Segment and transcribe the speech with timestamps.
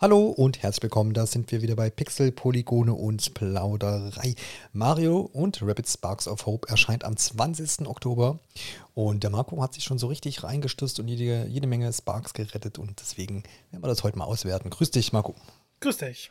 [0.00, 4.36] Hallo und herzlich willkommen, da sind wir wieder bei Pixel, Polygone und Plauderei.
[4.72, 7.88] Mario und Rapid Sparks of Hope erscheint am 20.
[7.88, 8.38] Oktober
[8.94, 12.78] und der Marco hat sich schon so richtig reingestürzt und jede, jede Menge Sparks gerettet
[12.78, 13.42] und deswegen
[13.72, 14.70] werden wir das heute mal auswerten.
[14.70, 15.34] Grüß dich, Marco.
[15.80, 16.30] Grüß dich.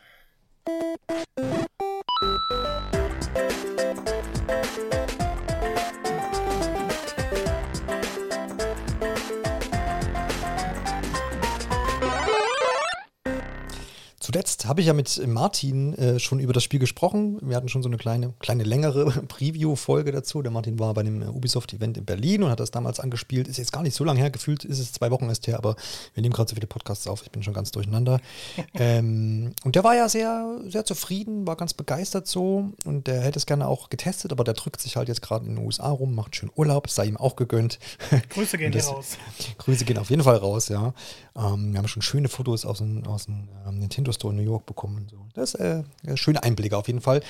[14.68, 17.40] Habe ich ja mit Martin äh, schon über das Spiel gesprochen.
[17.42, 20.42] Wir hatten schon so eine kleine, kleine längere Preview-Folge dazu.
[20.42, 23.48] Der Martin war bei dem äh, Ubisoft-Event in Berlin und hat das damals angespielt.
[23.48, 25.76] Ist jetzt gar nicht so lange her, gefühlt ist es zwei Wochen erst her, aber
[26.14, 27.24] wir nehmen gerade so viele Podcasts auf.
[27.24, 28.20] Ich bin schon ganz durcheinander.
[28.74, 33.40] ähm, und der war ja sehr, sehr zufrieden, war ganz begeistert so und der hätte
[33.40, 36.16] es gerne auch getestet, aber der drückt sich halt jetzt gerade in den USA rum,
[36.16, 37.80] macht schön Urlaub, sei ihm auch gegönnt.
[38.30, 39.18] Grüße gehen das, hier raus.
[39.58, 40.94] Grüße gehen auf jeden Fall raus, ja.
[41.36, 44.50] Ähm, wir haben schon schöne Fotos aus dem, aus dem ähm, Nintendo Store in New
[44.50, 45.08] York bekommen.
[45.10, 45.26] So.
[45.34, 45.84] Das ist äh,
[46.16, 47.22] schöne Einblicke auf jeden Fall.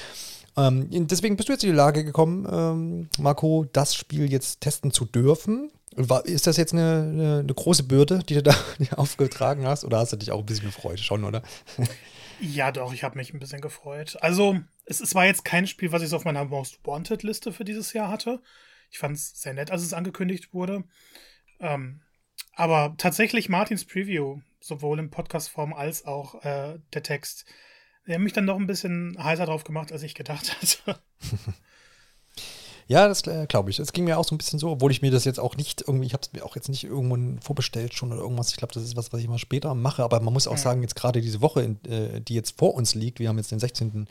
[0.58, 4.92] Ähm, deswegen bist du jetzt in die Lage gekommen, ähm, Marco, das Spiel jetzt testen
[4.92, 5.72] zu dürfen.
[5.96, 8.56] War, ist das jetzt eine, eine, eine, große Bürde, die du da
[8.96, 9.84] aufgetragen hast?
[9.84, 11.44] Oder hast du dich auch ein bisschen gefreut schon, oder?
[12.40, 14.18] ja, doch, ich habe mich ein bisschen gefreut.
[14.22, 17.66] Also, es, es war jetzt kein Spiel, was ich so auf meiner Most Wanted-Liste für
[17.66, 18.42] dieses Jahr hatte.
[18.90, 20.84] Ich fand es sehr nett, als es angekündigt wurde.
[21.60, 22.02] Ähm,
[22.54, 27.46] aber tatsächlich Martins Preview, sowohl in Podcast-Form als auch äh, der Text,
[28.06, 31.00] der hat mich dann noch ein bisschen heißer drauf gemacht, als ich gedacht hatte.
[32.90, 33.80] Ja, das äh, glaube ich.
[33.80, 35.84] Es ging mir auch so ein bisschen so, obwohl ich mir das jetzt auch nicht
[35.86, 38.52] irgendwie, ich habe es mir auch jetzt nicht irgendwann vorbestellt schon oder irgendwas.
[38.52, 40.04] Ich glaube, das ist was, was ich mal später mache.
[40.04, 40.58] Aber man muss auch mhm.
[40.58, 43.52] sagen, jetzt gerade diese Woche, in, äh, die jetzt vor uns liegt, wir haben jetzt
[43.52, 44.08] den 16.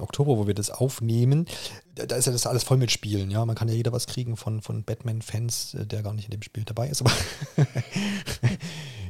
[0.00, 1.46] Oktober, wo wir das aufnehmen,
[1.94, 3.30] da, da ist ja das alles voll mit Spielen.
[3.30, 6.32] Ja, man kann ja jeder was kriegen von, von Batman-Fans, äh, der gar nicht in
[6.32, 7.12] dem Spiel dabei ist, aber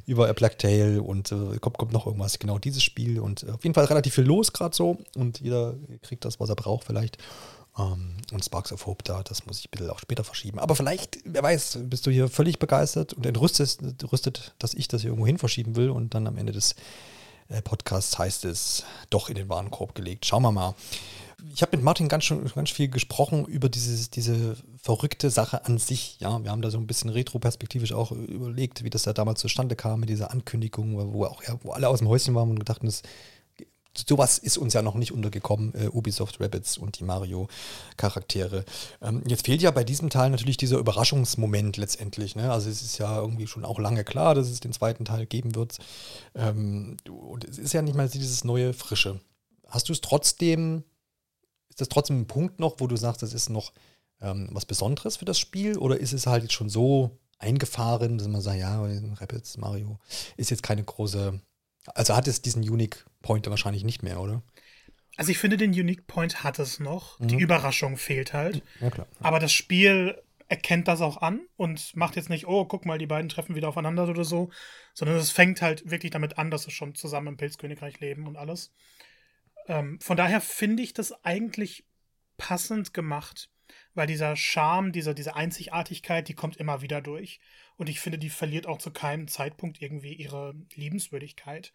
[0.07, 2.39] über A Black Tail und äh, kommt, kommt noch irgendwas.
[2.39, 5.75] Genau dieses Spiel und äh, auf jeden Fall relativ viel los gerade so und jeder
[6.03, 7.19] kriegt das, was er braucht vielleicht.
[7.79, 10.59] Ähm, und Sparks of Hope da, das muss ich bitte auch später verschieben.
[10.59, 13.79] Aber vielleicht, wer weiß, bist du hier völlig begeistert und entrüstet,
[14.13, 16.75] rüstet, dass ich das hier irgendwo hin verschieben will und dann am Ende des
[17.49, 20.27] äh, Podcasts heißt es doch in den Warenkorb gelegt.
[20.27, 20.75] Schauen wir mal.
[21.53, 25.77] Ich habe mit Martin ganz, schon, ganz viel gesprochen über dieses, diese verrückte Sache an
[25.77, 26.19] sich.
[26.21, 29.77] Ja, wir haben da so ein bisschen retroperspektivisch auch überlegt, wie das da damals zustande
[29.77, 32.87] kam mit dieser Ankündigung, wo, auch, ja, wo alle aus dem Häuschen waren und dachten,
[32.87, 33.03] das
[33.97, 38.65] sowas ist uns ja noch nicht untergekommen, äh, Ubisoft Rabbits und die Mario-Charaktere.
[39.01, 42.37] Ähm, jetzt fehlt ja bei diesem Teil natürlich dieser Überraschungsmoment letztendlich.
[42.37, 42.51] Ne?
[42.51, 45.55] Also es ist ja irgendwie schon auch lange klar, dass es den zweiten Teil geben
[45.55, 45.79] wird.
[46.35, 49.21] Ähm, und es ist ja nicht mal dieses neue Frische.
[49.69, 50.85] Hast du es trotzdem,
[51.69, 53.73] ist das trotzdem ein Punkt noch, wo du sagst, das ist noch
[54.21, 55.79] ähm, was Besonderes für das Spiel?
[55.79, 59.99] Oder ist es halt jetzt schon so eingefahren, dass man sagt, ja, Rabbits, Mario,
[60.37, 61.41] ist jetzt keine große
[61.87, 64.43] also hat es diesen Unique Point wahrscheinlich nicht mehr, oder?
[65.17, 67.19] Also ich finde, den Unique Point hat es noch.
[67.21, 67.29] Mhm.
[67.29, 68.63] Die Überraschung fehlt halt.
[68.81, 69.07] Ja, klar.
[69.21, 73.07] Aber das Spiel erkennt das auch an und macht jetzt nicht, oh, guck mal, die
[73.07, 74.51] beiden treffen wieder aufeinander oder so,
[74.93, 78.37] sondern es fängt halt wirklich damit an, dass sie schon zusammen im Pilzkönigreich leben und
[78.37, 78.73] alles.
[79.67, 81.87] Ähm, von daher finde ich das eigentlich
[82.37, 83.51] passend gemacht,
[83.95, 87.41] weil dieser Charme, dieser, diese Einzigartigkeit, die kommt immer wieder durch.
[87.77, 91.73] Und ich finde, die verliert auch zu keinem Zeitpunkt irgendwie ihre Liebenswürdigkeit.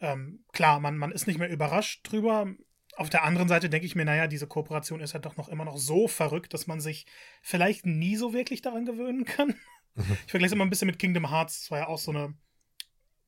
[0.00, 2.48] Ähm, klar, man, man ist nicht mehr überrascht drüber.
[2.96, 5.64] Auf der anderen Seite denke ich mir, naja, diese Kooperation ist ja doch noch immer
[5.64, 7.06] noch so verrückt, dass man sich
[7.40, 9.54] vielleicht nie so wirklich daran gewöhnen kann.
[9.94, 10.16] Mhm.
[10.26, 11.60] Ich vergleiche es immer ein bisschen mit Kingdom Hearts.
[11.60, 12.34] Das war ja auch so eine,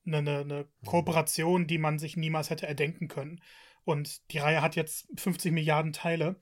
[0.05, 3.41] eine, eine Kooperation, die man sich niemals hätte erdenken können.
[3.83, 6.41] Und die Reihe hat jetzt 50 Milliarden Teile.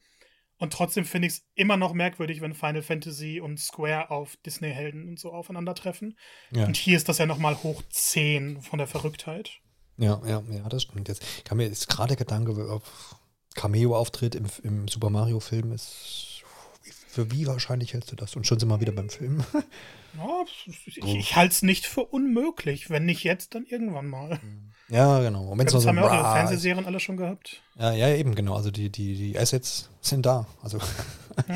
[0.64, 5.10] Und trotzdem finde ich es immer noch merkwürdig, wenn Final Fantasy und Square auf Disney-Helden
[5.10, 6.18] und so aufeinandertreffen.
[6.52, 6.64] Ja.
[6.64, 9.60] Und hier ist das ja nochmal hoch 10 von der Verrücktheit.
[9.98, 11.10] Ja, ja, ja, das stimmt.
[11.10, 12.84] Jetzt kam mir jetzt gerade Gedanke, ob
[13.56, 16.33] Cameo-Auftritt im, im Super Mario-Film ist.
[17.14, 18.36] Für wie wahrscheinlich hältst du das?
[18.36, 19.44] Und schon sind wir wieder beim Film.
[20.16, 22.92] Ja, ich, ich halte es nicht für unmöglich.
[22.92, 24.40] Wenn nicht jetzt, dann irgendwann mal.
[24.88, 25.48] Ja, genau.
[25.48, 27.64] Und das so haben ja auch ihre Fernsehserien alle schon gehabt.
[27.80, 28.54] Ja, ja, eben, genau.
[28.54, 30.46] Also die, die, die Assets sind da.
[30.62, 30.78] Also
[31.48, 31.56] ja.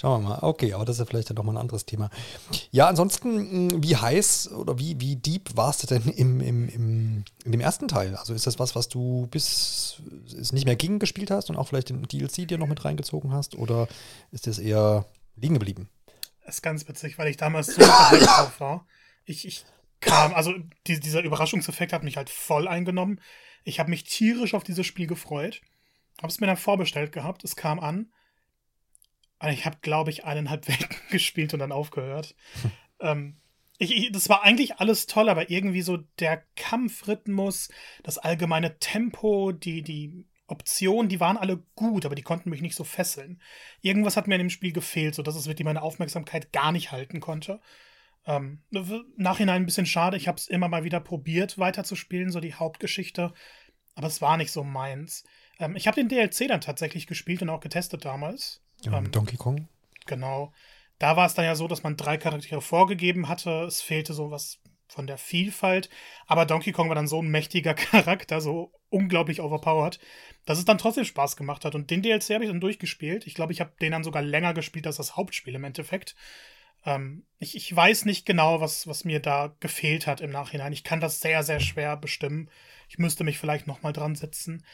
[0.00, 0.38] schauen wir mal.
[0.42, 2.10] Okay, aber das ist ja vielleicht dann nochmal ein anderes Thema.
[2.70, 7.24] Ja, ansonsten, hm, wie heiß oder wie, wie deep warst du denn im, im, im,
[7.44, 8.16] in dem ersten Teil?
[8.16, 10.02] Also ist das was, was du bis
[10.38, 13.32] es nicht mehr ging gespielt hast und auch vielleicht den DLC dir noch mit reingezogen
[13.32, 13.54] hast?
[13.56, 13.88] Oder
[14.32, 15.06] ist das eher
[15.36, 15.88] liegen geblieben?
[16.44, 18.86] Das ist ganz witzig, weil ich damals so drauf war.
[19.24, 19.64] Ich, ich
[20.00, 20.54] kam, also
[20.86, 23.20] die, dieser Überraschungseffekt hat mich halt voll eingenommen.
[23.64, 25.60] Ich habe mich tierisch auf dieses Spiel gefreut.
[26.18, 27.44] Habe es mir dann vorbestellt gehabt.
[27.44, 28.12] Es kam an.
[29.38, 32.34] Und ich habe, glaube ich, eineinhalb Welten gespielt und dann aufgehört.
[33.00, 33.36] ähm,
[33.78, 37.68] Ich, ich, das war eigentlich alles toll, aber irgendwie so der Kampfrhythmus,
[38.02, 42.76] das allgemeine Tempo, die, die Optionen, die waren alle gut, aber die konnten mich nicht
[42.76, 43.40] so fesseln.
[43.82, 47.20] Irgendwas hat mir in dem Spiel gefehlt, sodass es wirklich meine Aufmerksamkeit gar nicht halten
[47.20, 47.60] konnte.
[48.26, 48.62] Ähm,
[49.16, 53.32] Nachhinein ein bisschen schade, ich habe es immer mal wieder probiert weiterzuspielen, so die Hauptgeschichte,
[53.94, 55.24] aber es war nicht so meins.
[55.58, 58.62] Ähm, ich habe den DLC dann tatsächlich gespielt und auch getestet damals.
[58.82, 59.68] Ja, ähm, Donkey Kong.
[60.06, 60.52] Genau.
[60.98, 63.64] Da war es dann ja so, dass man drei Charaktere vorgegeben hatte.
[63.64, 65.90] Es fehlte sowas von der Vielfalt.
[66.26, 69.98] Aber Donkey Kong war dann so ein mächtiger Charakter, so unglaublich overpowered,
[70.44, 71.74] dass es dann trotzdem Spaß gemacht hat.
[71.74, 73.26] Und den DLC habe ich dann durchgespielt.
[73.26, 76.14] Ich glaube, ich habe den dann sogar länger gespielt als das Hauptspiel im Endeffekt.
[76.84, 80.72] Ähm, ich, ich weiß nicht genau, was, was mir da gefehlt hat im Nachhinein.
[80.72, 82.48] Ich kann das sehr, sehr schwer bestimmen.
[82.88, 84.64] Ich müsste mich vielleicht nochmal dran setzen.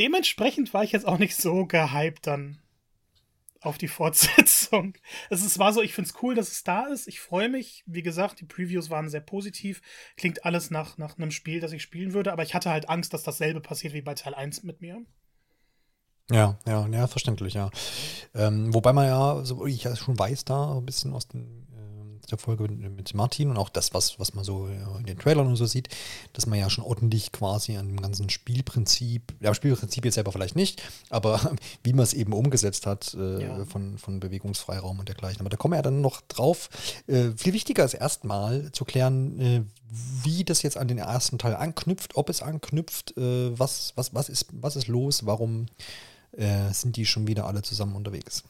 [0.00, 2.58] Dementsprechend war ich jetzt auch nicht so gehypt dann
[3.60, 4.94] auf die Fortsetzung.
[5.28, 7.06] Es ist, war so, ich finde es cool, dass es da ist.
[7.06, 7.84] Ich freue mich.
[7.84, 9.82] Wie gesagt, die Previews waren sehr positiv.
[10.16, 13.12] Klingt alles nach, nach einem Spiel, das ich spielen würde, aber ich hatte halt Angst,
[13.12, 15.04] dass dasselbe passiert wie bei Teil 1 mit mir.
[16.30, 17.70] Ja, ja, ja, verständlich, ja.
[18.34, 21.66] Ähm, wobei man ja, so ich ja schon weiß da ein bisschen aus den
[22.30, 24.68] der Folge mit, Martin und auch das, was, was man so
[24.98, 25.88] in den Trailern und so sieht,
[26.32, 30.56] dass man ja schon ordentlich quasi an dem ganzen Spielprinzip, ja, Spielprinzip jetzt selber vielleicht
[30.56, 31.40] nicht, aber
[31.82, 33.64] wie man es eben umgesetzt hat äh, ja.
[33.64, 35.40] von, von Bewegungsfreiraum und dergleichen.
[35.40, 36.68] Aber da kommen wir ja dann noch drauf.
[37.06, 39.62] Äh, viel wichtiger ist erstmal zu klären, äh,
[40.22, 44.28] wie das jetzt an den ersten Teil anknüpft, ob es anknüpft, äh, was, was, was,
[44.28, 45.66] ist, was ist los, warum
[46.32, 48.44] äh, sind die schon wieder alle zusammen unterwegs.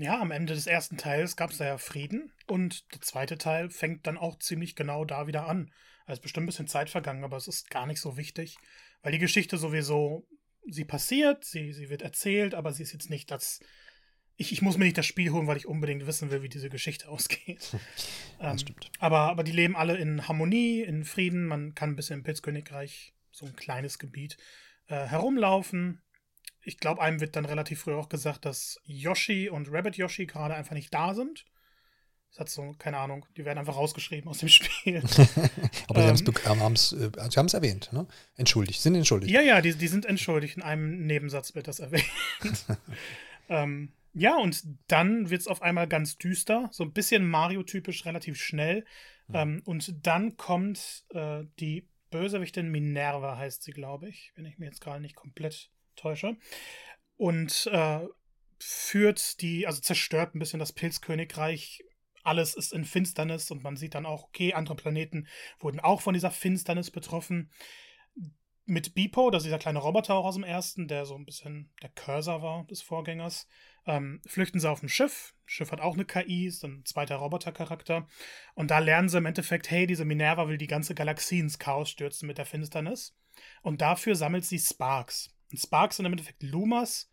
[0.00, 3.68] Ja, am Ende des ersten Teils gab es da ja Frieden und der zweite Teil
[3.68, 5.70] fängt dann auch ziemlich genau da wieder an.
[6.06, 8.56] Es ist bestimmt ein bisschen Zeit vergangen, aber es ist gar nicht so wichtig,
[9.02, 10.26] weil die Geschichte sowieso,
[10.66, 13.60] sie passiert, sie, sie wird erzählt, aber sie ist jetzt nicht das.
[14.36, 16.70] Ich, ich muss mir nicht das Spiel holen, weil ich unbedingt wissen will, wie diese
[16.70, 17.76] Geschichte ausgeht.
[18.40, 18.90] ähm, stimmt.
[19.00, 21.44] Aber, aber die leben alle in Harmonie, in Frieden.
[21.44, 24.38] Man kann ein bisschen im Pilzkönigreich, so ein kleines Gebiet,
[24.86, 26.00] äh, herumlaufen
[26.62, 30.54] ich glaube, einem wird dann relativ früh auch gesagt, dass Yoshi und Rabbit Yoshi gerade
[30.54, 31.46] einfach nicht da sind.
[32.30, 35.02] Das hat so, keine Ahnung, die werden einfach rausgeschrieben aus dem Spiel.
[35.88, 38.06] Aber ähm, sie haben es äh, äh erwähnt, ne?
[38.36, 39.32] Entschuldigt, sind entschuldigt.
[39.32, 40.56] Ja, ja, die, die sind entschuldigt.
[40.56, 42.04] In einem Nebensatz wird das erwähnt.
[43.48, 48.40] ähm, ja, und dann wird es auf einmal ganz düster, so ein bisschen Mario-typisch, relativ
[48.40, 48.84] schnell.
[49.28, 49.34] Mhm.
[49.34, 54.66] Ähm, und dann kommt äh, die Bösewichtin Minerva, heißt sie, glaube ich, wenn ich mir
[54.66, 56.36] jetzt gerade nicht komplett täusche.
[57.16, 58.00] Und äh,
[58.60, 61.82] führt die, also zerstört ein bisschen das Pilzkönigreich.
[62.22, 65.26] Alles ist in Finsternis und man sieht dann auch, okay, andere Planeten
[65.58, 67.50] wurden auch von dieser Finsternis betroffen.
[68.66, 71.72] Mit Bipo, das ist dieser kleine Roboter auch aus dem ersten, der so ein bisschen
[71.82, 73.48] der Cursor war des Vorgängers,
[73.86, 75.34] ähm, flüchten sie auf ein Schiff.
[75.46, 78.06] Schiff hat auch eine KI, ist ein zweiter Robotercharakter.
[78.54, 81.90] Und da lernen sie im Endeffekt, hey, diese Minerva will die ganze Galaxie ins Chaos
[81.90, 83.16] stürzen mit der Finsternis.
[83.62, 85.34] Und dafür sammelt sie Sparks.
[85.50, 87.10] Und Sparks sind im Endeffekt Lumas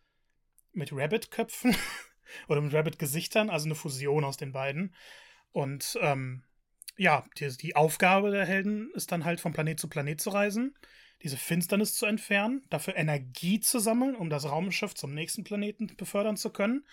[0.73, 1.75] mit Rabbit-Köpfen
[2.47, 4.93] oder mit Rabbit-Gesichtern, also eine Fusion aus den beiden.
[5.51, 6.43] Und ähm,
[6.97, 10.75] ja, die, die Aufgabe der Helden ist dann halt von Planet zu Planet zu reisen,
[11.23, 16.37] diese Finsternis zu entfernen, dafür Energie zu sammeln, um das Raumschiff zum nächsten Planeten befördern
[16.37, 16.85] zu können,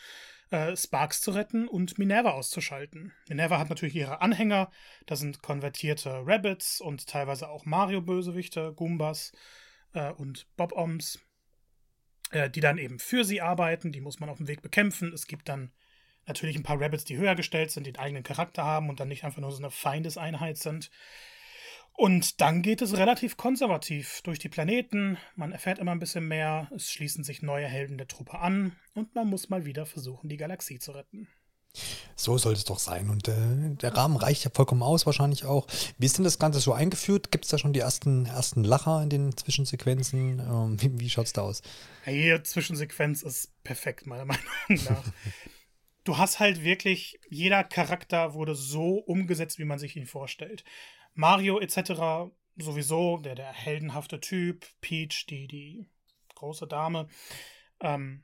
[0.51, 3.13] äh, Sparks zu retten und Minerva auszuschalten.
[3.29, 4.71] Minerva hat natürlich ihre Anhänger,
[5.07, 9.33] da sind konvertierte Rabbits und teilweise auch Mario-Bösewichte, Goombas
[9.93, 11.19] äh, und Bob-Oms
[12.31, 13.93] äh, die dann eben für sie arbeiten.
[13.93, 15.13] Die muss man auf dem Weg bekämpfen.
[15.13, 15.73] Es gibt dann
[16.27, 19.09] natürlich ein paar Rabbits, die höher gestellt sind, die einen eigenen Charakter haben und dann
[19.09, 20.91] nicht einfach nur so eine Feindeseinheit sind.
[21.97, 25.17] Und dann geht es relativ konservativ durch die Planeten.
[25.37, 26.69] Man erfährt immer ein bisschen mehr.
[26.75, 30.37] Es schließen sich neue Helden der Truppe an und man muss mal wieder versuchen, die
[30.37, 31.29] Galaxie zu retten.
[32.17, 33.11] So soll es doch sein.
[33.11, 35.67] Und äh, der Rahmen reicht ja vollkommen aus, wahrscheinlich auch.
[35.99, 37.31] Wie ist denn das Ganze so eingeführt?
[37.31, 40.39] Gibt es da schon die ersten, ersten Lacher in den Zwischensequenzen?
[40.39, 41.63] Ähm, wie wie schaut es da aus?
[42.07, 45.05] Jede Zwischensequenz ist perfekt, meiner Meinung nach.
[46.05, 50.65] du hast halt wirklich, jeder Charakter wurde so umgesetzt, wie man sich ihn vorstellt.
[51.15, 52.33] Mario etc.
[52.57, 55.87] sowieso, der, der heldenhafte Typ, Peach, die, die
[56.35, 57.09] große Dame.
[57.81, 58.23] Ähm,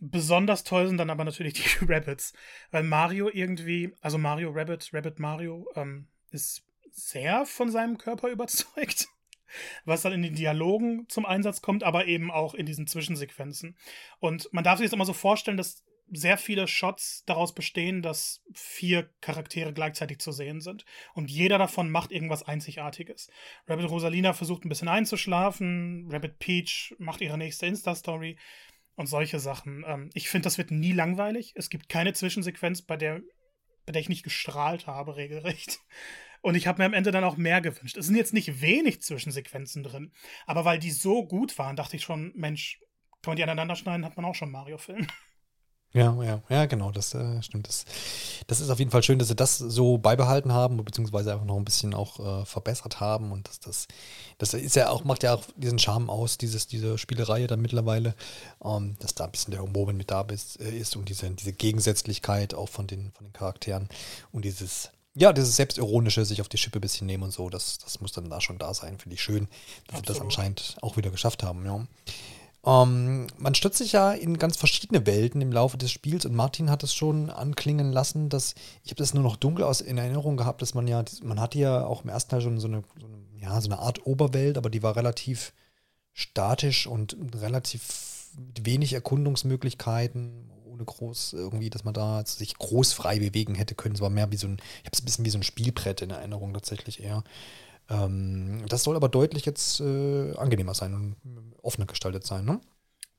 [0.00, 2.32] Besonders toll sind dann aber natürlich die Rabbits.
[2.70, 9.08] Weil Mario irgendwie, also Mario Rabbit, Rabbit Mario, ähm, ist sehr von seinem Körper überzeugt.
[9.84, 13.76] Was dann in den Dialogen zum Einsatz kommt, aber eben auch in diesen Zwischensequenzen.
[14.20, 18.42] Und man darf sich das immer so vorstellen, dass sehr viele Shots daraus bestehen, dass
[18.52, 20.84] vier Charaktere gleichzeitig zu sehen sind.
[21.14, 23.30] Und jeder davon macht irgendwas Einzigartiges.
[23.66, 28.36] Rabbit Rosalina versucht ein bisschen einzuschlafen, Rabbit Peach macht ihre nächste Insta-Story
[29.00, 29.82] und solche Sachen.
[29.86, 31.54] Ähm, ich finde, das wird nie langweilig.
[31.56, 33.22] Es gibt keine Zwischensequenz, bei der
[33.86, 35.80] bei der ich nicht gestrahlt habe, regelrecht.
[36.42, 37.96] Und ich habe mir am Ende dann auch mehr gewünscht.
[37.96, 40.12] Es sind jetzt nicht wenig Zwischensequenzen drin,
[40.46, 42.78] aber weil die so gut waren, dachte ich schon, Mensch,
[43.22, 45.06] kann man die aneinander schneiden, hat man auch schon Mario-Film.
[45.92, 47.66] Ja, ja, ja, genau, das äh, stimmt.
[47.66, 47.84] Das,
[48.46, 51.56] das ist auf jeden Fall schön, dass sie das so beibehalten haben, beziehungsweise einfach noch
[51.56, 53.32] ein bisschen auch äh, verbessert haben.
[53.32, 53.88] Und das, das,
[54.38, 58.14] das ist ja auch, macht ja auch diesen Charme aus, dieses, diese Spielereihe dann mittlerweile,
[58.64, 61.52] ähm, dass da ein bisschen der Humor mit da ist, äh, ist und diese, diese
[61.52, 63.88] Gegensätzlichkeit auch von den, von den Charakteren
[64.30, 67.78] und dieses, ja, dieses Selbstironische, sich auf die Schippe ein bisschen nehmen und so, das,
[67.78, 69.48] das muss dann da schon da sein, finde ich schön,
[69.88, 70.06] dass Absolut.
[70.06, 71.84] sie das anscheinend auch wieder geschafft haben, ja.
[72.64, 76.68] Ähm, man stürzt sich ja in ganz verschiedene Welten im Laufe des Spiels und Martin
[76.70, 80.36] hat es schon anklingen lassen, dass ich habe das nur noch dunkel aus in Erinnerung
[80.36, 83.06] gehabt, dass man ja, man hatte ja auch im ersten Teil schon so eine, so
[83.06, 85.54] eine, ja, so eine Art Oberwelt, aber die war relativ
[86.12, 88.28] statisch und relativ
[88.60, 93.94] wenig Erkundungsmöglichkeiten, ohne groß irgendwie, dass man da sich groß frei bewegen hätte können.
[93.94, 96.02] Es war mehr wie so ein, ich habe es ein bisschen wie so ein Spielbrett
[96.02, 97.24] in Erinnerung tatsächlich eher.
[97.90, 102.60] Ähm, das soll aber deutlich jetzt äh, angenehmer sein und offener gestaltet sein, ne?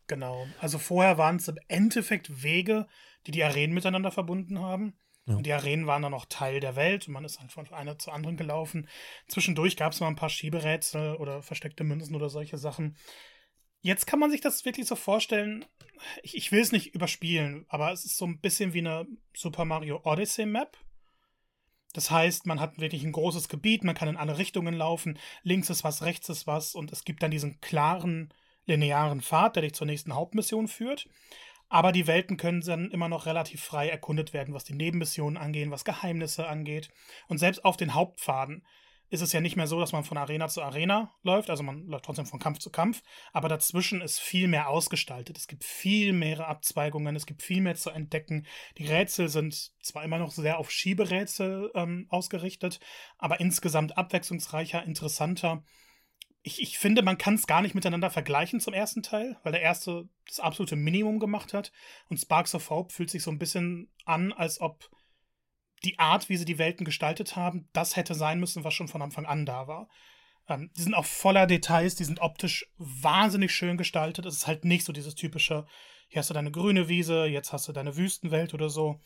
[0.08, 0.48] Genau.
[0.60, 2.88] Also vorher waren es im Endeffekt Wege,
[3.28, 4.94] die die Arenen miteinander verbunden haben.
[5.26, 5.36] Ja.
[5.36, 8.00] Und die Arenen waren dann auch Teil der Welt und man ist halt von einer
[8.00, 8.88] zur anderen gelaufen.
[9.28, 12.98] Zwischendurch gab es mal ein paar Schieberätsel oder versteckte Münzen oder solche Sachen.
[13.82, 15.66] Jetzt kann man sich das wirklich so vorstellen.
[16.24, 19.66] Ich, ich will es nicht überspielen, aber es ist so ein bisschen wie eine Super
[19.66, 20.78] Mario Odyssey Map.
[21.94, 25.70] Das heißt, man hat wirklich ein großes Gebiet, man kann in alle Richtungen laufen, links
[25.70, 28.34] ist was, rechts ist was und es gibt dann diesen klaren,
[28.66, 31.08] linearen Pfad, der dich zur nächsten Hauptmission führt.
[31.70, 35.72] Aber die Welten können dann immer noch relativ frei erkundet werden, was die Nebenmissionen angehen,
[35.72, 36.90] was Geheimnisse angeht.
[37.28, 38.66] Und selbst auf den Hauptpfaden
[39.12, 41.86] ist es ja nicht mehr so, dass man von Arena zu Arena läuft, also man
[41.86, 43.04] läuft trotzdem von Kampf zu Kampf,
[43.34, 45.38] aber dazwischen ist viel mehr ausgestaltet.
[45.38, 48.48] Es gibt viel mehr Abzweigungen, es gibt viel mehr zu entdecken.
[48.78, 52.80] Die Rätsel sind zwar immer noch sehr auf Schieberätsel ähm, ausgerichtet,
[53.18, 55.66] aber insgesamt abwechslungsreicher, interessanter.
[56.42, 59.62] Ich, ich finde, man kann es gar nicht miteinander vergleichen zum ersten Teil, weil der
[59.62, 61.74] erste das absolute Minimum gemacht hat
[62.08, 64.90] und Sparks of Hope fühlt sich so ein bisschen an, als ob
[65.84, 69.02] die Art, wie sie die Welten gestaltet haben, das hätte sein müssen, was schon von
[69.02, 69.90] Anfang an da war.
[70.48, 74.26] Ähm, die sind auch voller Details, die sind optisch wahnsinnig schön gestaltet.
[74.26, 75.66] Es ist halt nicht so dieses typische,
[76.08, 79.00] hier hast du deine grüne Wiese, jetzt hast du deine Wüstenwelt oder so.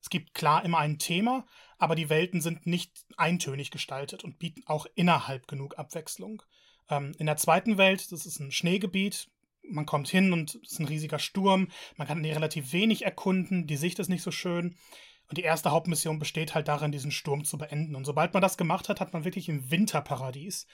[0.00, 1.46] Es gibt klar immer ein Thema,
[1.78, 6.42] aber die Welten sind nicht eintönig gestaltet und bieten auch innerhalb genug Abwechslung.
[6.88, 9.28] Ähm, in der zweiten Welt, das ist ein Schneegebiet,
[9.62, 13.76] man kommt hin und es ist ein riesiger Sturm, man kann relativ wenig erkunden, die
[13.76, 14.76] Sicht ist nicht so schön.
[15.30, 17.94] Und die erste Hauptmission besteht halt darin, diesen Sturm zu beenden.
[17.94, 20.66] Und sobald man das gemacht hat, hat man wirklich ein Winterparadies.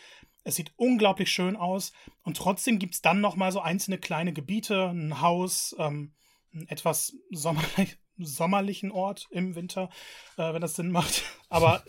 [0.44, 1.92] Es sieht unglaublich schön aus.
[2.22, 6.14] Und trotzdem gibt es dann noch mal so einzelne kleine Gebiete, ein Haus, ähm,
[6.54, 9.90] einen etwas sommerlich, sommerlichen Ort im Winter,
[10.38, 11.24] äh, wenn das Sinn macht.
[11.50, 11.84] Aber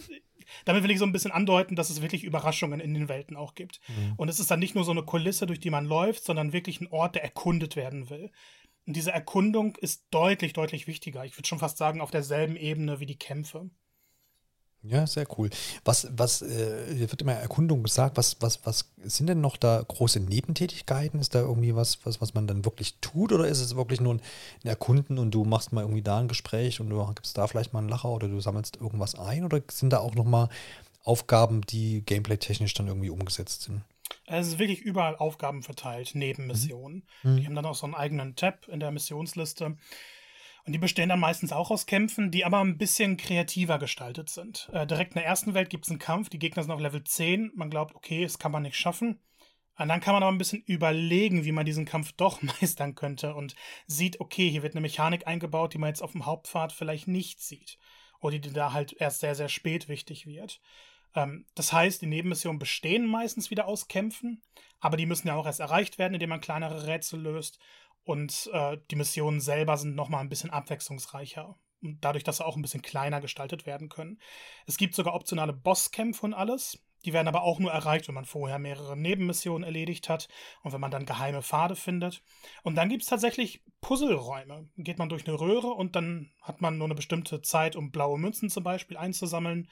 [0.66, 3.56] damit will ich so ein bisschen andeuten, dass es wirklich Überraschungen in den Welten auch
[3.56, 3.80] gibt.
[3.88, 4.16] Mhm.
[4.18, 6.82] Und es ist dann nicht nur so eine Kulisse, durch die man läuft, sondern wirklich
[6.82, 8.30] ein Ort, der erkundet werden will.
[8.88, 11.26] Und diese Erkundung ist deutlich, deutlich wichtiger.
[11.26, 13.70] Ich würde schon fast sagen, auf derselben Ebene wie die Kämpfe.
[14.84, 15.50] Ja, sehr cool.
[15.84, 20.22] Was, was, äh, wird immer Erkundung gesagt, was, was, was sind denn noch da große
[20.22, 21.20] Nebentätigkeiten?
[21.20, 24.14] Ist da irgendwie was, was, was man dann wirklich tut oder ist es wirklich nur
[24.14, 24.22] ein
[24.64, 27.80] Erkunden und du machst mal irgendwie da ein Gespräch und du gibst da vielleicht mal
[27.80, 30.48] einen Lacher oder du sammelst irgendwas ein oder sind da auch nochmal
[31.04, 33.82] Aufgaben, die gameplay-technisch dann irgendwie umgesetzt sind?
[34.26, 36.48] Es ist wirklich überall Aufgaben verteilt, neben mhm.
[36.50, 37.08] Missionen.
[37.24, 37.38] Mhm.
[37.38, 39.78] Die haben dann auch so einen eigenen Tab in der Missionsliste.
[40.68, 44.70] Und die bestehen dann meistens auch aus Kämpfen, die aber ein bisschen kreativer gestaltet sind.
[44.74, 47.04] Äh, direkt in der ersten Welt gibt es einen Kampf, die Gegner sind auf Level
[47.04, 47.54] 10.
[47.56, 49.22] Man glaubt, okay, das kann man nicht schaffen.
[49.78, 53.34] Und dann kann man aber ein bisschen überlegen, wie man diesen Kampf doch meistern könnte
[53.34, 57.08] und sieht, okay, hier wird eine Mechanik eingebaut, die man jetzt auf dem Hauptpfad vielleicht
[57.08, 57.78] nicht sieht.
[58.20, 60.60] Oder die da halt erst sehr, sehr spät wichtig wird.
[61.16, 64.42] Ähm, das heißt, die Nebenmissionen bestehen meistens wieder aus Kämpfen,
[64.80, 67.60] aber die müssen ja auch erst erreicht werden, indem man kleinere Rätsel löst.
[68.04, 71.58] Und äh, die Missionen selber sind nochmal ein bisschen abwechslungsreicher.
[71.82, 74.20] Dadurch, dass sie auch ein bisschen kleiner gestaltet werden können.
[74.66, 76.80] Es gibt sogar optionale Bosskämpfe und alles.
[77.06, 80.28] Die werden aber auch nur erreicht, wenn man vorher mehrere Nebenmissionen erledigt hat
[80.64, 82.24] und wenn man dann geheime Pfade findet.
[82.64, 84.68] Und dann gibt es tatsächlich Puzzleräume.
[84.78, 88.18] Geht man durch eine Röhre und dann hat man nur eine bestimmte Zeit, um blaue
[88.18, 89.70] Münzen zum Beispiel einzusammeln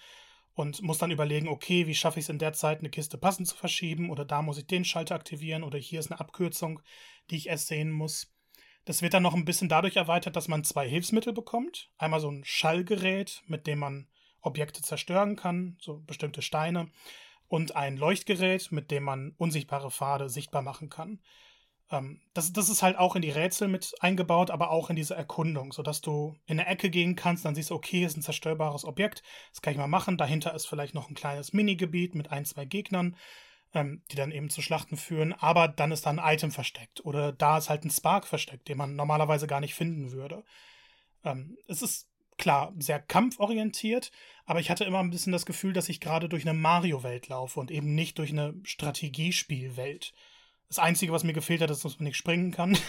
[0.56, 3.48] und muss dann überlegen, okay, wie schaffe ich es in der Zeit, eine Kiste passend
[3.48, 6.82] zu verschieben oder da muss ich den Schalter aktivieren oder hier ist eine Abkürzung,
[7.30, 8.34] die ich erst sehen muss.
[8.86, 11.90] Das wird dann noch ein bisschen dadurch erweitert, dass man zwei Hilfsmittel bekommt.
[11.98, 14.08] Einmal so ein Schallgerät, mit dem man
[14.42, 16.90] Objekte zerstören kann, so bestimmte Steine,
[17.48, 21.20] und ein Leuchtgerät, mit dem man unsichtbare Pfade sichtbar machen kann.
[21.92, 25.16] Ähm, das, das ist halt auch in die Rätsel mit eingebaut, aber auch in diese
[25.16, 28.86] Erkundung, sodass du in eine Ecke gehen kannst, dann siehst du, okay, ist ein zerstörbares
[28.86, 30.18] Objekt, das kann ich mal machen.
[30.18, 33.16] Dahinter ist vielleicht noch ein kleines Minigebiet mit ein, zwei Gegnern,
[33.74, 37.32] ähm, die dann eben zu Schlachten führen, aber dann ist da ein Item versteckt oder
[37.32, 40.44] da ist halt ein Spark versteckt, den man normalerweise gar nicht finden würde.
[41.24, 44.12] Ähm, es ist klar sehr kampforientiert,
[44.46, 47.60] aber ich hatte immer ein bisschen das Gefühl, dass ich gerade durch eine Mario-Welt laufe
[47.60, 50.14] und eben nicht durch eine Strategiespielwelt.
[50.68, 52.72] Das Einzige, was mir gefehlt hat, ist, dass man nicht springen kann.
[52.74, 52.80] Ich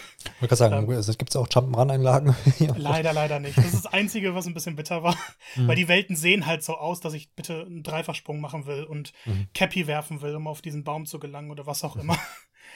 [0.40, 2.34] wollte gerade sagen, ähm, also, gibt es auch Jump'n'Run-Einlagen?
[2.76, 3.56] leider, leider nicht.
[3.58, 5.16] Das ist das Einzige, was ein bisschen bitter war.
[5.54, 5.68] Mhm.
[5.68, 9.12] Weil die Welten sehen halt so aus, dass ich bitte einen Dreifachsprung machen will und
[9.24, 9.48] mhm.
[9.54, 12.18] Cappy werfen will, um auf diesen Baum zu gelangen oder was auch immer.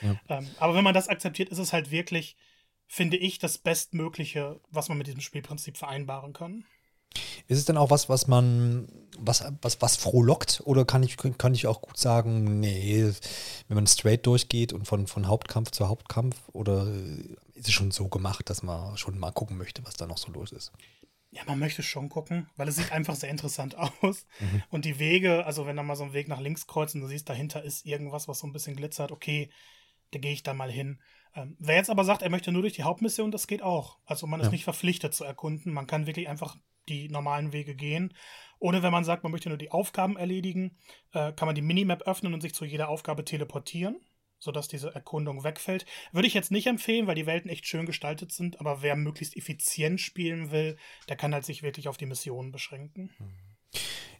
[0.02, 0.20] Ja.
[0.28, 2.36] ähm, aber wenn man das akzeptiert, ist es halt wirklich,
[2.86, 6.64] finde ich, das Bestmögliche, was man mit diesem Spielprinzip vereinbaren kann.
[7.48, 8.88] Ist es denn auch was, was man,
[9.18, 10.62] was, was, was frohlockt?
[10.64, 13.12] Oder kann ich, kann ich auch gut sagen, nee,
[13.68, 16.86] wenn man straight durchgeht und von, von Hauptkampf zu Hauptkampf, oder
[17.54, 20.30] ist es schon so gemacht, dass man schon mal gucken möchte, was da noch so
[20.30, 20.72] los ist?
[21.32, 24.26] Ja, man möchte schon gucken, weil es sieht einfach sehr interessant aus.
[24.40, 24.62] Mhm.
[24.70, 27.06] Und die Wege, also wenn da mal so ein Weg nach links kreuzt und du
[27.06, 29.50] siehst, dahinter ist irgendwas, was so ein bisschen glitzert, okay,
[30.12, 31.00] da gehe ich da mal hin.
[31.34, 33.98] Ähm, wer jetzt aber sagt, er möchte nur durch die Hauptmission, das geht auch.
[34.04, 34.52] Also man ist ja.
[34.52, 35.72] nicht verpflichtet zu erkunden.
[35.72, 36.56] Man kann wirklich einfach
[36.88, 38.14] die normalen Wege gehen.
[38.58, 40.76] Oder wenn man sagt, man möchte nur die Aufgaben erledigen,
[41.12, 44.00] äh, kann man die Minimap öffnen und sich zu jeder Aufgabe teleportieren,
[44.38, 45.86] sodass diese Erkundung wegfällt.
[46.12, 49.36] Würde ich jetzt nicht empfehlen, weil die Welten echt schön gestaltet sind, aber wer möglichst
[49.36, 50.76] effizient spielen will,
[51.08, 53.10] der kann halt sich wirklich auf die Missionen beschränken.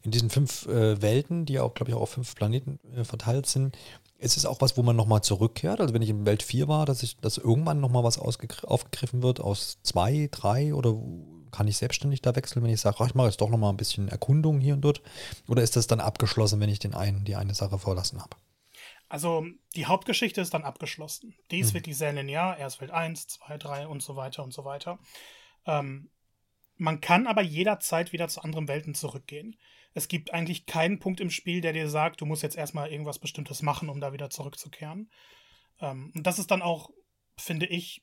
[0.02, 3.47] In diesen fünf äh, Welten, die auch, glaube ich, auch auf fünf Planeten äh, verteilt
[3.47, 3.76] sind,
[4.21, 5.81] ist es auch was, wo man nochmal zurückkehrt?
[5.81, 9.41] Also wenn ich in Welt 4 war, dass ich, dass irgendwann nochmal was aufgegriffen wird
[9.41, 10.97] aus zwei, drei oder
[11.50, 14.09] kann ich selbstständig da wechseln, wenn ich sage, ich mache jetzt doch nochmal ein bisschen
[14.09, 15.03] Erkundung hier und dort?
[15.49, 18.37] Oder ist das dann abgeschlossen, wenn ich den einen, die eine Sache verlassen habe?
[19.09, 21.35] Also die Hauptgeschichte ist dann abgeschlossen.
[21.50, 21.79] Die ist mhm.
[21.79, 22.59] wirklich sehr linear.
[22.59, 24.99] Erst Welt 1, 2, 3 und so weiter und so weiter.
[25.67, 26.11] Ähm,
[26.77, 29.57] man kann aber jederzeit wieder zu anderen Welten zurückgehen.
[29.95, 33.19] Es gibt eigentlich keinen Punkt im Spiel, der dir sagt, du musst jetzt erstmal irgendwas
[33.19, 35.11] Bestimmtes machen, um da wieder zurückzukehren.
[35.81, 36.91] Ähm, und das ist dann auch,
[37.37, 38.03] finde ich,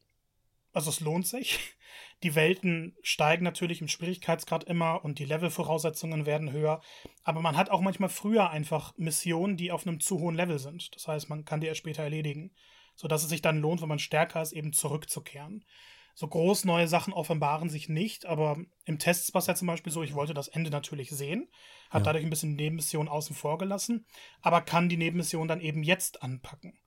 [0.73, 1.59] also es lohnt sich.
[2.23, 6.81] Die Welten steigen natürlich im Schwierigkeitsgrad immer und die Levelvoraussetzungen werden höher.
[7.23, 10.95] Aber man hat auch manchmal früher einfach Missionen, die auf einem zu hohen Level sind.
[10.95, 12.51] Das heißt, man kann die erst später erledigen.
[12.95, 15.63] Sodass es sich dann lohnt, wenn man stärker ist, eben zurückzukehren.
[16.19, 19.93] So groß neue Sachen offenbaren sich nicht, aber im Test war es ja zum Beispiel
[19.93, 21.47] so, ich wollte das Ende natürlich sehen,
[21.91, 22.05] habe ja.
[22.05, 24.07] dadurch ein bisschen Nebenmissionen außen vor gelassen,
[24.41, 26.79] aber kann die Nebenmission dann eben jetzt anpacken.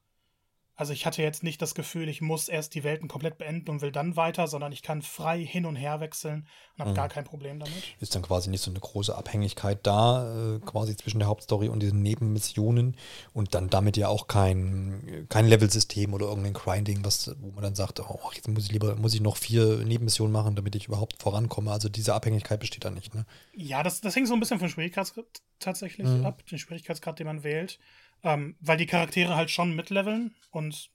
[0.81, 3.83] Also ich hatte jetzt nicht das Gefühl, ich muss erst die Welten komplett beenden und
[3.83, 6.95] will dann weiter, sondern ich kann frei hin und her wechseln und habe mhm.
[6.95, 7.77] gar kein Problem damit.
[8.01, 11.81] Ist dann quasi nicht so eine große Abhängigkeit da, äh, quasi zwischen der Hauptstory und
[11.81, 12.97] diesen Nebenmissionen
[13.35, 17.75] und dann damit ja auch kein, kein Level-System oder irgendein Grinding, was, wo man dann
[17.75, 21.21] sagt, oh, jetzt muss ich lieber, muss ich noch vier Nebenmissionen machen, damit ich überhaupt
[21.21, 21.71] vorankomme.
[21.73, 23.27] Also diese Abhängigkeit besteht da nicht, ne?
[23.55, 25.27] Ja, das, das hängt so ein bisschen vom Schwierigkeitsgrad
[25.59, 26.25] tatsächlich mhm.
[26.25, 27.79] ab, den Schwierigkeitsgrad, den man wählt.
[28.23, 30.91] Ähm, weil die Charaktere halt schon mitleveln und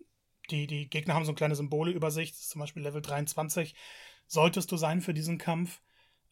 [0.52, 3.76] die, die Gegner haben so kleine Symbole über sich, zum Beispiel Level 23,
[4.28, 5.82] solltest du sein für diesen Kampf.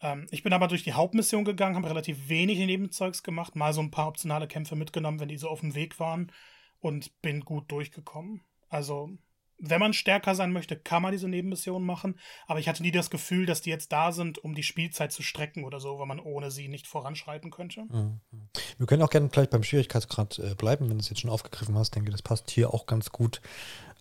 [0.01, 3.81] Ähm, ich bin aber durch die Hauptmission gegangen, habe relativ wenig Nebenzeugs gemacht, mal so
[3.81, 6.31] ein paar optionale Kämpfe mitgenommen, wenn die so auf dem Weg waren
[6.79, 8.41] und bin gut durchgekommen.
[8.69, 9.11] Also
[9.57, 13.09] wenn man stärker sein möchte, kann man diese Nebenmissionen machen, aber ich hatte nie das
[13.09, 16.19] Gefühl, dass die jetzt da sind, um die Spielzeit zu strecken oder so, weil man
[16.19, 17.85] ohne sie nicht voranschreiten könnte.
[17.89, 18.19] Mhm.
[18.77, 21.75] Wir können auch gerne gleich beim Schwierigkeitsgrad äh, bleiben, wenn du es jetzt schon aufgegriffen
[21.77, 21.89] hast.
[21.89, 23.41] Ich denke, das passt hier auch ganz gut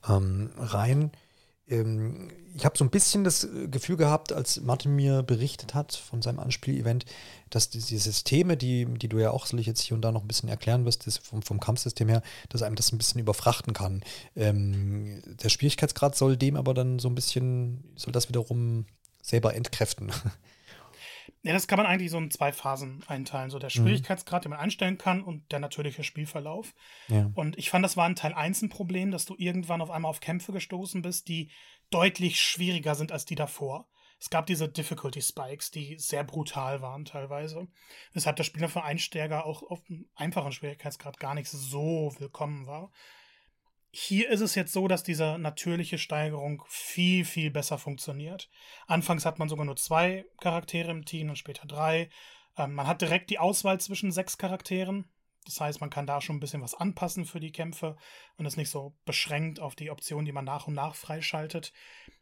[0.08, 1.12] ähm, rein
[1.66, 6.20] ich habe so ein bisschen das äh, Gefühl gehabt, als Martin mir berichtet hat von
[6.20, 7.06] seinem Anspielevent,
[7.50, 10.22] dass die, die Systeme, die, die du ja auch sicherlich jetzt hier und da noch
[10.22, 14.02] ein bisschen erklären wirst, vom, vom Kampfsystem her, dass einem das ein bisschen überfrachten kann.
[14.36, 18.86] Ähm, der Schwierigkeitsgrad soll dem aber dann so ein bisschen, soll das wiederum
[19.22, 20.10] selber entkräften.
[21.42, 23.50] Ja, das kann man eigentlich so in zwei Phasen einteilen.
[23.50, 23.82] So der mhm.
[23.82, 26.74] Schwierigkeitsgrad, den man einstellen kann und der natürliche Spielverlauf.
[27.08, 27.30] Ja.
[27.34, 30.10] Und ich fand, das war in Teil 1 ein Problem, dass du irgendwann auf einmal
[30.10, 31.50] auf Kämpfe gestoßen bist, die
[31.90, 33.88] deutlich schwieriger sind als die davor.
[34.20, 37.66] Es gab diese Difficulty Spikes, die sehr brutal waren teilweise.
[38.12, 42.92] Weshalb das Spiel für Einsteiger auch auf einem einfachen Schwierigkeitsgrad gar nicht so willkommen war.
[43.94, 48.48] Hier ist es jetzt so, dass diese natürliche Steigerung viel, viel besser funktioniert.
[48.86, 52.08] Anfangs hat man sogar nur zwei Charaktere im Team und später drei.
[52.56, 55.10] Ähm, man hat direkt die Auswahl zwischen sechs Charakteren.
[55.44, 57.96] Das heißt, man kann da schon ein bisschen was anpassen für die Kämpfe
[58.36, 61.74] und ist nicht so beschränkt auf die Optionen, die man nach und nach freischaltet.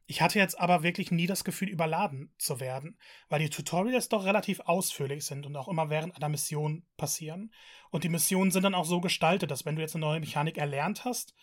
[0.07, 4.25] Ich hatte jetzt aber wirklich nie das Gefühl, überladen zu werden, weil die Tutorials doch
[4.25, 7.53] relativ ausführlich sind und auch immer während einer Mission passieren.
[7.91, 10.59] Und die Missionen sind dann auch so gestaltet, dass wenn du jetzt eine neue Mechanik
[10.59, 11.35] erlernt hast,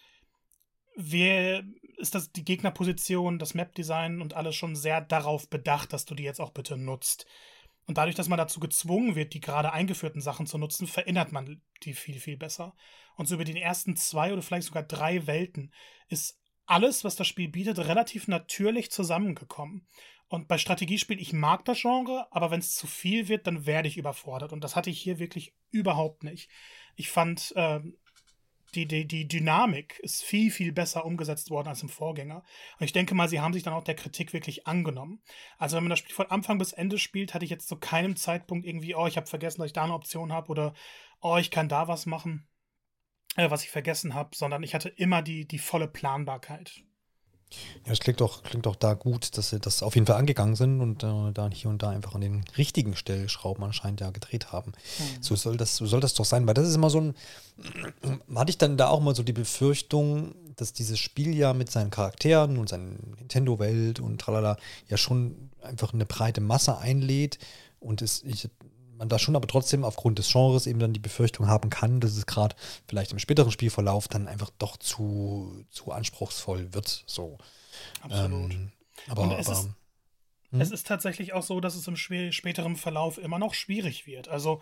[0.97, 1.63] wir
[1.97, 6.23] ist das die Gegnerposition, das Map-Design und alles schon sehr darauf bedacht, dass du die
[6.23, 7.25] jetzt auch bitte nutzt.
[7.85, 11.61] Und dadurch, dass man dazu gezwungen wird, die gerade eingeführten Sachen zu nutzen, verinnert man
[11.83, 12.75] die viel, viel besser.
[13.15, 15.71] Und so über die ersten zwei oder vielleicht sogar drei Welten
[16.09, 19.87] ist alles, was das Spiel bietet, relativ natürlich zusammengekommen.
[20.27, 23.87] Und bei Strategiespielen, ich mag das Genre, aber wenn es zu viel wird, dann werde
[23.87, 24.51] ich überfordert.
[24.51, 26.49] Und das hatte ich hier wirklich überhaupt nicht.
[26.95, 27.79] Ich fand, äh,
[28.75, 32.43] die, die, die Dynamik ist viel, viel besser umgesetzt worden als im Vorgänger.
[32.79, 35.21] Und ich denke mal, sie haben sich dann auch der Kritik wirklich angenommen.
[35.57, 38.15] Also wenn man das Spiel von Anfang bis Ende spielt, hatte ich jetzt zu keinem
[38.15, 40.73] Zeitpunkt irgendwie, oh, ich habe vergessen, dass ich da eine Option habe oder
[41.21, 42.47] oh, ich kann da was machen,
[43.35, 46.83] äh, was ich vergessen habe, sondern ich hatte immer die, die volle Planbarkeit.
[47.85, 50.55] Ja, es klingt doch, klingt doch da gut, dass sie das auf jeden Fall angegangen
[50.55, 54.51] sind und äh, da hier und da einfach an den richtigen Stellschrauben anscheinend ja gedreht
[54.51, 54.71] haben.
[54.71, 55.23] Mhm.
[55.23, 57.15] So soll das, so soll das doch sein, weil das ist immer so ein.
[58.35, 61.89] Hatte ich dann da auch mal so die Befürchtung, dass dieses Spiel ja mit seinen
[61.89, 64.57] Charakteren und seiner Nintendo-Welt und tralala
[64.89, 67.39] ja schon einfach eine breite Masse einlädt
[67.79, 68.49] und es, ich
[68.97, 72.15] man da schon aber trotzdem aufgrund des Genres eben dann die Befürchtung haben kann, dass
[72.15, 72.55] es gerade
[72.87, 77.03] vielleicht im späteren Spielverlauf dann einfach doch zu, zu anspruchsvoll wird.
[77.05, 77.37] So.
[78.01, 78.53] Absolut.
[78.53, 78.71] Ähm,
[79.07, 79.69] aber, es, aber ist,
[80.51, 80.61] hm?
[80.61, 84.27] es ist tatsächlich auch so, dass es im späteren Verlauf immer noch schwierig wird.
[84.27, 84.61] Also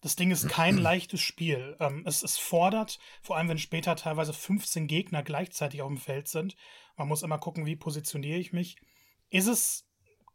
[0.00, 1.76] das Ding ist kein leichtes Spiel.
[1.80, 6.28] Ähm, es, es fordert, vor allem wenn später teilweise 15 Gegner gleichzeitig auf dem Feld
[6.28, 6.56] sind.
[6.96, 8.76] Man muss immer gucken, wie positioniere ich mich.
[9.30, 9.86] Ist es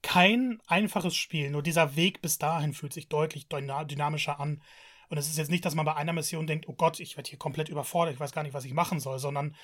[0.02, 1.52] kein einfaches Spiel.
[1.52, 4.62] Nur dieser Weg bis dahin fühlt sich deutlich dynamischer an.
[5.10, 7.30] Und es ist jetzt nicht, dass man bei einer Mission denkt, oh Gott, ich werde
[7.30, 9.56] hier komplett überfordert, ich weiß gar nicht, was ich machen soll, sondern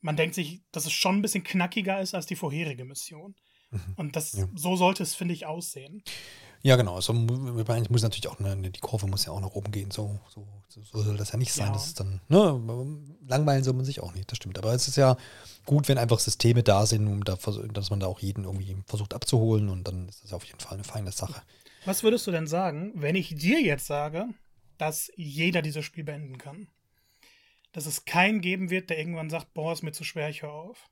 [0.00, 3.34] man denkt sich, dass es schon ein bisschen knackiger ist als die vorherige Mission.
[3.70, 3.94] Mhm.
[3.96, 4.46] Und das, ja.
[4.54, 6.02] so sollte es, finde ich, aussehen.
[6.62, 6.96] Ja, genau.
[6.96, 9.90] Also, muss natürlich auch eine, die Kurve muss ja auch nach oben gehen.
[9.90, 11.68] So, so, so soll das ja nicht sein.
[11.68, 11.72] Ja.
[11.72, 12.60] Das ist dann, ne,
[13.26, 14.58] langweilen soll man sich auch nicht, das stimmt.
[14.58, 15.16] Aber es ist ja
[15.64, 17.38] gut, wenn einfach Systeme da sind, um da,
[17.72, 20.74] dass man da auch jeden irgendwie versucht abzuholen und dann ist das auf jeden Fall
[20.74, 21.42] eine feine Sache.
[21.84, 24.26] Was würdest du denn sagen, wenn ich dir jetzt sage,
[24.78, 26.68] dass jeder dieses Spiel beenden kann?
[27.72, 30.52] Dass es keinen geben wird, der irgendwann sagt, boah, ist mir zu schwer, ich höre
[30.52, 30.88] auf.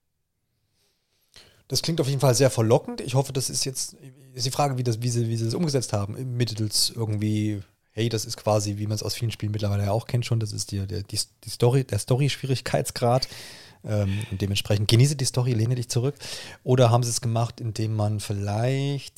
[1.69, 3.01] Das klingt auf jeden Fall sehr verlockend.
[3.01, 3.97] Ich hoffe, das ist jetzt
[4.35, 6.37] ist die Frage, wie, das, wie, sie, wie sie das umgesetzt haben.
[6.37, 10.07] Mittels irgendwie, hey, das ist quasi, wie man es aus vielen Spielen mittlerweile ja auch
[10.07, 11.05] kennt schon, das ist die, die,
[11.45, 13.29] die Story, der Story-Schwierigkeitsgrad.
[13.85, 16.17] Ähm, und dementsprechend genieße die Story, lehne dich zurück.
[16.65, 19.15] Oder haben sie es gemacht, indem man vielleicht,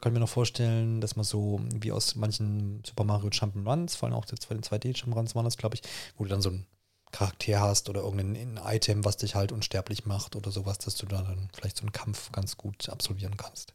[0.00, 4.16] kann mir noch vorstellen, dass man so wie aus manchen Super Mario Jump'n'Runs, vor allem
[4.16, 5.82] auch bei den 2D-Jump'n'Runs waren das, glaube ich,
[6.16, 6.66] wo du dann so ein
[7.12, 11.22] Charakter hast oder irgendein Item, was dich halt unsterblich macht oder sowas, dass du da
[11.22, 13.74] dann vielleicht so einen Kampf ganz gut absolvieren kannst.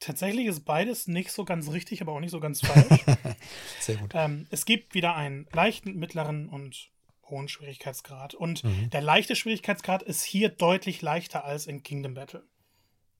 [0.00, 3.04] Tatsächlich ist beides nicht so ganz richtig, aber auch nicht so ganz falsch.
[3.80, 4.10] Sehr gut.
[4.14, 6.90] Ähm, es gibt wieder einen leichten, mittleren und
[7.28, 8.34] hohen Schwierigkeitsgrad.
[8.34, 8.90] Und mhm.
[8.90, 12.44] der leichte Schwierigkeitsgrad ist hier deutlich leichter als in Kingdom Battle.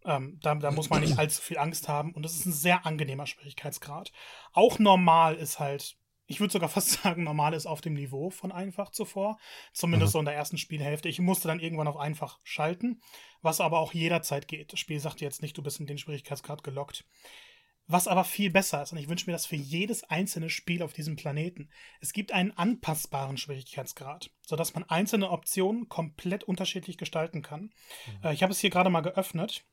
[0.04, 2.12] Ähm, da, da, muss man nicht allzu viel Angst haben.
[2.12, 4.11] Und es ist ein sehr angenehmer Schwierigkeitsgrad.
[4.52, 5.96] Auch normal ist halt
[6.33, 9.38] ich würde sogar fast sagen, normal ist auf dem Niveau von einfach zuvor.
[9.73, 10.12] Zumindest mhm.
[10.12, 11.09] so in der ersten Spielhälfte.
[11.09, 13.01] Ich musste dann irgendwann auf einfach schalten,
[13.42, 14.73] was aber auch jederzeit geht.
[14.73, 17.05] Das Spiel sagt jetzt nicht, du bist in den Schwierigkeitsgrad gelockt.
[17.88, 20.92] Was aber viel besser ist, und ich wünsche mir das für jedes einzelne Spiel auf
[20.92, 21.68] diesem Planeten.
[22.01, 27.62] Es gibt einen anpassbaren Schwierigkeitsgrad, sodass man einzelne Optionen komplett unterschiedlich gestalten kann.
[28.07, 28.25] Mhm.
[28.25, 29.64] Äh, ich habe es hier gerade mal geöffnet.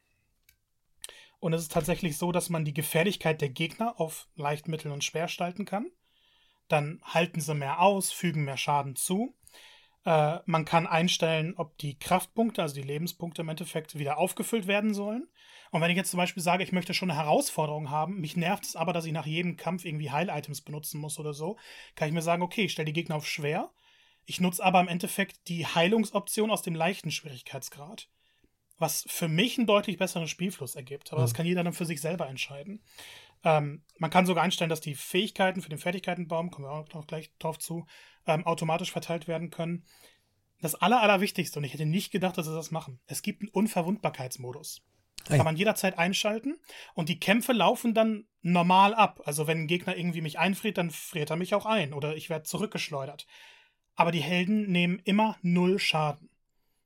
[1.39, 5.06] Und es ist tatsächlich so, dass man die Gefährlichkeit der Gegner auf leicht, mittel und
[5.06, 5.89] schwer gestalten kann
[6.69, 9.36] dann halten sie mehr aus, fügen mehr Schaden zu.
[10.05, 14.93] Äh, man kann einstellen, ob die Kraftpunkte, also die Lebenspunkte im Endeffekt, wieder aufgefüllt werden
[14.93, 15.27] sollen.
[15.71, 18.65] Und wenn ich jetzt zum Beispiel sage, ich möchte schon eine Herausforderung haben, mich nervt
[18.65, 21.58] es aber, dass ich nach jedem Kampf irgendwie Heil-Items benutzen muss oder so,
[21.95, 23.71] kann ich mir sagen, okay, ich stelle die Gegner auf schwer.
[24.25, 28.10] Ich nutze aber im Endeffekt die Heilungsoption aus dem leichten Schwierigkeitsgrad.
[28.77, 31.12] Was für mich einen deutlich besseren Spielfluss ergibt.
[31.12, 31.25] Aber mhm.
[31.25, 32.82] das kann jeder dann für sich selber entscheiden.
[33.43, 37.08] Ähm, man kann sogar einstellen, dass die Fähigkeiten für den Fertigkeitenbaum, kommen wir auch noch
[37.08, 37.86] gleich drauf zu,
[38.25, 39.86] ähm, automatisch verteilt werden können.
[40.62, 43.49] Das Aller, Allerwichtigste, und ich hätte nicht gedacht, dass sie das machen, es gibt einen
[43.49, 44.82] Unverwundbarkeitsmodus.
[45.25, 46.58] Das kann man jederzeit einschalten
[46.95, 49.21] und die Kämpfe laufen dann normal ab.
[49.25, 52.30] Also wenn ein Gegner irgendwie mich einfriert, dann friert er mich auch ein oder ich
[52.30, 53.28] werde zurückgeschleudert.
[53.95, 56.30] Aber die Helden nehmen immer null Schaden.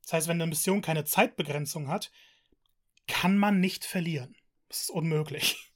[0.02, 2.10] Das heißt, wenn eine Mission keine Zeitbegrenzung hat,
[3.06, 4.36] kann man nicht verlieren.
[4.68, 5.72] Das ist unmöglich.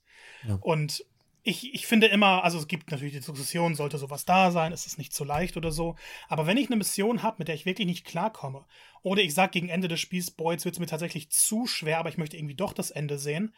[0.61, 1.05] Und
[1.43, 4.87] ich, ich finde immer, also es gibt natürlich die Diskussion, sollte sowas da sein, ist
[4.87, 5.97] es nicht zu leicht oder so.
[6.29, 8.65] Aber wenn ich eine Mission habe, mit der ich wirklich nicht klarkomme,
[9.03, 11.99] oder ich sage gegen Ende des Spiels, boah, jetzt wird es mir tatsächlich zu schwer,
[11.99, 13.55] aber ich möchte irgendwie doch das Ende sehen,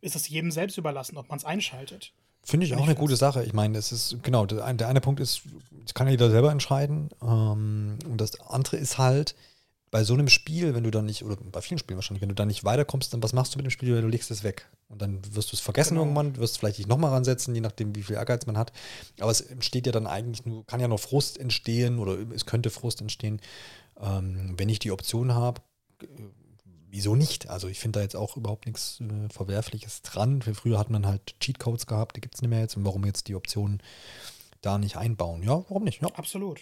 [0.00, 2.14] ist es jedem selbst überlassen, ob man es einschaltet.
[2.44, 3.44] Finde ich auch eine gute Sache.
[3.44, 5.42] Ich meine, es ist, genau, der eine, Punkt ist,
[5.82, 7.10] das kann jeder selber entscheiden.
[7.20, 9.34] Ähm, und das andere ist halt,
[9.90, 12.34] bei so einem Spiel, wenn du dann nicht, oder bei vielen Spielen wahrscheinlich, wenn du
[12.34, 14.00] da nicht weiterkommst, dann was machst du mit dem Spiel?
[14.00, 14.68] Du legst es weg.
[14.88, 16.02] Und dann wirst du es vergessen genau.
[16.02, 18.72] irgendwann, wirst vielleicht dich nochmal ransetzen, je nachdem, wie viel Ehrgeiz man hat.
[19.20, 22.70] Aber es entsteht ja dann eigentlich nur, kann ja noch Frust entstehen oder es könnte
[22.70, 23.40] Frust entstehen,
[24.00, 25.62] ähm, wenn ich die Option habe.
[26.90, 27.48] Wieso nicht?
[27.50, 30.42] Also ich finde da jetzt auch überhaupt nichts äh, Verwerfliches dran.
[30.42, 32.76] Früher hat man halt Cheatcodes gehabt, die gibt es nicht mehr jetzt.
[32.76, 33.82] Und warum jetzt die Option
[34.62, 35.42] da nicht einbauen?
[35.42, 36.00] Ja, warum nicht?
[36.00, 36.08] Ja.
[36.08, 36.60] Absolut.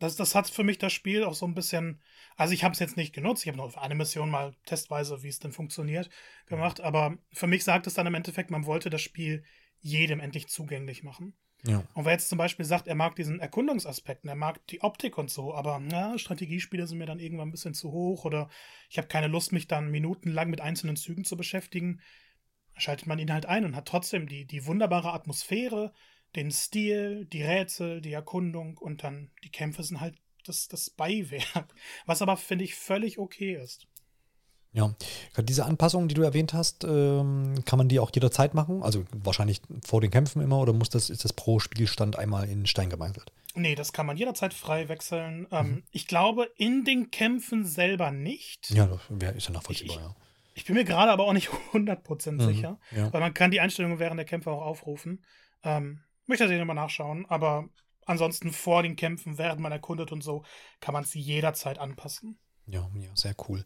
[0.00, 2.00] Das, das hat für mich das Spiel auch so ein bisschen,
[2.38, 5.28] also ich habe es jetzt nicht genutzt, ich habe nur eine Mission mal testweise, wie
[5.28, 6.08] es denn funktioniert,
[6.46, 9.44] gemacht, aber für mich sagt es dann im Endeffekt, man wollte das Spiel
[9.80, 11.34] jedem endlich zugänglich machen.
[11.66, 11.82] Ja.
[11.94, 15.30] Und wer jetzt zum Beispiel sagt, er mag diesen Erkundungsaspekt, er mag die Optik und
[15.30, 18.48] so, aber na, Strategiespiele sind mir dann irgendwann ein bisschen zu hoch oder
[18.88, 22.00] ich habe keine Lust, mich dann minutenlang mit einzelnen Zügen zu beschäftigen,
[22.76, 25.92] schaltet man ihn halt ein und hat trotzdem die, die wunderbare Atmosphäre,
[26.36, 30.14] den Stil, die Rätsel, die Erkundung und dann die Kämpfe sind halt
[30.48, 31.74] das, das Beiwerk.
[32.06, 33.86] Was aber, finde ich, völlig okay ist.
[34.72, 34.94] Ja,
[35.38, 38.82] diese Anpassungen, die du erwähnt hast, ähm, kann man die auch jederzeit machen?
[38.82, 42.66] Also wahrscheinlich vor den Kämpfen immer oder muss das, ist das pro Spielstand einmal in
[42.66, 43.32] Stein gemeißelt?
[43.54, 45.46] Nee, das kann man jederzeit frei wechseln.
[45.50, 45.82] Ähm, mhm.
[45.90, 48.70] Ich glaube, in den Kämpfen selber nicht.
[48.70, 50.16] Ja, das ist ja nachvollziehbar, ich, ja.
[50.54, 53.12] Ich bin mir gerade aber auch nicht 100% mhm, sicher, ja.
[53.12, 55.24] weil man kann die Einstellungen während der Kämpfe auch aufrufen.
[55.64, 57.70] Ähm, Möchte ich nochmal nachschauen, aber
[58.08, 60.44] ansonsten vor den Kämpfen, während man erkundet und so,
[60.80, 62.38] kann man es jederzeit anpassen.
[62.70, 63.64] Ja, ja, sehr cool.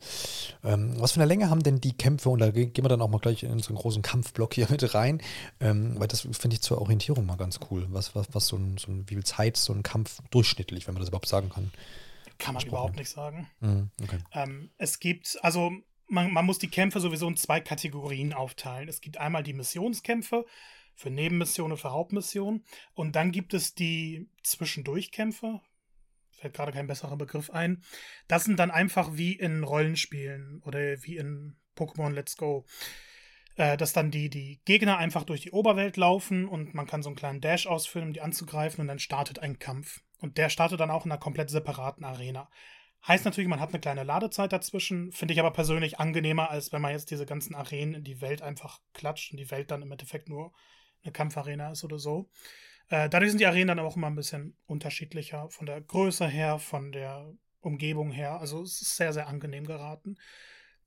[0.62, 2.28] Ähm, was für eine Länge haben denn die Kämpfe?
[2.28, 5.20] Und da gehen wir dann auch mal gleich in unseren großen Kampfblock hier mit rein,
[5.58, 7.86] ähm, weil das finde ich zur Orientierung mal ganz cool.
[7.90, 10.94] Was, was, was so ein, so ein, wie viel Zeit so ein Kampf durchschnittlich, wenn
[10.94, 11.72] man das überhaupt sagen kann?
[12.38, 13.48] Kann man überhaupt nicht sagen.
[13.60, 14.18] Mhm, okay.
[14.32, 15.72] ähm, es gibt, also
[16.06, 18.88] man, man muss die Kämpfe sowieso in zwei Kategorien aufteilen.
[18.88, 20.44] Es gibt einmal die Missionskämpfe,
[20.94, 22.64] für Nebenmissionen, für Hauptmissionen.
[22.94, 25.60] Und dann gibt es die Zwischendurchkämpfe.
[26.30, 27.82] Fällt gerade kein besserer Begriff ein.
[28.28, 32.66] Das sind dann einfach wie in Rollenspielen oder wie in Pokémon Let's Go.
[33.56, 37.10] Äh, dass dann die, die Gegner einfach durch die Oberwelt laufen und man kann so
[37.10, 40.00] einen kleinen Dash ausführen, um die anzugreifen und dann startet ein Kampf.
[40.20, 42.48] Und der startet dann auch in einer komplett separaten Arena.
[43.06, 46.80] Heißt natürlich, man hat eine kleine Ladezeit dazwischen, finde ich aber persönlich angenehmer, als wenn
[46.80, 49.90] man jetzt diese ganzen Arenen in die Welt einfach klatscht und die Welt dann im
[49.90, 50.52] Endeffekt nur
[51.02, 52.30] eine Kampfarena ist oder so.
[52.88, 56.58] Äh, dadurch sind die Arenen dann auch immer ein bisschen unterschiedlicher von der Größe her,
[56.58, 58.38] von der Umgebung her.
[58.38, 60.16] Also es ist sehr, sehr angenehm geraten.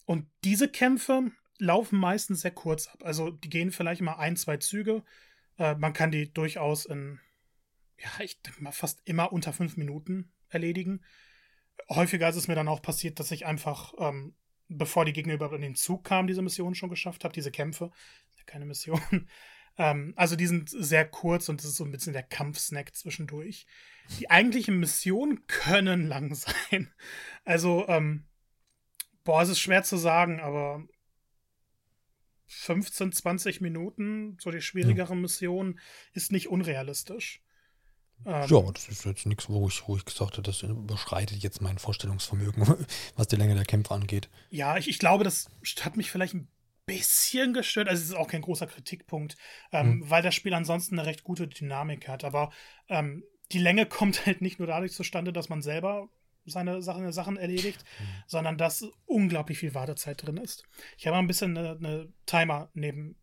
[0.06, 3.02] Und diese Kämpfe laufen meistens sehr kurz ab.
[3.04, 5.04] Also die gehen vielleicht mal ein, zwei Züge.
[5.58, 7.20] Äh, man kann die durchaus in,
[7.98, 11.02] ja, ich denke mal, fast immer unter fünf Minuten erledigen.
[11.90, 14.36] Häufiger ist es mir dann auch passiert, dass ich einfach, ähm,
[14.68, 17.34] bevor die Gegner überhaupt in den Zug kamen, diese Mission schon geschafft habe.
[17.34, 17.92] Diese Kämpfe,
[18.46, 19.02] keine Mission.
[19.78, 23.66] Ähm, also die sind sehr kurz und das ist so ein bisschen der Kampfsnack zwischendurch.
[24.20, 26.94] Die eigentlichen Missionen können lang sein.
[27.48, 28.26] Also, ähm,
[29.24, 30.84] boah, es ist schwer zu sagen, aber
[32.48, 35.16] 15, 20 Minuten, so die schwierigere.
[35.16, 35.80] Mission,
[36.14, 37.44] ist nicht unrealistisch.
[38.26, 41.62] Ähm, ja, das ist jetzt nichts, wo ich, wo ich gesagt habe, das überschreitet jetzt
[41.62, 42.66] mein Vorstellungsvermögen,
[43.16, 44.30] was die Länge der Kämpfe angeht.
[44.50, 45.50] Ja, ich, ich glaube, das
[45.82, 46.48] hat mich vielleicht ein
[46.86, 47.90] bisschen gestört.
[47.90, 49.36] Also es ist auch kein großer Kritikpunkt,
[49.72, 50.10] ähm, mhm.
[50.10, 52.24] weil das Spiel ansonsten eine recht gute Dynamik hat.
[52.24, 52.52] Aber
[52.88, 56.10] ähm, die Länge kommt halt nicht nur dadurch zustande, dass man selber
[56.48, 58.06] seine Sachen, Sachen erledigt, mhm.
[58.28, 60.64] sondern dass unglaublich viel Wartezeit drin ist.
[60.98, 63.16] Ich habe mal ein bisschen eine, eine Timer neben,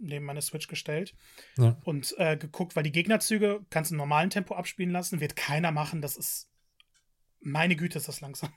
[0.00, 1.14] neben meine Switch gestellt
[1.58, 1.76] ja.
[1.84, 5.70] und äh, geguckt, weil die Gegnerzüge kannst du im normalen Tempo abspielen lassen, wird keiner
[5.70, 6.00] machen.
[6.00, 6.48] Das ist
[7.40, 8.52] meine Güte, ist das langsam.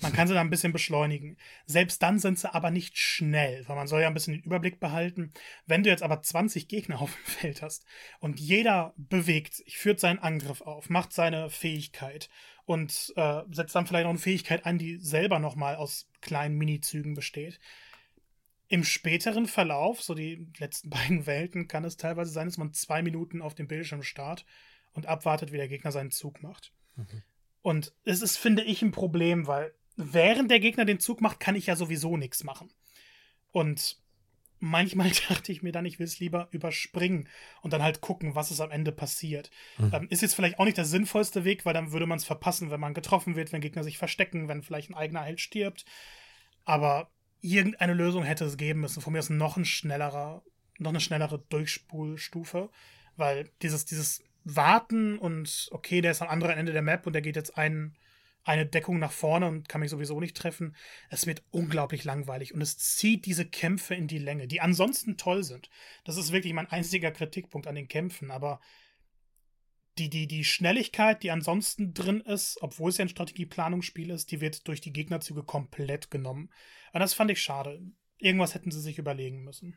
[0.00, 1.36] Man kann sie da ein bisschen beschleunigen.
[1.66, 4.80] Selbst dann sind sie aber nicht schnell, weil man soll ja ein bisschen den Überblick
[4.80, 5.32] behalten.
[5.66, 7.84] Wenn du jetzt aber 20 Gegner auf dem Feld hast
[8.18, 12.30] und jeder bewegt sich, führt seinen Angriff auf, macht seine Fähigkeit
[12.64, 17.14] und äh, setzt dann vielleicht noch eine Fähigkeit an, die selber nochmal aus kleinen Minizügen
[17.14, 17.58] besteht.
[18.68, 23.02] Im späteren Verlauf, so die letzten beiden Welten, kann es teilweise sein, dass man zwei
[23.02, 24.46] Minuten auf dem Bildschirm starrt
[24.92, 26.72] und abwartet, wie der Gegner seinen Zug macht.
[26.96, 27.22] Mhm.
[27.62, 31.56] Und es ist, finde ich, ein Problem, weil während der Gegner den Zug macht, kann
[31.56, 32.72] ich ja sowieso nichts machen.
[33.52, 33.98] Und
[34.60, 37.28] manchmal dachte ich mir dann, ich will es lieber überspringen
[37.62, 39.50] und dann halt gucken, was ist am Ende passiert.
[39.78, 39.90] Mhm.
[39.92, 42.70] Ähm, ist jetzt vielleicht auch nicht der sinnvollste Weg, weil dann würde man es verpassen,
[42.70, 45.84] wenn man getroffen wird, wenn Gegner sich verstecken, wenn vielleicht ein eigener Held stirbt.
[46.64, 49.00] Aber irgendeine Lösung hätte es geben müssen.
[49.00, 50.42] Von mir ist noch ein schnellerer,
[50.78, 52.70] noch eine schnellere Durchspulstufe,
[53.16, 57.22] weil dieses, dieses warten und okay, der ist am anderen Ende der Map und der
[57.22, 57.96] geht jetzt ein,
[58.44, 60.74] eine Deckung nach vorne und kann mich sowieso nicht treffen.
[61.10, 65.44] Es wird unglaublich langweilig und es zieht diese Kämpfe in die Länge, die ansonsten toll
[65.44, 65.68] sind.
[66.04, 68.60] Das ist wirklich mein einziger Kritikpunkt an den Kämpfen, aber
[69.98, 74.40] die, die, die Schnelligkeit, die ansonsten drin ist, obwohl es ja ein Strategieplanungsspiel ist, die
[74.40, 76.50] wird durch die Gegnerzüge komplett genommen.
[76.92, 77.82] Und das fand ich schade.
[78.18, 79.76] Irgendwas hätten sie sich überlegen müssen.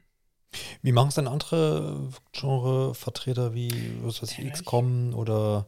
[0.82, 5.68] Wie machen es denn andere Genre-Vertreter wie was weiß ich, XCOM oder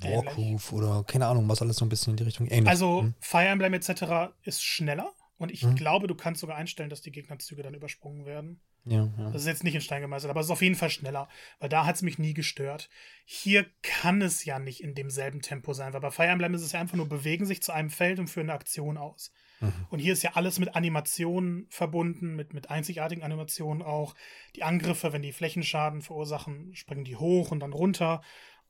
[0.00, 2.68] Warcraft oder keine Ahnung, was alles so ein bisschen in die Richtung ähnlich.
[2.68, 3.14] Also hm?
[3.20, 4.32] Fire Emblem etc.
[4.42, 5.74] ist schneller und ich hm?
[5.74, 8.60] glaube, du kannst sogar einstellen, dass die Gegnerzüge dann übersprungen werden.
[8.84, 9.30] Ja, ja.
[9.30, 11.28] Das ist jetzt nicht in Stein gemeißelt, aber es ist auf jeden Fall schneller,
[11.60, 12.88] weil da hat es mich nie gestört.
[13.24, 16.72] Hier kann es ja nicht in demselben Tempo sein, weil bei Fire Emblem ist es
[16.72, 19.32] ja einfach nur bewegen sich zu einem Feld und führen eine Aktion aus.
[19.62, 19.86] Mhm.
[19.88, 24.14] Und hier ist ja alles mit Animationen verbunden, mit, mit einzigartigen Animationen auch.
[24.56, 28.20] Die Angriffe, wenn die Flächenschaden verursachen, springen die hoch und dann runter.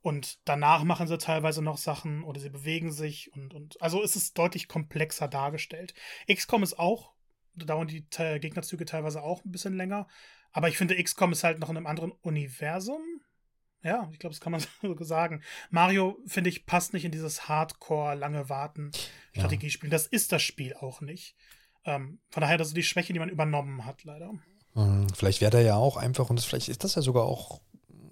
[0.03, 4.17] Und danach machen sie teilweise noch Sachen oder sie bewegen sich und, und also ist
[4.17, 5.95] es deutlich komplexer dargestellt.
[6.31, 7.13] XCOM ist auch,
[7.55, 10.09] da dauern die Gegnerzüge teilweise auch ein bisschen länger,
[10.51, 13.01] aber ich finde, XCOM ist halt noch in einem anderen Universum.
[13.83, 15.43] Ja, ich glaube, das kann man so sagen.
[15.71, 18.93] Mario, finde ich, passt nicht in dieses Hardcore, lange Warten
[19.37, 19.89] Strategiespiel.
[19.89, 19.93] Ja.
[19.93, 21.35] Das ist das Spiel auch nicht.
[21.85, 24.33] Ähm, von daher, das ist die Schwäche, die man übernommen hat, leider.
[24.75, 27.61] Hm, vielleicht wäre der ja auch einfach, und das, vielleicht ist das ja sogar auch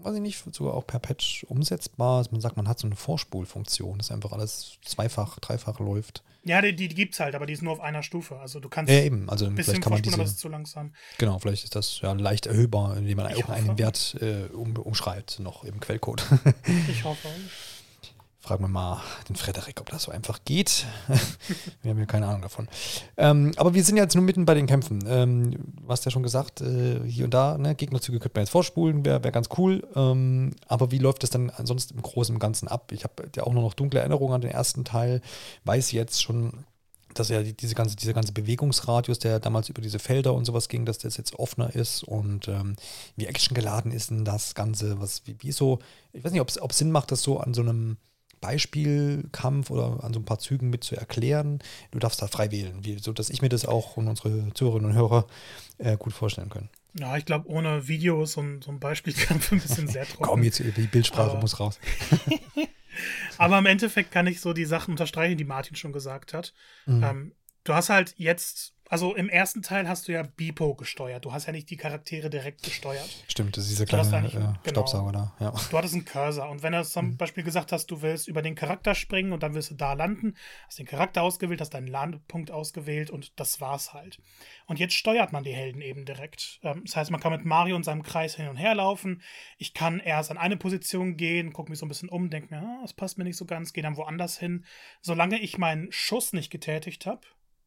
[0.02, 2.18] weiß ich nicht, sogar auch per Patch umsetzbar.
[2.18, 6.22] Also man sagt, man hat so eine Vorspulfunktion, dass einfach alles zweifach, dreifach läuft.
[6.44, 8.38] Ja, die, die gibt es halt, aber die ist nur auf einer Stufe.
[8.38, 9.28] Also du kannst ja, eben.
[9.28, 10.94] Also vielleicht kann man diese, aber das ist zu langsam.
[11.18, 15.38] Genau, vielleicht ist das ja leicht erhöhbar, indem man auch einen Wert äh, um, umschreibt,
[15.40, 16.24] noch im Quellcode.
[16.88, 17.28] ich hoffe.
[18.50, 20.84] Fragen wir mal den Frederik, ob das so einfach geht.
[21.82, 22.66] wir haben ja keine Ahnung davon.
[23.16, 25.04] Ähm, aber wir sind ja jetzt nur mitten bei den Kämpfen.
[25.06, 28.50] Ähm, du hast ja schon gesagt, äh, hier und da, ne, Gegnerzüge könnte man jetzt
[28.50, 29.86] vorspulen, wäre wär ganz cool.
[29.94, 32.90] Ähm, aber wie läuft das dann ansonsten im Großen und Ganzen ab?
[32.90, 35.20] Ich habe ja auch nur noch dunkle Erinnerungen an den ersten Teil,
[35.62, 36.64] weiß jetzt schon,
[37.14, 40.68] dass ja die, diese ganze, dieser ganze Bewegungsradius, der damals über diese Felder und sowas
[40.68, 42.74] ging, dass das jetzt offener ist und ähm,
[43.14, 45.78] wie actiongeladen ist denn das Ganze, was, wie, wie so,
[46.12, 47.96] ich weiß nicht, ob es Sinn macht, das so an so einem
[48.40, 51.60] Beispielkampf oder an so ein paar Zügen mit zu erklären.
[51.90, 54.90] Du darfst da frei wählen, wie, so dass ich mir das auch und unsere Zuhörerinnen
[54.90, 55.26] und Hörer
[55.78, 56.70] äh, gut vorstellen können.
[56.98, 60.24] Ja, ich glaube, ohne Videos und so ein Beispielkampf ein bisschen sehr trocken.
[60.24, 61.78] Komm, jetzt die Bildsprache Aber muss raus.
[63.38, 66.52] Aber im Endeffekt kann ich so die Sachen unterstreichen, die Martin schon gesagt hat.
[66.86, 67.02] Mhm.
[67.04, 67.32] Ähm,
[67.64, 71.24] du hast halt jetzt also im ersten Teil hast du ja Bipo gesteuert.
[71.24, 73.08] Du hast ja nicht die Charaktere direkt gesteuert.
[73.28, 75.32] Stimmt, das ist dieser kleine äh, genau, Staubsauger da.
[75.38, 75.52] Ja.
[75.52, 76.50] Du hattest einen Cursor.
[76.50, 77.16] Und wenn du zum mhm.
[77.16, 80.34] Beispiel gesagt hast, du willst über den Charakter springen und dann wirst du da landen,
[80.66, 84.18] hast den Charakter ausgewählt, hast deinen Landepunkt ausgewählt und das war's halt.
[84.66, 86.58] Und jetzt steuert man die Helden eben direkt.
[86.64, 89.22] Ähm, das heißt, man kann mit Mario in seinem Kreis hin und her laufen.
[89.56, 92.60] Ich kann erst an eine Position gehen, gucke mich so ein bisschen um, denke mir,
[92.60, 94.64] ah, das passt mir nicht so ganz, gehe dann woanders hin.
[95.00, 97.20] Solange ich meinen Schuss nicht getätigt habe,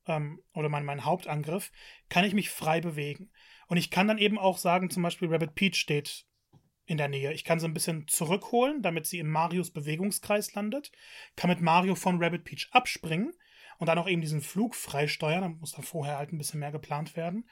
[0.07, 1.71] ähm, oder mein, mein Hauptangriff,
[2.09, 3.31] kann ich mich frei bewegen.
[3.67, 6.25] Und ich kann dann eben auch sagen, zum Beispiel Rabbit Peach steht
[6.85, 7.33] in der Nähe.
[7.33, 10.91] Ich kann sie ein bisschen zurückholen, damit sie im Marios Bewegungskreis landet,
[11.35, 13.33] kann mit Mario von Rabbit Peach abspringen
[13.77, 15.41] und dann auch eben diesen Flug freisteuern.
[15.41, 17.45] Da muss dann vorher halt ein bisschen mehr geplant werden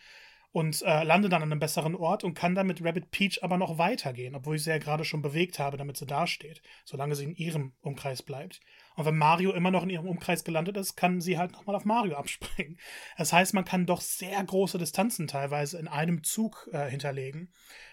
[0.52, 3.58] und äh, lande dann an einem besseren Ort und kann dann mit Rabbit Peach aber
[3.58, 7.24] noch weitergehen, obwohl ich sie ja gerade schon bewegt habe, damit sie dasteht, solange sie
[7.24, 8.60] in ihrem Umkreis bleibt.
[8.96, 11.86] Und wenn Mario immer noch in ihrem Umkreis gelandet ist, kann sie halt nochmal auf
[11.86, 12.80] Mario abspringen.
[13.18, 17.52] Das heißt, man kann doch sehr große Distanzen teilweise in einem Zug äh, hinterlegen,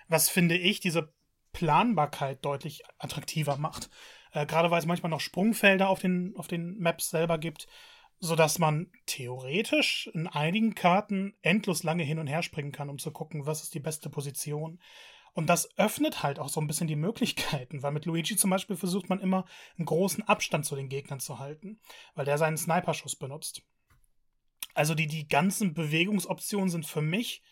[0.09, 1.13] was finde ich diese
[1.53, 3.91] Planbarkeit deutlich attraktiver macht.
[4.33, 7.67] Äh, gerade weil es manchmal noch Sprungfelder auf den, auf den Maps selber gibt
[8.21, 13.13] sodass man theoretisch in einigen Karten endlos lange hin und her springen kann, um zu
[13.13, 14.81] gucken, was ist die beste Position.
[15.39, 18.75] Und das öffnet halt auch so ein bisschen die Möglichkeiten, weil mit Luigi zum Beispiel
[18.75, 19.45] versucht man immer
[19.77, 21.79] einen großen Abstand zu den Gegnern zu halten,
[22.17, 23.63] weil der seinen Sniperschuss benutzt.
[24.75, 27.45] Also die, die ganzen Bewegungsoptionen sind für mich,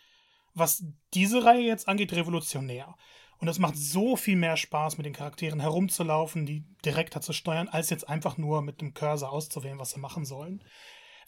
[0.53, 2.97] was diese Reihe jetzt angeht, revolutionär.
[3.39, 7.69] Und es macht so viel mehr Spaß, mit den Charakteren herumzulaufen, die direkter zu steuern,
[7.69, 10.65] als jetzt einfach nur mit dem Cursor auszuwählen, was sie machen sollen.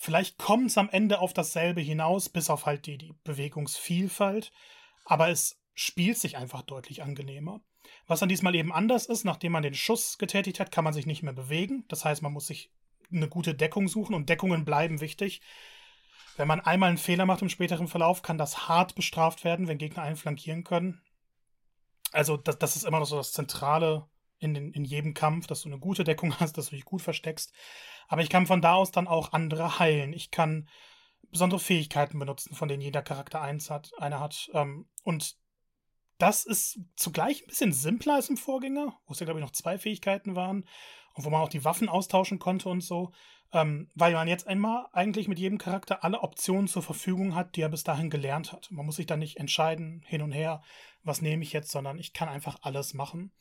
[0.00, 4.50] Vielleicht kommt es am Ende auf dasselbe hinaus, bis auf halt die, die Bewegungsvielfalt,
[5.04, 7.60] aber es spielt sich einfach deutlich angenehmer.
[8.06, 11.06] Was dann diesmal eben anders ist, nachdem man den Schuss getätigt hat, kann man sich
[11.06, 11.84] nicht mehr bewegen.
[11.88, 12.70] Das heißt, man muss sich
[13.12, 15.40] eine gute Deckung suchen und Deckungen bleiben wichtig.
[16.36, 19.78] Wenn man einmal einen Fehler macht im späteren Verlauf, kann das hart bestraft werden, wenn
[19.78, 21.00] Gegner einen flankieren können
[22.12, 24.06] also das, das ist immer noch so das Zentrale
[24.38, 27.02] in, den, in jedem Kampf, dass du eine gute Deckung hast, dass du dich gut
[27.02, 27.52] versteckst.
[28.08, 30.12] Aber ich kann von da aus dann auch andere heilen.
[30.12, 30.68] Ich kann
[31.30, 34.50] besondere Fähigkeiten benutzen, von denen jeder Charakter eins hat, eine hat.
[34.54, 35.36] Ähm, und
[36.18, 39.52] das ist zugleich ein bisschen simpler als im Vorgänger, wo es ja, glaube ich, noch
[39.52, 40.64] zwei Fähigkeiten waren
[41.14, 43.12] und wo man auch die Waffen austauschen konnte und so.
[43.50, 47.62] Ähm, weil man jetzt einmal eigentlich mit jedem Charakter alle Optionen zur Verfügung hat, die
[47.62, 48.70] er bis dahin gelernt hat.
[48.70, 50.62] Man muss sich da nicht entscheiden, hin und her,
[51.02, 53.32] was nehme ich jetzt, sondern ich kann einfach alles machen.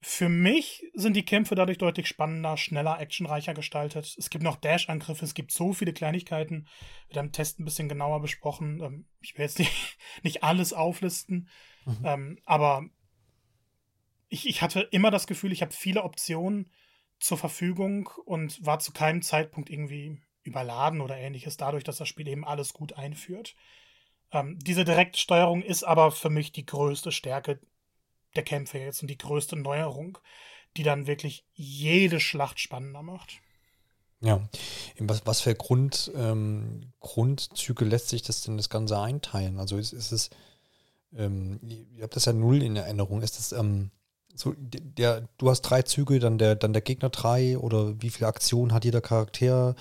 [0.00, 4.14] Für mich sind die Kämpfe dadurch deutlich spannender, schneller, actionreicher gestaltet.
[4.16, 6.68] Es gibt noch Dash-Angriffe, es gibt so viele Kleinigkeiten.
[7.08, 8.80] Wir haben im Test ein bisschen genauer besprochen.
[8.80, 11.48] Ähm, ich will jetzt nicht, nicht alles auflisten,
[11.84, 11.98] mhm.
[12.04, 12.84] ähm, aber
[14.28, 16.70] ich, ich hatte immer das Gefühl, ich habe viele Optionen
[17.18, 22.28] zur Verfügung und war zu keinem Zeitpunkt irgendwie überladen oder ähnliches, dadurch, dass das Spiel
[22.28, 23.56] eben alles gut einführt.
[24.30, 27.60] Ähm, diese Direktsteuerung ist aber für mich die größte Stärke
[28.36, 30.18] der Kämpfe jetzt und die größte Neuerung,
[30.76, 33.40] die dann wirklich jede Schlacht spannender macht.
[34.20, 34.48] Ja,
[34.96, 39.58] in was, was für Grund, ähm, Grundzüge lässt sich das denn das Ganze einteilen?
[39.60, 40.30] Also ist, ist es,
[41.16, 43.90] ähm, ihr habt das ja null in Erinnerung, ist das, ähm,
[44.34, 48.28] so, der, du hast drei Züge, dann der, dann der Gegner drei oder wie viele
[48.28, 49.74] Aktionen hat jeder Charakter?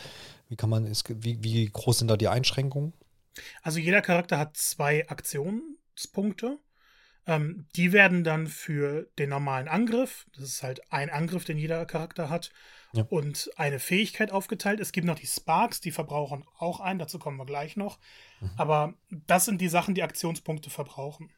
[0.50, 2.94] Wie kann man, ist, wie, wie groß sind da die Einschränkungen?
[3.62, 6.58] Also jeder Charakter hat zwei Aktionspunkte.
[7.28, 11.86] Ähm, die werden dann für den normalen Angriff, das ist halt ein Angriff, den jeder
[11.86, 12.52] Charakter hat,
[12.94, 13.04] ja.
[13.10, 14.80] und eine Fähigkeit aufgeteilt.
[14.80, 18.00] Es gibt noch die Sparks, die verbrauchen auch ein, dazu kommen wir gleich noch.
[18.40, 18.52] Mhm.
[18.56, 21.32] Aber das sind die Sachen, die Aktionspunkte verbrauchen.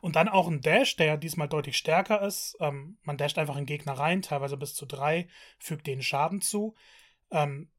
[0.00, 2.56] Und dann auch ein Dash, der diesmal deutlich stärker ist.
[2.60, 6.74] Ähm, man dasht einfach in Gegner rein, teilweise bis zu drei, fügt denen Schaden zu.
[7.30, 7.70] Ähm,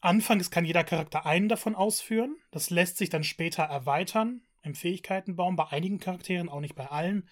[0.00, 2.36] anfangs kann jeder Charakter einen davon ausführen.
[2.50, 7.28] Das lässt sich dann später erweitern im Fähigkeitenbaum, bei einigen Charakteren, auch nicht bei allen.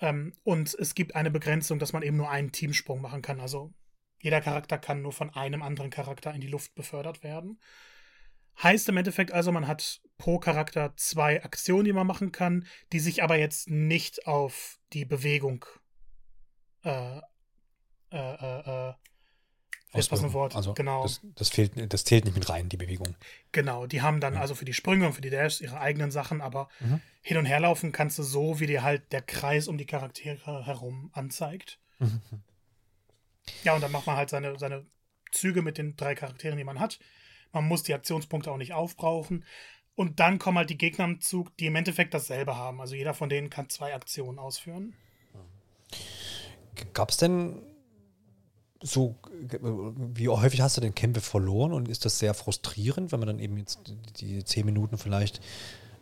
[0.00, 3.40] Ähm, und es gibt eine Begrenzung, dass man eben nur einen Teamsprung machen kann.
[3.40, 3.72] Also
[4.20, 7.60] jeder Charakter kann nur von einem anderen Charakter in die Luft befördert werden.
[8.62, 13.00] Heißt im Endeffekt also, man hat pro Charakter zwei Aktionen, die man machen kann, die
[13.00, 15.64] sich aber jetzt nicht auf die Bewegung
[16.84, 17.18] äh,
[18.10, 18.94] äh, äh, äh
[19.98, 20.56] das passende Wort.
[20.56, 21.02] Also genau.
[21.02, 23.14] Das, das, fehlt, das zählt nicht mit rein, die Bewegung.
[23.52, 24.40] Genau, die haben dann ja.
[24.40, 27.00] also für die Sprünge und für die Dash ihre eigenen Sachen, aber mhm.
[27.22, 30.66] hin und her laufen kannst du so, wie dir halt der Kreis um die Charaktere
[30.66, 31.78] herum anzeigt.
[31.98, 32.20] Mhm.
[33.62, 34.86] Ja, und dann macht man halt seine, seine
[35.30, 36.98] Züge mit den drei Charakteren, die man hat.
[37.52, 39.44] Man muss die Aktionspunkte auch nicht aufbrauchen.
[39.96, 42.80] Und dann kommen halt die Gegner im Zug, die im Endeffekt dasselbe haben.
[42.80, 44.94] Also jeder von denen kann zwei Aktionen ausführen.
[46.94, 47.62] Gab es denn
[48.86, 53.28] so, wie häufig hast du denn Kämpfe verloren und ist das sehr frustrierend, wenn man
[53.28, 53.78] dann eben jetzt
[54.20, 55.40] die zehn Minuten vielleicht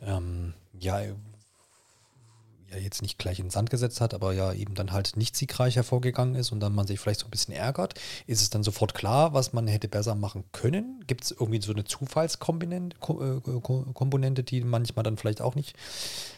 [0.03, 4.91] ähm, ja, ja jetzt nicht gleich in den Sand gesetzt hat, aber ja eben dann
[4.91, 7.95] halt nicht siegreich hervorgegangen ist und dann man sich vielleicht so ein bisschen ärgert,
[8.27, 11.05] ist es dann sofort klar, was man hätte besser machen können?
[11.07, 15.77] Gibt es irgendwie so eine Zufallskomponente, äh, Komponente, die manchmal dann vielleicht auch nicht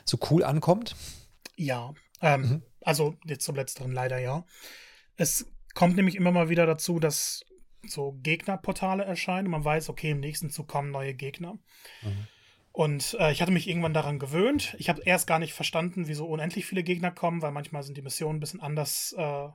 [0.05, 0.95] so cool ankommt?
[1.57, 2.63] Ja, ähm, mhm.
[2.83, 4.45] also jetzt zum letzteren leider ja.
[5.17, 7.45] Es kommt nämlich immer mal wieder dazu, dass
[7.87, 11.59] so Gegnerportale erscheinen und man weiß, okay, im nächsten Zug kommen neue Gegner.
[12.03, 12.29] Mhm.
[12.73, 14.75] Und äh, ich hatte mich irgendwann daran gewöhnt.
[14.79, 18.03] Ich habe erst gar nicht verstanden, wieso unendlich viele Gegner kommen, weil manchmal sind die
[18.03, 19.49] Missionen ein bisschen anders äh,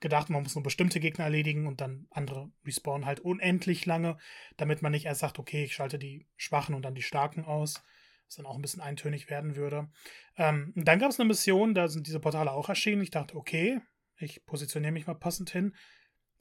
[0.00, 0.30] gedacht.
[0.30, 4.18] Man muss nur bestimmte Gegner erledigen und dann andere respawnen halt unendlich lange,
[4.56, 7.84] damit man nicht erst sagt, okay, ich schalte die Schwachen und dann die Starken aus,
[8.26, 9.88] was dann auch ein bisschen eintönig werden würde.
[10.36, 13.02] Ähm, dann gab es eine Mission, da sind diese Portale auch erschienen.
[13.02, 13.80] Ich dachte, okay,
[14.20, 15.74] ich positioniere mich mal passend hin.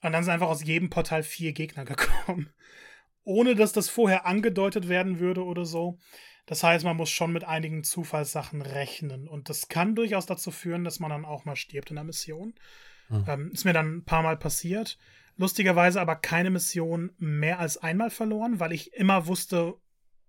[0.01, 2.49] Und dann sind einfach aus jedem Portal vier Gegner gekommen.
[3.23, 5.99] Ohne dass das vorher angedeutet werden würde oder so.
[6.45, 9.27] Das heißt, man muss schon mit einigen Zufallssachen rechnen.
[9.27, 12.55] Und das kann durchaus dazu führen, dass man dann auch mal stirbt in der Mission.
[13.07, 13.25] Hm.
[13.27, 14.97] Ähm, ist mir dann ein paar Mal passiert.
[15.35, 19.75] Lustigerweise aber keine Mission mehr als einmal verloren, weil ich immer wusste,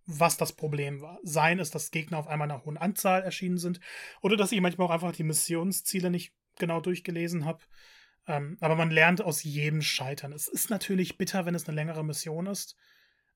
[0.07, 1.19] was das Problem war.
[1.23, 3.81] Seien es, dass Gegner auf einmal in einer hohen Anzahl erschienen sind
[4.21, 7.65] oder dass ich manchmal auch einfach die Missionsziele nicht genau durchgelesen habe.
[8.27, 10.33] Ähm, aber man lernt aus jedem Scheitern.
[10.33, 12.77] Es ist natürlich bitter, wenn es eine längere Mission ist.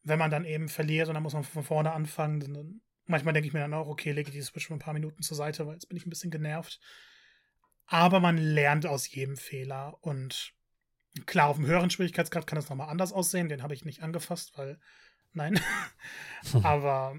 [0.03, 2.41] Wenn man dann eben verliert und dann muss man von vorne anfangen.
[2.41, 5.23] Dann, manchmal denke ich mir dann auch, okay, lege die Switch für ein paar Minuten
[5.23, 6.79] zur Seite, weil jetzt bin ich ein bisschen genervt.
[7.87, 10.55] Aber man lernt aus jedem Fehler und
[11.27, 13.49] klar, auf dem höheren Schwierigkeitsgrad kann es nochmal anders aussehen.
[13.49, 14.79] Den habe ich nicht angefasst, weil,
[15.33, 15.61] nein.
[16.63, 17.19] aber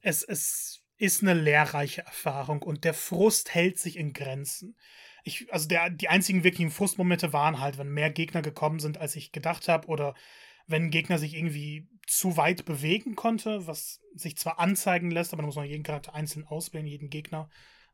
[0.00, 4.76] es, es ist eine lehrreiche Erfahrung und der Frust hält sich in Grenzen
[5.24, 9.16] ich, also der, die einzigen wirklichen Frustmomente waren halt, wenn mehr Gegner gekommen sind, als
[9.16, 10.14] ich gedacht habe, oder
[10.66, 15.42] wenn ein Gegner sich irgendwie zu weit bewegen konnte, was sich zwar anzeigen lässt, aber
[15.42, 17.50] da muss man jeden Charakter einzeln auswählen, jeden Gegner,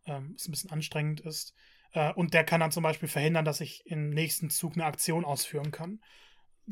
[0.06, 1.54] ähm, was ein bisschen anstrengend ist.
[1.92, 5.24] Äh, und der kann dann zum Beispiel verhindern, dass ich im nächsten Zug eine Aktion
[5.24, 6.00] ausführen kann.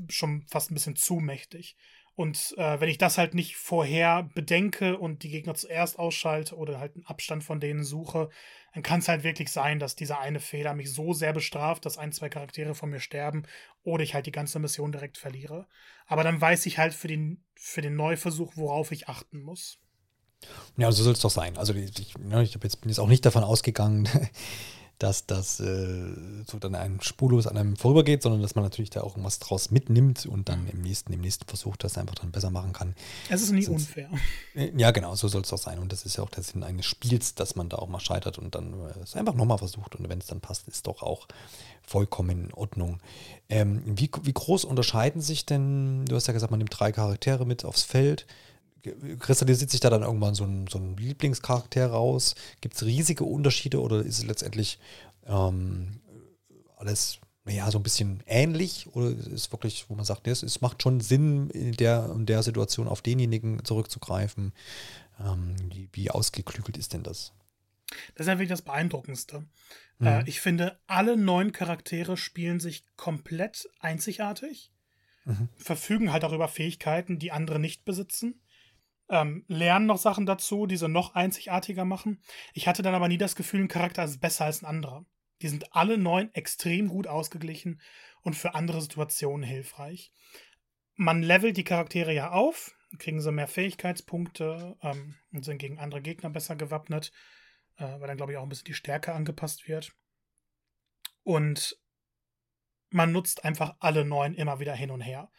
[0.09, 1.77] Schon fast ein bisschen zu mächtig.
[2.17, 6.79] Und äh, wenn ich das halt nicht vorher bedenke und die Gegner zuerst ausschalte oder
[6.79, 8.29] halt einen Abstand von denen suche,
[8.73, 11.99] dann kann es halt wirklich sein, dass dieser eine Fehler mich so sehr bestraft, dass
[11.99, 13.45] ein, zwei Charaktere von mir sterben
[13.83, 15.67] oder ich halt die ganze Mission direkt verliere.
[16.07, 19.79] Aber dann weiß ich halt für den, für den Neuversuch, worauf ich achten muss.
[20.77, 21.57] Ja, so soll es doch sein.
[21.57, 24.09] Also ich, ne, ich bin jetzt auch nicht davon ausgegangen,
[25.05, 26.15] dass das äh,
[26.47, 29.71] so dann ein spurlos an einem vorübergeht, sondern dass man natürlich da auch irgendwas draus
[29.71, 32.95] mitnimmt und dann im nächsten, im nächsten Versuch das einfach dann besser machen kann.
[33.29, 34.09] Es ist nie Sonst, unfair.
[34.55, 35.79] Äh, ja, genau, so soll es auch sein.
[35.79, 38.39] Und das ist ja auch der Sinn eines Spiels, dass man da auch mal scheitert
[38.39, 39.95] und dann äh, es einfach nochmal versucht.
[39.95, 41.29] Und wenn es dann passt, ist doch auch
[41.83, 43.01] vollkommen in Ordnung.
[43.51, 47.45] Ähm, wie, wie groß unterscheiden sich denn, du hast ja gesagt, man nimmt drei Charaktere
[47.45, 48.27] mit aufs Feld
[49.19, 52.35] kristallisiert sich da dann irgendwann so ein, so ein Lieblingscharakter raus?
[52.61, 54.79] Gibt es riesige Unterschiede oder ist es letztendlich
[55.27, 56.01] ähm,
[56.77, 60.63] alles naja, so ein bisschen ähnlich oder ist es wirklich, wo man sagt, es, es
[60.63, 64.53] macht schon Sinn, in der, in der Situation auf denjenigen zurückzugreifen?
[65.21, 67.33] Ähm, wie, wie ausgeklügelt ist denn das?
[68.15, 69.45] Das ist ja wirklich das Beeindruckendste.
[69.99, 70.07] Mhm.
[70.07, 74.73] Äh, ich finde, alle neun Charaktere spielen sich komplett einzigartig,
[75.27, 75.51] mhm.
[75.57, 78.41] verfügen halt auch über Fähigkeiten, die andere nicht besitzen
[79.09, 82.23] ähm, lernen noch Sachen dazu, die sie noch einzigartiger machen.
[82.53, 85.05] Ich hatte dann aber nie das Gefühl, ein Charakter ist besser als ein anderer.
[85.43, 87.81] Die sind alle neun extrem gut ausgeglichen
[88.23, 90.13] und für andere Situationen hilfreich.
[90.97, 96.01] Man levelt die Charaktere ja auf, kriegen sie mehr Fähigkeitspunkte ähm, und sind gegen andere
[96.01, 97.13] Gegner besser gewappnet,
[97.77, 99.93] äh, weil dann, glaube ich, auch ein bisschen die Stärke angepasst wird.
[101.25, 101.79] Und
[102.91, 105.31] man nutzt einfach alle neun immer wieder hin und her.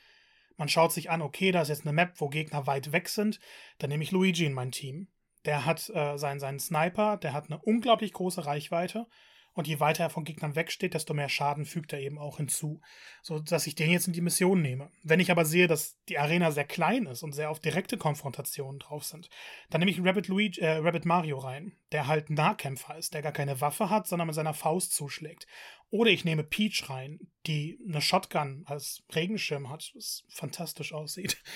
[0.58, 3.40] Man schaut sich an, okay, da ist jetzt eine Map, wo Gegner weit weg sind.
[3.78, 5.08] Dann nehme ich Luigi in mein Team.
[5.46, 9.08] Der hat äh, seinen, seinen Sniper, der hat eine unglaublich große Reichweite
[9.56, 12.82] und je weiter er von Gegnern wegsteht, desto mehr Schaden fügt er eben auch hinzu.
[13.22, 14.92] So dass ich den jetzt in die Mission nehme.
[15.02, 18.80] Wenn ich aber sehe, dass die Arena sehr klein ist und sehr auf direkte Konfrontationen
[18.80, 19.30] drauf sind,
[19.70, 23.32] dann nehme ich Rabbit, Luigi, äh, Rabbit Mario rein, der halt Nahkämpfer ist, der gar
[23.32, 25.48] keine Waffe hat, sondern mit seiner Faust zuschlägt.
[25.90, 31.42] Oder ich nehme Peach rein, die eine Shotgun als Regenschirm hat, was fantastisch aussieht.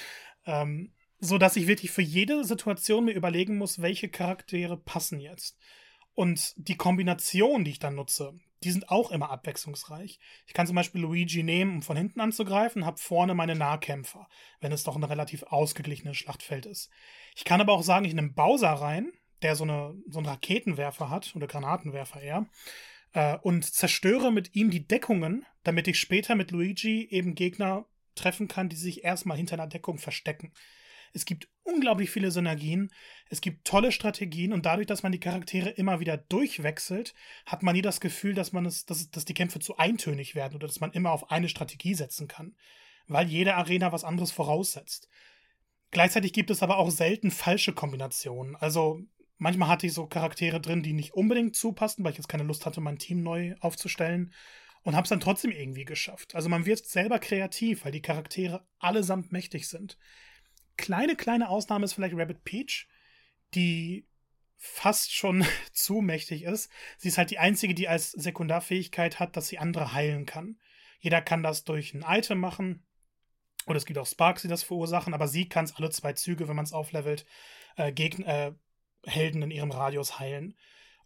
[0.46, 5.60] Ähm, so dass ich wirklich für jede Situation mir überlegen muss, welche Charaktere passen jetzt.
[6.20, 10.20] Und die Kombinationen, die ich dann nutze, die sind auch immer abwechslungsreich.
[10.48, 14.28] Ich kann zum Beispiel Luigi nehmen, um von hinten anzugreifen, habe vorne meine Nahkämpfer,
[14.60, 16.90] wenn es doch ein relativ ausgeglichenes Schlachtfeld ist.
[17.38, 19.14] Ich kann aber auch sagen, ich nehme Bowser rein,
[19.44, 22.46] der so, eine, so einen Raketenwerfer hat, oder Granatenwerfer eher,
[23.14, 28.50] äh, und zerstöre mit ihm die Deckungen, damit ich später mit Luigi eben Gegner treffen
[28.50, 30.52] kann, die sich erstmal hinter einer Deckung verstecken.
[31.14, 32.92] Es gibt unglaublich viele Synergien,
[33.30, 37.14] es gibt tolle Strategien und dadurch, dass man die Charaktere immer wieder durchwechselt,
[37.46, 40.56] hat man nie das Gefühl, dass man es, dass, dass die Kämpfe zu eintönig werden
[40.56, 42.56] oder dass man immer auf eine Strategie setzen kann,
[43.08, 45.10] weil jede Arena was anderes voraussetzt.
[45.92, 48.56] Gleichzeitig gibt es aber auch selten falsche Kombinationen.
[48.56, 49.02] Also
[49.38, 52.66] manchmal hatte ich so Charaktere drin, die nicht unbedingt zupassen, weil ich jetzt keine Lust
[52.66, 54.34] hatte, mein Team neu aufzustellen
[54.84, 56.36] und habe es dann trotzdem irgendwie geschafft.
[56.36, 59.98] Also man wird selber kreativ, weil die Charaktere allesamt mächtig sind
[60.80, 62.88] kleine, kleine Ausnahme ist vielleicht Rabbit Peach,
[63.54, 64.08] die
[64.58, 66.72] fast schon zu mächtig ist.
[66.98, 70.60] Sie ist halt die einzige, die als Sekundarfähigkeit hat, dass sie andere heilen kann.
[71.00, 72.86] Jeder kann das durch ein Item machen.
[73.68, 76.48] Oder es gibt auch Sparks, die das verursachen, aber sie kann es alle zwei Züge,
[76.48, 77.26] wenn man es auflevelt,
[77.76, 78.52] äh, Gegner, äh,
[79.06, 80.58] Helden in ihrem Radius heilen.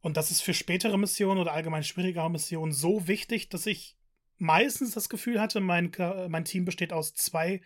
[0.01, 3.97] Und das ist für spätere Missionen oder allgemein schwierigere Missionen so wichtig, dass ich
[4.37, 5.91] meistens das Gefühl hatte, mein,
[6.27, 7.61] mein Team besteht aus zwei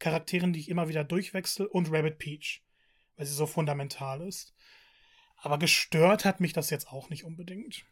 [0.00, 2.62] Charakteren, die ich immer wieder durchwechsel und Rabbit Peach,
[3.16, 4.54] weil sie so fundamental ist.
[5.36, 7.84] Aber gestört hat mich das jetzt auch nicht unbedingt.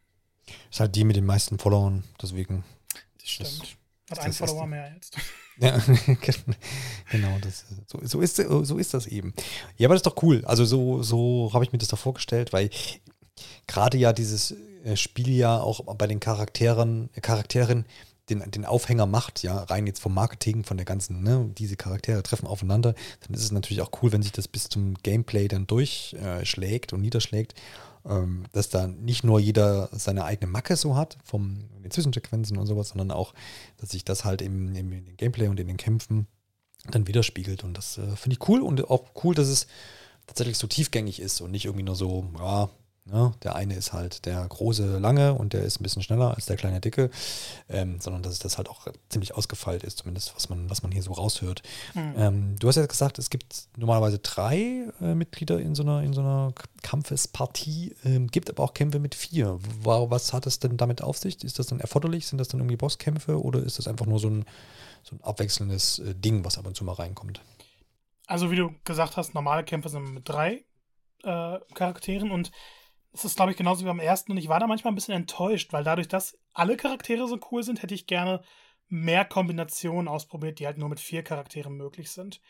[0.70, 2.64] Ist halt die mit den meisten Followern, deswegen.
[3.18, 3.76] Das stimmt.
[4.10, 5.16] hat einen Follower mehr jetzt.
[5.60, 5.76] Ja,
[7.10, 9.34] genau, das, so, so, ist, so ist das eben.
[9.76, 10.44] Ja, aber das ist doch cool.
[10.44, 12.70] Also so, so habe ich mir das doch vorgestellt, weil
[13.66, 14.54] gerade ja dieses
[14.84, 17.86] äh, Spiel ja auch bei den Charakteren, Charakteren
[18.30, 22.22] den, den Aufhänger macht, ja, rein jetzt vom Marketing, von der ganzen, ne, diese Charaktere
[22.22, 22.94] treffen aufeinander,
[23.26, 27.00] dann ist es natürlich auch cool, wenn sich das bis zum Gameplay dann durchschlägt und
[27.00, 27.54] niederschlägt,
[28.06, 32.66] ähm, dass da nicht nur jeder seine eigene Macke so hat, vom den Zwischensequenzen und
[32.66, 33.34] sowas, sondern auch,
[33.78, 36.26] dass sich das halt im, im, im Gameplay und in den Kämpfen
[36.90, 37.64] dann widerspiegelt.
[37.64, 39.66] Und das äh, finde ich cool und auch cool, dass es
[40.26, 42.68] tatsächlich so tiefgängig ist und nicht irgendwie nur so, ja,
[43.10, 43.32] Ne?
[43.42, 46.56] Der eine ist halt der große, lange und der ist ein bisschen schneller als der
[46.56, 47.10] kleine, dicke,
[47.68, 51.02] ähm, sondern dass das halt auch ziemlich ausgefeilt ist, zumindest was man, was man hier
[51.02, 51.62] so raushört.
[51.94, 52.14] Mhm.
[52.16, 56.12] Ähm, du hast ja gesagt, es gibt normalerweise drei äh, Mitglieder in so einer, in
[56.12, 56.52] so einer
[56.82, 59.58] Kampfespartie, ähm, gibt aber auch Kämpfe mit vier.
[59.82, 61.42] Was hat es denn damit auf sich?
[61.42, 62.26] Ist das dann erforderlich?
[62.26, 64.44] Sind das dann irgendwie Bosskämpfe oder ist das einfach nur so ein,
[65.02, 67.40] so ein abwechselndes äh, Ding, was ab und zu mal reinkommt?
[68.26, 70.64] Also, wie du gesagt hast, normale Kämpfe sind mit drei
[71.22, 72.52] äh, Charakteren und
[73.12, 74.32] das ist, glaube ich, genauso wie beim ersten.
[74.32, 77.62] Und ich war da manchmal ein bisschen enttäuscht, weil dadurch, dass alle Charaktere so cool
[77.62, 78.42] sind, hätte ich gerne
[78.88, 82.40] mehr Kombinationen ausprobiert, die halt nur mit vier Charakteren möglich sind.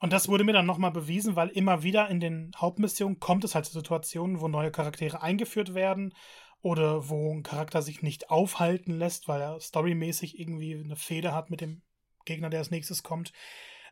[0.00, 3.54] Und das wurde mir dann nochmal bewiesen, weil immer wieder in den Hauptmissionen kommt es
[3.54, 6.14] halt zu Situationen, wo neue Charaktere eingeführt werden
[6.60, 11.50] oder wo ein Charakter sich nicht aufhalten lässt, weil er storymäßig irgendwie eine Fehde hat
[11.50, 11.82] mit dem
[12.26, 13.32] Gegner, der als nächstes kommt,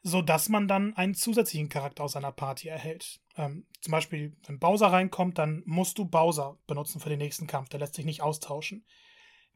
[0.06, 3.20] sodass man dann einen zusätzlichen Charakter aus seiner Party erhält.
[3.38, 7.70] Ähm, zum Beispiel, wenn Bowser reinkommt, dann musst du Bowser benutzen für den nächsten Kampf.
[7.70, 8.84] Der lässt sich nicht austauschen.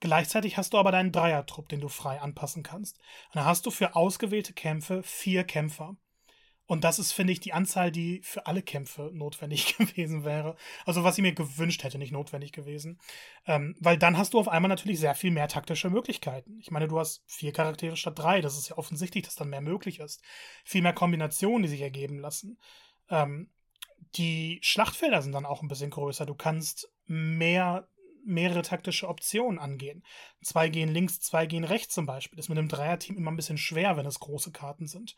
[0.01, 2.97] Gleichzeitig hast du aber deinen Dreiertrupp, den du frei anpassen kannst.
[2.99, 5.97] Und dann hast du für ausgewählte Kämpfe vier Kämpfer.
[6.69, 10.55] Und das ist, finde ich, die Anzahl, die für alle Kämpfe notwendig gewesen wäre.
[10.85, 13.01] Also was ich mir gewünscht hätte, nicht notwendig gewesen.
[13.47, 16.59] Ähm, weil dann hast du auf einmal natürlich sehr viel mehr taktische Möglichkeiten.
[16.61, 18.43] Ich meine, du hast vier Charaktere statt drei.
[18.43, 20.23] Das ist ja offensichtlich, dass dann mehr möglich ist.
[20.63, 22.59] Viel mehr Kombinationen, die sich ergeben lassen.
[23.09, 23.49] Ähm,
[24.17, 26.27] die Schlachtfelder sind dann auch ein bisschen größer.
[26.27, 27.89] Du kannst mehr
[28.27, 30.05] mehrere taktische Optionen angehen.
[30.43, 32.37] Zwei gehen links, zwei gehen rechts zum Beispiel.
[32.37, 35.17] Das ist mit einem Dreierteam immer ein bisschen schwer, wenn es große Karten sind.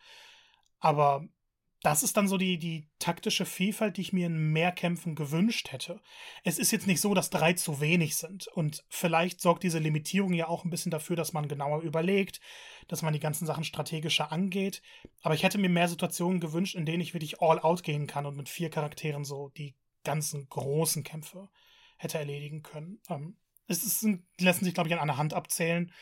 [0.78, 1.26] Aber
[1.82, 5.72] das ist dann so die, die taktische Vielfalt, die ich mir in mehr Kämpfen gewünscht
[5.72, 6.00] hätte.
[6.44, 8.48] Es ist jetzt nicht so, dass drei zu wenig sind.
[8.48, 12.40] Und vielleicht sorgt diese Limitierung ja auch ein bisschen dafür, dass man genauer überlegt,
[12.88, 14.82] dass man die ganzen Sachen strategischer angeht.
[15.22, 18.26] Aber ich hätte mir mehr Situationen gewünscht, in denen ich wirklich all out gehen kann
[18.26, 19.74] und mit vier Charakteren so die
[20.04, 21.48] ganzen großen Kämpfe
[21.96, 23.00] hätte erledigen können.
[23.08, 24.06] Ähm, es ist,
[24.38, 25.92] lassen sich, glaube ich, an einer Hand abzählen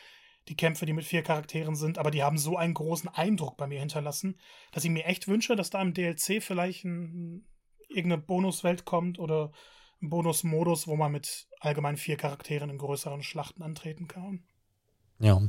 [0.49, 3.67] die Kämpfe, die mit vier Charakteren sind, aber die haben so einen großen Eindruck bei
[3.67, 4.39] mir hinterlassen,
[4.71, 7.47] dass ich mir echt wünsche, dass da im DLC vielleicht ein,
[7.87, 9.51] irgendeine Bonuswelt kommt oder
[10.01, 14.43] ein Bonusmodus, wo man mit allgemein vier Charakteren in größeren Schlachten antreten kann.
[15.21, 15.41] Ja,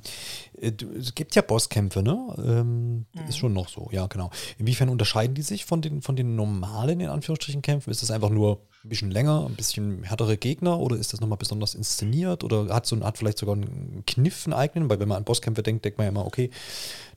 [0.61, 2.35] äh, es gibt ja Bosskämpfe, ne?
[2.39, 3.29] Ähm, mhm.
[3.29, 4.31] Ist schon noch so, ja, genau.
[4.59, 7.91] Inwiefern unterscheiden die sich von den, von den normalen, in Anführungsstrichen, Kämpfen?
[7.91, 11.39] Ist das einfach nur ein bisschen länger, ein bisschen härtere Gegner oder ist das nochmal
[11.39, 14.91] besonders inszeniert oder hat so eine Art vielleicht sogar einen Kniff, einen eigenen?
[14.91, 16.51] Weil wenn man an Bosskämpfe denkt, denkt man ja immer, okay,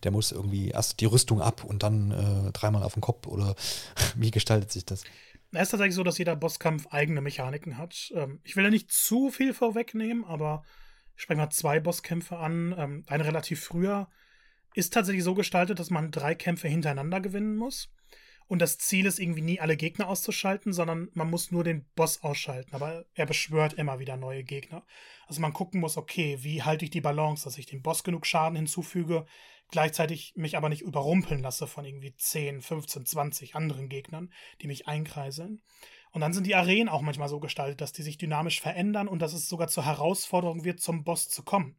[0.03, 3.55] der muss irgendwie erst die Rüstung ab und dann äh, dreimal auf den Kopf oder
[4.15, 5.03] wie gestaltet sich das?
[5.53, 8.11] Es ist tatsächlich so, dass jeder Bosskampf eigene Mechaniken hat.
[8.15, 10.63] Ähm, ich will ja nicht zu viel vorwegnehmen, aber
[11.15, 12.75] ich spreche mal zwei Bosskämpfe an.
[12.77, 14.09] Ähm, eine relativ früher
[14.73, 17.89] ist tatsächlich so gestaltet, dass man drei Kämpfe hintereinander gewinnen muss.
[18.47, 22.23] Und das Ziel ist irgendwie nie alle Gegner auszuschalten, sondern man muss nur den Boss
[22.23, 22.75] ausschalten.
[22.75, 24.85] Aber er beschwört immer wieder neue Gegner.
[25.27, 28.25] Also man gucken muss, okay, wie halte ich die Balance, dass ich dem Boss genug
[28.25, 29.25] Schaden hinzufüge,
[29.71, 34.87] gleichzeitig mich aber nicht überrumpeln lasse von irgendwie 10, 15, 20 anderen Gegnern, die mich
[34.87, 35.61] einkreiseln.
[36.13, 39.19] Und dann sind die Arenen auch manchmal so gestaltet, dass die sich dynamisch verändern und
[39.19, 41.75] dass es sogar zur Herausforderung wird, zum Boss zu kommen.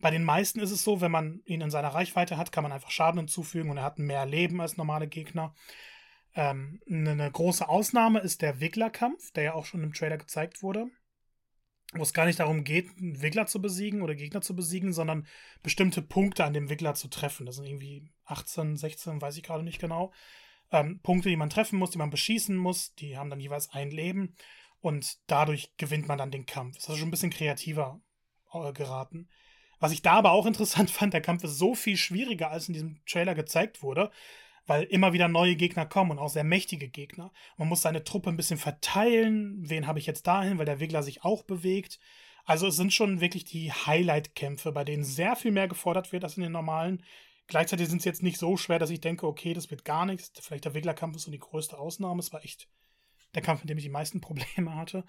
[0.00, 2.72] Bei den meisten ist es so, wenn man ihn in seiner Reichweite hat, kann man
[2.72, 5.54] einfach Schaden hinzufügen und er hat mehr Leben als normale Gegner.
[6.34, 10.86] Ähm, eine große Ausnahme ist der Wiggler-Kampf, der ja auch schon im Trailer gezeigt wurde.
[11.92, 15.26] Wo es gar nicht darum geht, einen Wiggler zu besiegen oder Gegner zu besiegen, sondern
[15.62, 17.44] bestimmte Punkte an dem Wiggler zu treffen.
[17.44, 20.12] Das sind irgendwie 18, 16, weiß ich gerade nicht genau
[20.70, 22.94] ähm, Punkte, die man treffen muss, die man beschießen muss.
[22.94, 24.34] Die haben dann jeweils ein Leben
[24.80, 26.76] und dadurch gewinnt man dann den Kampf.
[26.76, 28.00] Das ist schon ein bisschen kreativer
[28.52, 29.28] äh, geraten.
[29.80, 32.74] Was ich da aber auch interessant fand, der Kampf ist so viel schwieriger, als in
[32.74, 34.10] diesem Trailer gezeigt wurde,
[34.66, 37.32] weil immer wieder neue Gegner kommen und auch sehr mächtige Gegner.
[37.56, 39.56] Man muss seine Truppe ein bisschen verteilen.
[39.68, 41.98] Wen habe ich jetzt dahin, weil der Wiggler sich auch bewegt.
[42.44, 46.36] Also es sind schon wirklich die Highlight-Kämpfe, bei denen sehr viel mehr gefordert wird als
[46.36, 47.02] in den normalen.
[47.46, 50.32] Gleichzeitig sind sie jetzt nicht so schwer, dass ich denke, okay, das wird gar nichts.
[50.40, 52.20] Vielleicht der Wiggler-Kampf ist so die größte Ausnahme.
[52.20, 52.68] Es war echt
[53.34, 55.04] der Kampf, in dem ich die meisten Probleme hatte.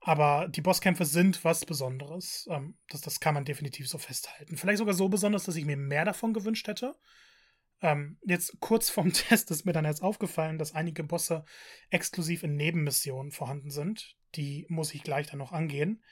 [0.00, 2.46] Aber die Bosskämpfe sind was Besonderes.
[2.50, 4.56] Ähm, das, das kann man definitiv so festhalten.
[4.56, 6.94] Vielleicht sogar so besonders, dass ich mir mehr davon gewünscht hätte.
[7.80, 11.44] Ähm, jetzt kurz vorm Test ist mir dann jetzt aufgefallen, dass einige Bosse
[11.90, 14.16] exklusiv in Nebenmissionen vorhanden sind.
[14.34, 16.02] Die muss ich gleich dann noch angehen.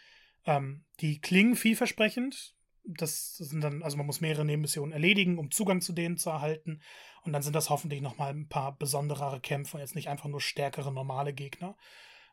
[0.45, 2.55] Ähm, die klingen vielversprechend
[2.85, 6.81] das sind dann, also man muss mehrere Nebenmissionen erledigen, um Zugang zu denen zu erhalten.
[7.25, 10.93] Und dann sind das hoffentlich nochmal ein paar besonderere Kämpfe, jetzt nicht einfach nur stärkere
[10.93, 11.77] normale Gegner.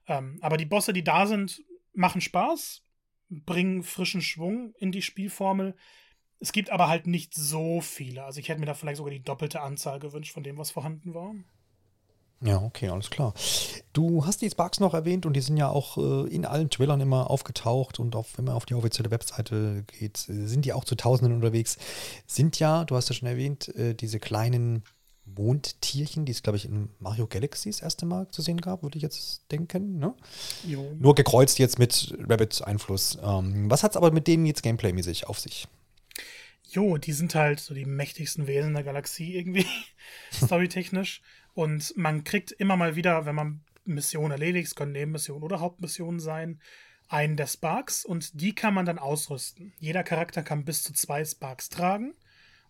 [0.08, 2.84] Ähm, aber die Bosse, die da sind, machen Spaß,
[3.30, 5.76] bringen frischen Schwung in die Spielformel.
[6.40, 8.24] Es gibt aber halt nicht so viele.
[8.24, 11.14] Also ich hätte mir da vielleicht sogar die doppelte Anzahl gewünscht von dem, was vorhanden
[11.14, 11.36] war.
[12.42, 13.34] Ja, okay, alles klar.
[13.92, 17.02] Du hast die Sparks noch erwähnt und die sind ja auch äh, in allen Trailern
[17.02, 20.96] immer aufgetaucht und auch wenn man auf die offizielle Webseite geht, sind die auch zu
[20.96, 21.78] Tausenden unterwegs.
[22.28, 24.84] Sind ja, du hast ja schon erwähnt, äh, diese kleinen
[25.36, 28.98] Mondtierchen, die es, glaube ich, in Mario Galaxy das erste Mal zu sehen gab, würde
[28.98, 30.00] ich jetzt denken.
[30.00, 30.14] Ne?
[30.98, 33.18] Nur gekreuzt jetzt mit Rabbit-Einfluss.
[33.22, 35.68] Ähm, was hat es aber mit denen jetzt gameplaymäßig auf sich?
[36.72, 39.66] Jo, die sind halt so die mächtigsten Wesen der Galaxie irgendwie,
[40.34, 41.22] storytechnisch.
[41.60, 46.22] Und man kriegt immer mal wieder, wenn man Missionen erledigt, es können Nebenmissionen oder Hauptmissionen
[46.22, 46.62] sein,
[47.10, 49.74] einen der Sparks und die kann man dann ausrüsten.
[49.78, 52.14] Jeder Charakter kann bis zu zwei Sparks tragen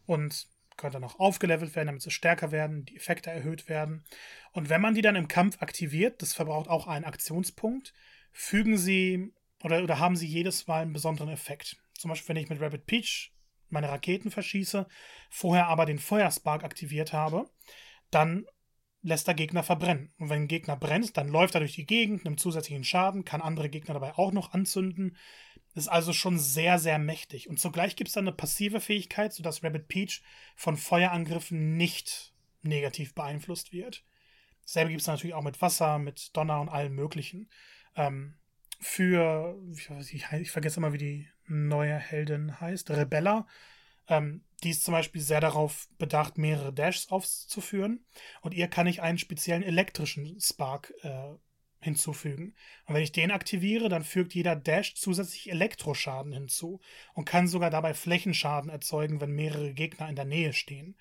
[0.07, 4.05] und können dann auch aufgelevelt werden, damit sie stärker werden, die Effekte erhöht werden.
[4.53, 7.93] Und wenn man die dann im Kampf aktiviert, das verbraucht auch einen Aktionspunkt,
[8.31, 9.31] fügen sie
[9.61, 11.77] oder, oder haben sie jedes Mal einen besonderen Effekt.
[11.93, 13.35] Zum Beispiel, wenn ich mit Rabbit Peach
[13.69, 14.87] meine Raketen verschieße,
[15.29, 17.47] vorher aber den Feuerspark aktiviert habe,
[18.09, 18.47] dann
[19.01, 20.13] lässt der Gegner verbrennen.
[20.17, 23.41] Und wenn ein Gegner brennt, dann läuft er durch die Gegend, nimmt zusätzlichen Schaden, kann
[23.41, 25.15] andere Gegner dabei auch noch anzünden.
[25.75, 27.49] Ist also schon sehr, sehr mächtig.
[27.49, 30.21] Und zugleich gibt es dann eine passive Fähigkeit, sodass Rabbit Peach
[30.55, 34.03] von Feuerangriffen nicht negativ beeinflusst wird.
[34.63, 37.49] Dasselbe gibt es natürlich auch mit Wasser, mit Donner und allem Möglichen.
[37.95, 38.35] Ähm,
[38.79, 43.47] für, ich, ich, ich, vergesse immer, wie die neue Heldin heißt, Rebella.
[44.09, 48.05] Ähm, die ist zum Beispiel sehr darauf bedacht, mehrere Dashs auszuführen.
[48.41, 51.35] Und ihr kann ich einen speziellen elektrischen Spark äh,
[51.81, 52.55] hinzufügen.
[52.85, 56.81] Und wenn ich den aktiviere, dann fügt jeder Dash zusätzlich Elektroschaden hinzu
[57.13, 60.97] und kann sogar dabei Flächenschaden erzeugen, wenn mehrere Gegner in der Nähe stehen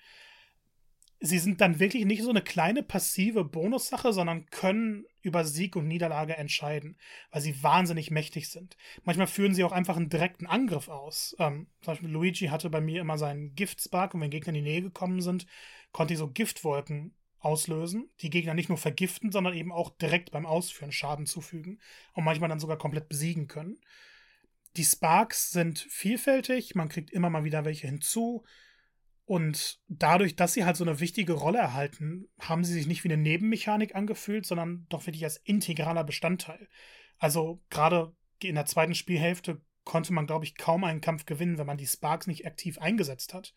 [1.19, 5.87] sie sind dann wirklich nicht so eine kleine passive Bonussache, sondern können über Sieg und
[5.87, 6.97] Niederlage entscheiden,
[7.31, 8.77] weil sie wahnsinnig mächtig sind.
[9.03, 11.35] Manchmal führen sie auch einfach einen direkten Angriff aus.
[11.39, 14.69] Ähm, zum Beispiel Luigi hatte bei mir immer seinen Giftspark und wenn Gegner in die
[14.69, 15.45] Nähe gekommen sind,
[15.91, 20.45] konnte ich so Giftwolken auslösen, die Gegner nicht nur vergiften, sondern eben auch direkt beim
[20.45, 21.79] Ausführen Schaden zufügen
[22.13, 23.77] und manchmal dann sogar komplett besiegen können.
[24.77, 28.43] Die Sparks sind vielfältig, man kriegt immer mal wieder welche hinzu.
[29.29, 33.09] Und dadurch, dass sie halt so eine wichtige Rolle erhalten, haben sie sich nicht wie
[33.09, 36.67] eine Nebenmechanik angefühlt, sondern doch wirklich als integraler Bestandteil.
[37.19, 38.11] Also gerade
[38.41, 41.85] in der zweiten Spielhälfte konnte man, glaube ich, kaum einen Kampf gewinnen, wenn man die
[41.85, 43.53] Sparks nicht aktiv eingesetzt hat.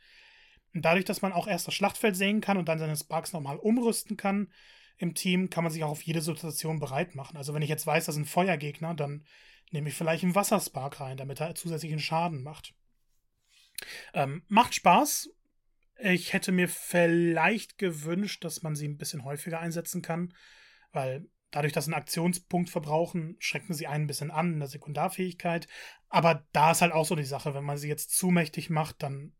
[0.75, 3.57] Und dadurch, dass man auch erst das Schlachtfeld sehen kann und dann seine Sparks nochmal
[3.57, 4.53] umrüsten kann
[4.99, 7.39] im Team, kann man sich auch auf jede Situation bereit machen.
[7.39, 9.25] Also wenn ich jetzt weiß, das sind Feuergegner, dann
[9.70, 12.75] nehme ich vielleicht einen Wasserspark rein, damit er zusätzlichen Schaden macht.
[14.12, 15.31] Ähm, macht Spaß,
[16.03, 20.34] ich hätte mir vielleicht gewünscht, dass man sie ein bisschen häufiger einsetzen kann,
[20.92, 24.68] weil dadurch, dass sie einen Aktionspunkt verbrauchen, schrecken sie einen ein bisschen an in der
[24.68, 25.68] Sekundarfähigkeit.
[26.09, 29.03] Aber da ist halt auch so die Sache, wenn man sie jetzt zu mächtig macht,
[29.03, 29.32] dann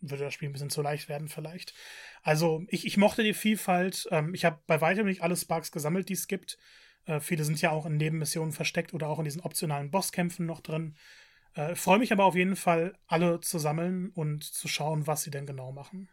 [0.00, 1.74] würde das Spiel ein bisschen zu leicht werden vielleicht.
[2.22, 4.06] Also ich, ich mochte die Vielfalt.
[4.10, 6.58] Ähm, ich habe bei weitem nicht alle Sparks gesammelt, die es gibt.
[7.06, 10.60] Äh, viele sind ja auch in Nebenmissionen versteckt oder auch in diesen optionalen Bosskämpfen noch
[10.60, 10.96] drin.
[11.56, 15.30] Äh, Freue mich aber auf jeden Fall, alle zu sammeln und zu schauen, was sie
[15.30, 16.08] denn genau machen.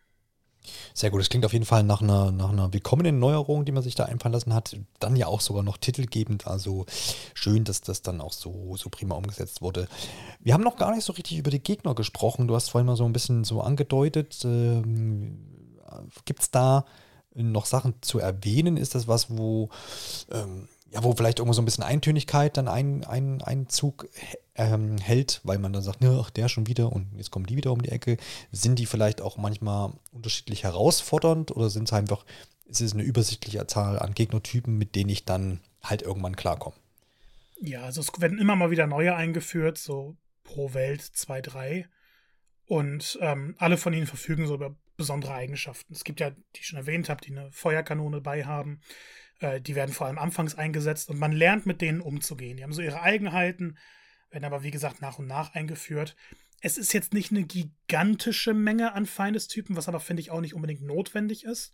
[0.94, 3.84] Sehr gut, das klingt auf jeden Fall nach einer, nach einer willkommenen Neuerung, die man
[3.84, 4.78] sich da einfallen lassen hat.
[5.00, 6.86] Dann ja auch sogar noch titelgebend, also
[7.34, 9.90] schön, dass das dann auch so, so prima umgesetzt wurde.
[10.40, 12.48] Wir haben noch gar nicht so richtig über die Gegner gesprochen.
[12.48, 14.40] Du hast vorhin mal so ein bisschen so angedeutet.
[14.46, 15.78] Ähm,
[16.24, 16.86] Gibt es da
[17.36, 18.78] noch Sachen zu erwähnen?
[18.78, 19.70] Ist das was, wo
[20.32, 24.08] ähm, ja, wo vielleicht irgendwo so ein bisschen Eintönigkeit dann ein, ein, ein Zug
[24.56, 27.58] ähm, hält, weil man dann sagt, ne, ach, der schon wieder und jetzt kommen die
[27.58, 28.18] wieder um die Ecke.
[28.52, 32.26] Sind die vielleicht auch manchmal unterschiedlich herausfordernd oder sind es einfach,
[32.66, 36.76] ist es eine übersichtliche Zahl an Gegnertypen, mit denen ich dann halt irgendwann klarkomme?
[37.60, 41.88] Ja, also es werden immer mal wieder neue eingeführt, so pro Welt zwei, drei.
[42.66, 45.94] Und ähm, alle von ihnen verfügen so über besondere Eigenschaften.
[45.94, 48.82] Es gibt ja, die ich schon erwähnt habe, die eine Feuerkanone bei haben.
[49.40, 52.58] Äh, die werden vor allem anfangs eingesetzt und man lernt mit denen umzugehen.
[52.58, 53.78] Die haben so ihre Eigenheiten,
[54.34, 56.16] werden aber wie gesagt nach und nach eingeführt.
[56.62, 60.54] Es ist jetzt nicht eine gigantische Menge an Feindestypen, was aber finde ich auch nicht
[60.54, 61.74] unbedingt notwendig ist.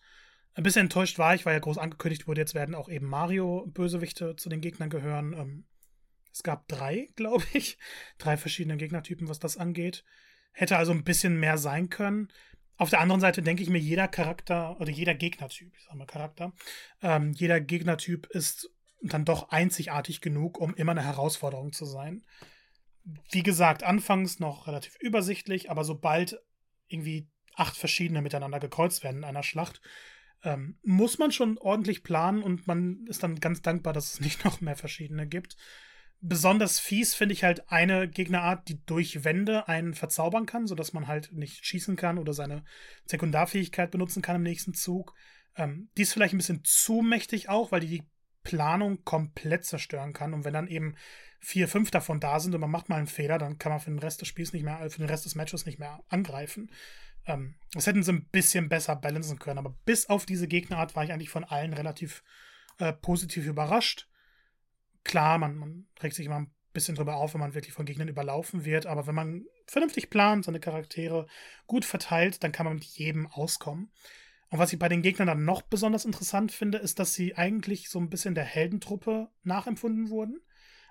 [0.56, 4.36] Ein bisschen enttäuscht war ich, weil ja groß angekündigt wurde, jetzt werden auch eben Mario-Bösewichte
[4.36, 5.34] zu den Gegnern gehören.
[5.34, 5.66] Ähm,
[6.34, 7.78] es gab drei, glaube ich.
[8.18, 10.04] Drei verschiedene Gegnertypen, was das angeht.
[10.52, 12.30] Hätte also ein bisschen mehr sein können.
[12.78, 16.06] Auf der anderen Seite denke ich mir, jeder Charakter oder jeder Gegnertyp, ich sag mal
[16.06, 16.54] Charakter,
[17.02, 18.70] ähm, jeder Gegnertyp ist
[19.02, 22.24] dann doch einzigartig genug, um immer eine Herausforderung zu sein.
[23.32, 26.40] Wie gesagt, anfangs noch relativ übersichtlich, aber sobald
[26.88, 29.82] irgendwie acht verschiedene miteinander gekreuzt werden in einer Schlacht,
[30.44, 34.46] ähm, muss man schon ordentlich planen und man ist dann ganz dankbar, dass es nicht
[34.46, 35.56] noch mehr verschiedene gibt.
[36.22, 41.08] Besonders fies finde ich halt eine Gegnerart, die durch Wände einen verzaubern kann, sodass man
[41.08, 42.66] halt nicht schießen kann oder seine
[43.06, 45.14] Sekundarfähigkeit benutzen kann im nächsten Zug.
[45.56, 48.08] Ähm, die ist vielleicht ein bisschen zu mächtig auch, weil die die
[48.50, 50.34] Planung komplett zerstören kann.
[50.34, 50.96] Und wenn dann eben
[51.40, 53.92] vier, fünf davon da sind und man macht mal einen Fehler, dann kann man für
[53.92, 56.72] den Rest des Spiels nicht mehr, für den Rest des Matches nicht mehr angreifen.
[57.26, 59.60] Ähm, das hätten sie ein bisschen besser balancen können.
[59.60, 62.24] Aber bis auf diese Gegnerart war ich eigentlich von allen relativ
[62.80, 64.10] äh, positiv überrascht
[65.04, 68.08] klar, man, man regt sich immer ein bisschen drüber auf, wenn man wirklich von Gegnern
[68.08, 71.28] überlaufen wird, aber wenn man vernünftig plant, seine Charaktere
[71.68, 73.92] gut verteilt, dann kann man mit jedem auskommen.
[74.50, 77.90] Und was ich bei den Gegnern dann noch besonders interessant finde, ist, dass sie eigentlich
[77.90, 80.42] so ein bisschen der Heldentruppe nachempfunden wurden.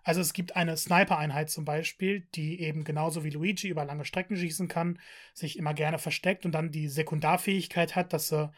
[0.04, 4.36] Also es gibt eine Sniper-Einheit zum Beispiel, die eben genauso wie Luigi über lange Strecken
[4.36, 5.00] schießen kann,
[5.34, 8.50] sich immer gerne versteckt und dann die Sekundarfähigkeit hat, dass sie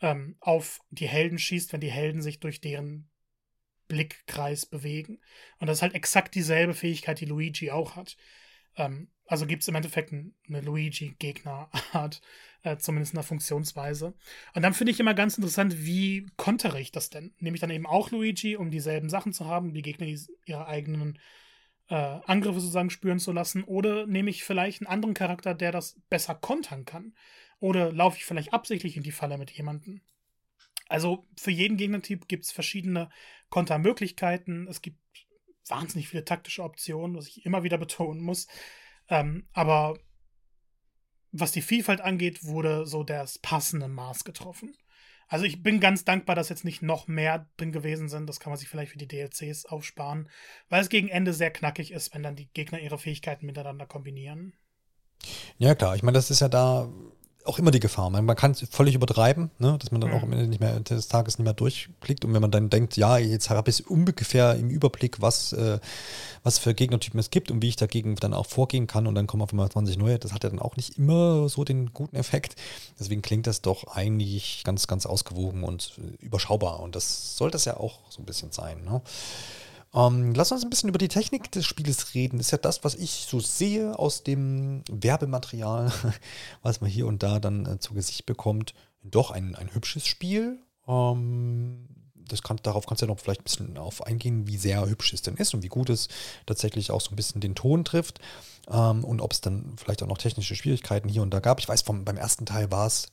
[0.00, 3.08] ähm, auf die Helden schießt, wenn die Helden sich durch deren
[3.88, 5.20] Blickkreis bewegen.
[5.58, 8.16] Und das ist halt exakt dieselbe Fähigkeit, die Luigi auch hat.
[8.76, 12.20] Ähm, also gibt es im Endeffekt eine Luigi-Gegnerart,
[12.62, 14.14] äh, zumindest in der Funktionsweise.
[14.54, 17.34] Und dann finde ich immer ganz interessant, wie kontere ich das denn?
[17.38, 20.06] Nehme ich dann eben auch Luigi, um dieselben Sachen zu haben, die Gegner
[20.46, 21.18] ihre eigenen
[21.88, 23.64] äh, Angriffe sozusagen spüren zu lassen?
[23.64, 27.14] Oder nehme ich vielleicht einen anderen Charakter, der das besser kontern kann?
[27.58, 30.02] Oder laufe ich vielleicht absichtlich in die Falle mit jemandem?
[30.88, 33.10] Also für jeden Gegnertyp gibt es verschiedene
[33.48, 34.68] Kontermöglichkeiten.
[34.68, 34.98] Es gibt
[35.68, 38.46] wahnsinnig viele taktische Optionen, was ich immer wieder betonen muss.
[39.08, 39.98] Ähm, aber
[41.32, 44.74] was die Vielfalt angeht, wurde so das passende Maß getroffen.
[45.28, 48.28] Also ich bin ganz dankbar, dass jetzt nicht noch mehr drin gewesen sind.
[48.28, 50.28] Das kann man sich vielleicht für die DLCs aufsparen,
[50.68, 54.54] weil es gegen Ende sehr knackig ist, wenn dann die Gegner ihre Fähigkeiten miteinander kombinieren.
[55.58, 55.96] Ja, klar.
[55.96, 56.92] Ich meine, das ist ja da
[57.46, 58.10] auch immer die Gefahr.
[58.10, 59.76] Man, man kann es völlig übertreiben, ne?
[59.78, 60.16] dass man dann mhm.
[60.16, 62.24] auch am Ende nicht mehr des Tages nicht mehr durchklickt.
[62.24, 65.78] Und wenn man dann denkt, ja, jetzt habe ich ungefähr im Überblick, was, äh,
[66.42, 69.26] was für Gegnertypen es gibt und wie ich dagegen dann auch vorgehen kann und dann
[69.26, 72.16] kommen auf einmal 20 neue, das hat ja dann auch nicht immer so den guten
[72.16, 72.56] Effekt.
[72.98, 76.80] Deswegen klingt das doch eigentlich ganz, ganz ausgewogen und überschaubar.
[76.80, 78.84] Und das soll das ja auch so ein bisschen sein.
[78.84, 79.00] Ne?
[79.96, 82.36] Ähm, lass uns ein bisschen über die Technik des Spiels reden.
[82.36, 85.90] Das ist ja das, was ich so sehe aus dem Werbematerial,
[86.62, 88.74] was man hier und da dann äh, zu Gesicht bekommt.
[89.02, 90.60] Doch ein, ein hübsches Spiel.
[90.86, 91.88] Ähm,
[92.28, 95.14] das kann, darauf kannst du ja noch vielleicht ein bisschen auf eingehen, wie sehr hübsch
[95.14, 96.08] es denn ist und wie gut es
[96.44, 98.20] tatsächlich auch so ein bisschen den Ton trifft.
[98.68, 101.58] Ähm, und ob es dann vielleicht auch noch technische Schwierigkeiten hier und da gab.
[101.58, 103.08] Ich weiß, vom, beim ersten Teil war es,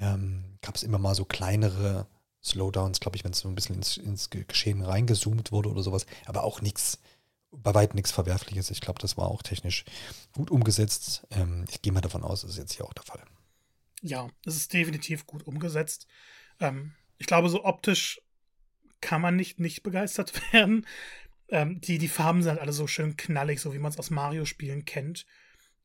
[0.00, 2.08] ähm, gab es immer mal so kleinere
[2.46, 6.06] Slowdowns, glaube ich, wenn es so ein bisschen ins, ins, Geschehen reingezoomt wurde oder sowas.
[6.26, 7.00] Aber auch nichts,
[7.50, 8.70] bei weitem nichts Verwerfliches.
[8.70, 9.84] Ich glaube, das war auch technisch
[10.32, 11.26] gut umgesetzt.
[11.30, 13.22] Ähm, ich gehe mal davon aus, das ist jetzt hier auch der Fall.
[14.00, 16.06] Ja, es ist definitiv gut umgesetzt.
[16.60, 18.20] Ähm, ich glaube, so optisch
[19.00, 20.86] kann man nicht, nicht begeistert werden.
[21.48, 24.10] Ähm, die, die Farben sind halt alle so schön knallig, so wie man es aus
[24.10, 25.26] Mario-Spielen kennt.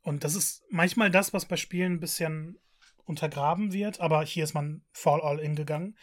[0.01, 2.57] Und das ist manchmal das, was bei Spielen ein bisschen
[3.05, 5.95] untergraben wird, aber hier ist man voll all in gegangen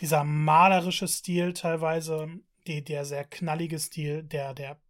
[0.00, 2.28] dieser malerische Stil teilweise,
[2.66, 4.80] die, der sehr knallige Stil, der, der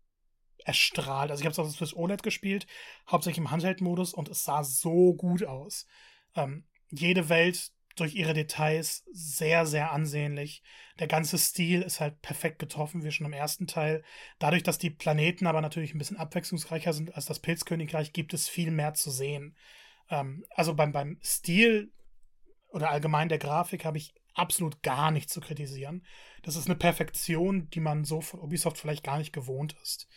[0.65, 1.31] erstrahlt.
[1.31, 2.67] Also ich habe es auch fürs OLED gespielt,
[3.11, 5.87] hauptsächlich im Handheld-Modus und es sah so gut aus.
[6.35, 10.63] Ähm, jede Welt durch ihre Details sehr, sehr ansehnlich.
[10.99, 14.05] Der ganze Stil ist halt perfekt getroffen, wie schon im ersten Teil.
[14.39, 18.49] Dadurch, dass die Planeten aber natürlich ein bisschen abwechslungsreicher sind als das Pilzkönigreich, gibt es
[18.49, 19.57] viel mehr zu sehen.
[20.11, 21.93] Ähm, also beim, beim Stil
[22.69, 26.05] oder allgemein der Grafik habe ich absolut gar nicht zu kritisieren.
[26.43, 30.09] Das ist eine Perfektion, die man so von Ubisoft vielleicht gar nicht gewohnt ist.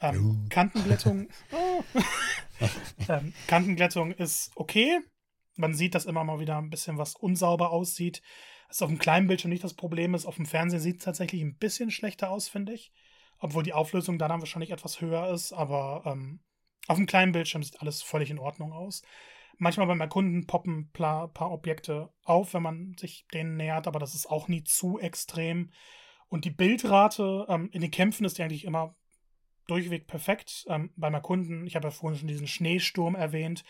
[0.00, 1.82] Ähm, Kantenglättung, oh.
[3.08, 5.00] ähm, Kantenglättung ist okay.
[5.56, 8.22] Man sieht, dass immer mal wieder ein bisschen was unsauber aussieht.
[8.68, 10.26] Das ist auf dem kleinen Bildschirm nicht das Problem ist.
[10.26, 12.92] Auf dem Fernsehen sieht es tatsächlich ein bisschen schlechter aus, finde ich.
[13.38, 16.40] Obwohl die Auflösung dann wahrscheinlich etwas höher ist, aber ähm,
[16.88, 19.02] auf dem kleinen Bildschirm sieht alles völlig in Ordnung aus.
[19.58, 24.14] Manchmal beim Erkunden poppen ein paar, Objekte auf, wenn man sich denen nähert, aber das
[24.14, 25.70] ist auch nie zu extrem.
[26.28, 28.94] Und die Bildrate ähm, in den Kämpfen ist eigentlich immer
[29.66, 30.66] durchweg perfekt.
[30.68, 33.64] Ähm, beim Erkunden, ich habe ja vorhin schon diesen Schneesturm erwähnt,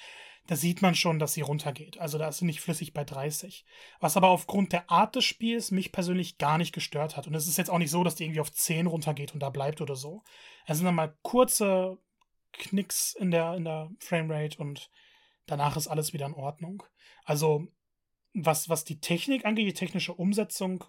[0.47, 1.99] da sieht man schon, dass sie runtergeht.
[1.99, 3.64] Also da ist sie nicht flüssig bei 30.
[4.01, 7.26] Was aber aufgrund der Art des Spiels mich persönlich gar nicht gestört hat.
[7.26, 9.51] Und es ist jetzt auch nicht so, dass die irgendwie auf 10 runtergeht und da
[9.51, 10.22] bleibt oder so.
[10.66, 11.99] Es sind dann mal kurze
[12.53, 14.91] Knicks in der, in der Framerate und
[15.47, 16.82] danach ist alles wieder in Ordnung.
[17.24, 17.68] Also,
[18.34, 20.84] was, was die Technik angeht, die technische Umsetzung,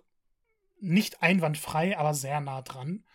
[0.80, 3.06] nicht einwandfrei, aber sehr nah dran.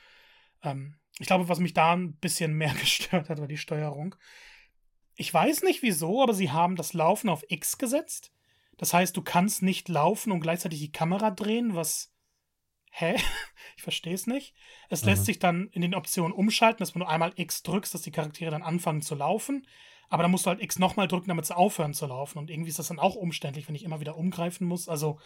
[0.62, 4.14] Ähm, ich glaube, was mich da ein bisschen mehr gestört hat, war die Steuerung.
[5.14, 8.32] Ich weiß nicht wieso, aber sie haben das Laufen auf X gesetzt.
[8.78, 12.12] Das heißt, du kannst nicht laufen und gleichzeitig die Kamera drehen, was.
[12.90, 13.16] Hä?
[13.74, 14.54] Ich verstehe es nicht.
[14.90, 15.08] Es mhm.
[15.08, 18.10] lässt sich dann in den Optionen umschalten, dass wenn du einmal X drückst, dass die
[18.10, 19.66] Charaktere dann anfangen zu laufen.
[20.12, 22.36] Aber dann musst du halt X nochmal drücken, damit sie aufhören zu laufen.
[22.36, 24.86] Und irgendwie ist das dann auch umständlich, wenn ich immer wieder umgreifen muss.
[24.86, 25.18] Also,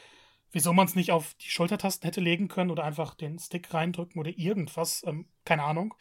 [0.53, 4.21] wieso man es nicht auf die Schultertasten hätte legen können oder einfach den Stick reindrücken
[4.21, 5.95] oder irgendwas, ähm, keine Ahnung.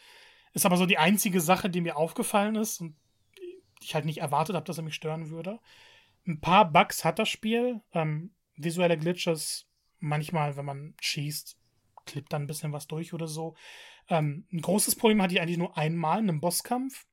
[0.54, 2.96] Ist aber so die einzige Sache, die mir aufgefallen ist und
[3.82, 5.60] ich halt nicht erwartet habe, dass er mich stören würde.
[6.28, 7.82] Ein paar Bugs hat das Spiel.
[7.92, 9.68] Ähm, visuelle Glitches,
[9.98, 11.58] manchmal, wenn man schießt,
[12.06, 13.56] klippt dann ein bisschen was durch oder so.
[14.10, 17.08] Ähm, ein großes Problem hatte ich eigentlich nur einmal in einem Bosskampf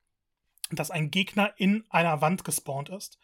[0.77, 3.19] dass ein Gegner in einer Wand gespawnt ist.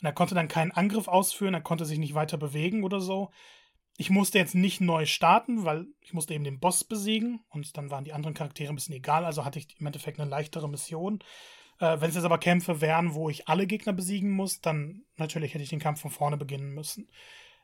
[0.00, 3.30] Und er konnte dann keinen Angriff ausführen, er konnte sich nicht weiter bewegen oder so.
[3.96, 7.90] Ich musste jetzt nicht neu starten, weil ich musste eben den Boss besiegen und dann
[7.90, 11.18] waren die anderen Charaktere ein bisschen egal, also hatte ich im Endeffekt eine leichtere Mission.
[11.80, 15.52] Äh, wenn es jetzt aber Kämpfe wären, wo ich alle Gegner besiegen muss, dann natürlich
[15.52, 17.10] hätte ich den Kampf von vorne beginnen müssen.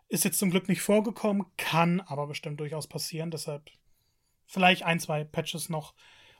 [0.09, 3.70] Ist jetzt zum Glück nicht vorgekommen, kann aber bestimmt durchaus passieren, deshalb
[4.47, 5.95] Vielleicht ein, zwei Patches noch,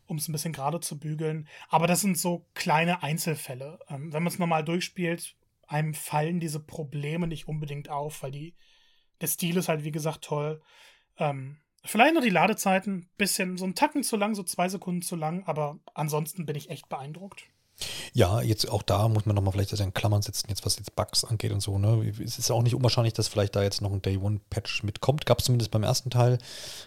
[0.07, 1.49] um es ein bisschen gerade zu bügeln.
[1.69, 3.79] Aber das sind so kleine Einzelfälle.
[3.89, 5.37] Ähm, wenn man es nochmal durchspielt,
[5.67, 8.55] einem fallen diese Probleme nicht unbedingt auf, weil die,
[9.21, 10.63] der Stil ist halt, wie gesagt, toll.
[11.19, 15.17] Ähm, vielleicht noch die Ladezeiten, bisschen so ein Tacken zu lang, so zwei Sekunden zu
[15.17, 17.45] lang, aber ansonsten bin ich echt beeindruckt.
[18.13, 20.97] Ja, jetzt auch da muss man nochmal vielleicht das in Klammern setzen, jetzt was jetzt
[20.97, 21.79] Bugs angeht und so.
[21.79, 22.13] Ne?
[22.25, 25.27] Es ist auch nicht unwahrscheinlich, dass vielleicht da jetzt noch ein Day One Patch mitkommt.
[25.27, 26.39] Gab es zumindest beim ersten Teil.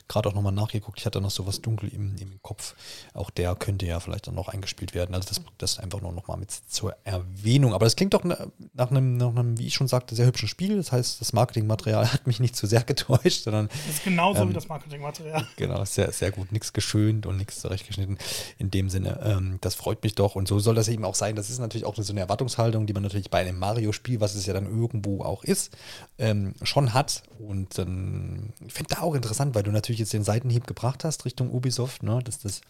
[0.08, 1.00] Gerade auch nochmal nachgeguckt.
[1.00, 2.76] Ich hatte noch so was dunkel im, im Kopf.
[3.14, 5.14] Auch der könnte ja vielleicht dann noch eingespielt werden.
[5.14, 7.74] Also das, das einfach nur nochmal mit zur Erwähnung.
[7.74, 10.78] Aber das klingt doch nach einem, nach einem, wie ich schon sagte, sehr hübschen Spiel.
[10.78, 13.68] Das heißt, das Marketingmaterial hat mich nicht zu sehr getäuscht, sondern.
[13.68, 15.48] Das ist genauso ähm, wie das Marketingmaterial.
[15.58, 16.52] Genau, sehr, sehr gut.
[16.52, 18.18] Nichts geschönt und nichts zurechtgeschnitten.
[18.58, 20.36] In dem Sinne, ähm, das freut mich doch.
[20.36, 21.36] Und so soll das eben auch sein.
[21.36, 24.46] Das ist natürlich auch so eine Erwartungshaltung, die man natürlich bei einem Mario-Spiel, was es
[24.46, 25.76] ja dann irgendwo auch ist,
[26.18, 27.24] ähm, schon hat.
[27.38, 31.26] Und dann, ich finde da auch interessant, weil du natürlich jetzt den Seitenhieb gebracht hast
[31.26, 32.20] Richtung Ubisoft, ne?
[32.24, 32.62] dass das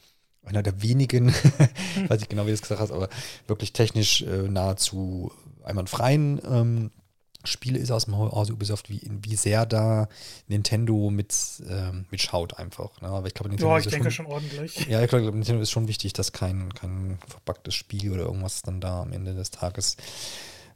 [0.43, 1.27] einer der wenigen,
[2.07, 3.09] weiß ich genau, wie du es gesagt hast, aber
[3.47, 5.31] wirklich technisch äh, nahezu
[5.63, 6.91] einwandfreien ähm,
[7.45, 10.09] Spiele ist aus dem Hause Ubisoft, wie, wie sehr da
[10.47, 11.33] Nintendo mit,
[11.69, 12.99] ähm, mit schaut einfach.
[13.01, 13.07] Ne?
[13.07, 14.87] Aber ich glaube, Nintendo ja, ich ist denke schon, schon ordentlich.
[14.87, 18.81] Ja, ich glaube, Nintendo ist schon wichtig, dass kein, kein verpacktes Spiel oder irgendwas dann
[18.81, 19.95] da am Ende des Tages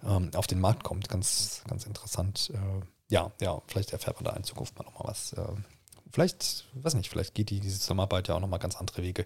[0.05, 1.09] ähm, auf den Markt kommt.
[1.09, 2.51] Ganz, ganz interessant.
[2.53, 5.33] Äh, ja, ja, vielleicht erfährt man da in Zukunft mal nochmal was.
[5.33, 5.41] Äh,
[6.13, 9.25] vielleicht, weiß nicht, vielleicht geht die, diese Zusammenarbeit ja auch nochmal ganz andere Wege.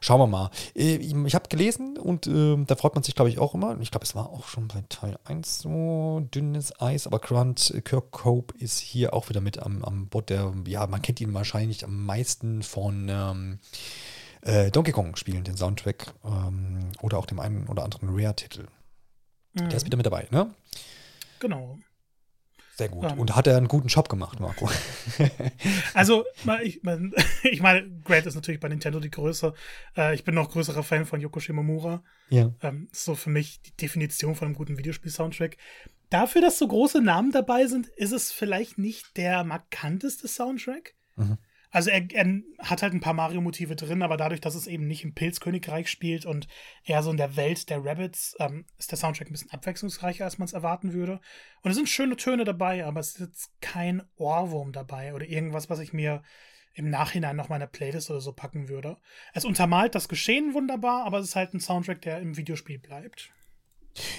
[0.00, 0.50] Schauen wir mal.
[0.74, 3.78] Äh, ich habe gelesen und äh, da freut man sich, glaube ich, auch immer.
[3.80, 8.56] Ich glaube, es war auch schon bei Teil 1 so dünnes Eis, aber Grant Kirkhope
[8.58, 10.30] ist hier auch wieder mit am, am Bord.
[10.30, 13.58] Der, ja, man kennt ihn wahrscheinlich am meisten von ähm,
[14.42, 18.66] äh, Donkey Kong spielen, den Soundtrack ähm, oder auch dem einen oder anderen Rare-Titel.
[19.54, 19.68] Mhm.
[19.68, 20.54] Der ist wieder mit dabei, ne?
[21.40, 21.78] Genau.
[22.78, 23.10] Sehr gut.
[23.10, 24.70] Um, und hat er einen guten Job gemacht, Marco?
[25.94, 26.24] also,
[26.62, 26.80] ich,
[27.42, 29.52] ich meine, Grant ist natürlich bei Nintendo die Größe.
[29.96, 32.04] Äh, ich bin noch größerer Fan von Yoko Shimomura.
[32.30, 32.52] Ja.
[32.62, 35.56] Ähm, so für mich die Definition von einem guten Videospiel-Soundtrack.
[36.08, 40.94] Dafür, dass so große Namen dabei sind, ist es vielleicht nicht der markanteste Soundtrack.
[41.16, 41.38] Mhm.
[41.70, 45.04] Also er, er, hat halt ein paar Mario-Motive drin, aber dadurch, dass es eben nicht
[45.04, 46.48] im Pilzkönigreich spielt und
[46.84, 50.38] eher so in der Welt der Rabbits, ähm, ist der Soundtrack ein bisschen abwechslungsreicher, als
[50.38, 51.20] man es erwarten würde.
[51.62, 55.68] Und es sind schöne Töne dabei, aber es ist jetzt kein Ohrwurm dabei oder irgendwas,
[55.68, 56.22] was ich mir
[56.74, 58.96] im Nachhinein noch mal in der Playlist oder so packen würde.
[59.34, 63.32] Es untermalt das Geschehen wunderbar, aber es ist halt ein Soundtrack, der im Videospiel bleibt.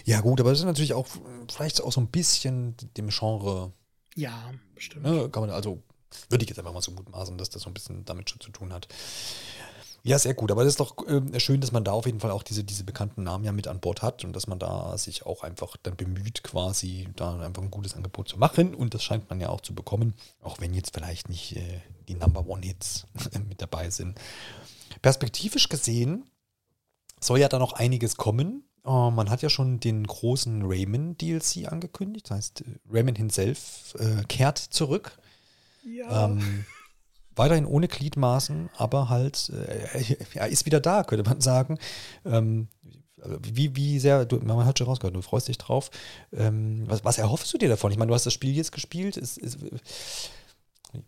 [0.04, 1.08] Ja, gut, aber es ist natürlich auch
[1.50, 3.74] vielleicht auch so ein bisschen dem Genre.
[4.16, 5.06] Ja, bestimmt.
[5.06, 5.82] Ne, kann man also
[6.30, 8.52] würde ich jetzt einfach mal so mutmaßen, dass das so ein bisschen damit schon zu
[8.52, 8.88] tun hat.
[10.04, 10.52] Ja, sehr gut.
[10.52, 12.84] Aber es ist doch äh, schön, dass man da auf jeden Fall auch diese, diese
[12.84, 15.96] bekannten Namen ja mit an Bord hat und dass man da sich auch einfach dann
[15.96, 18.74] bemüht, quasi da einfach ein gutes Angebot zu machen.
[18.74, 22.16] Und das scheint man ja auch zu bekommen, auch wenn jetzt vielleicht nicht äh, die
[22.16, 23.08] Number One Hits
[23.50, 24.20] mit dabei sind.
[25.02, 26.30] Perspektivisch gesehen
[27.20, 28.64] soll ja da noch einiges kommen.
[28.86, 32.30] Uh, man hat ja schon den großen Rayman DLC angekündigt.
[32.30, 35.20] Das heißt, Rayman himself äh, kehrt zurück
[35.84, 36.26] ja.
[36.26, 36.66] Ähm,
[37.36, 41.80] weiterhin ohne Gliedmaßen, aber halt, äh, er ist wieder da, könnte man sagen.
[42.26, 42.68] Ähm,
[43.42, 45.90] wie, wie sehr, du, man hat schon rausgehört, du freust dich drauf.
[46.32, 47.92] Ähm, was, was erhoffst du dir davon?
[47.92, 49.18] Ich meine, du hast das Spiel jetzt gespielt.
[49.18, 49.60] Ist, ist,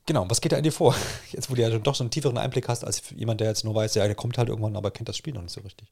[0.05, 0.95] genau, was geht da in dir vor?
[1.31, 3.75] Jetzt, wo du ja doch so einen tieferen Einblick hast, als jemand, der jetzt nur
[3.75, 5.91] weiß, ja, der kommt halt irgendwann, aber kennt das Spiel noch nicht so richtig.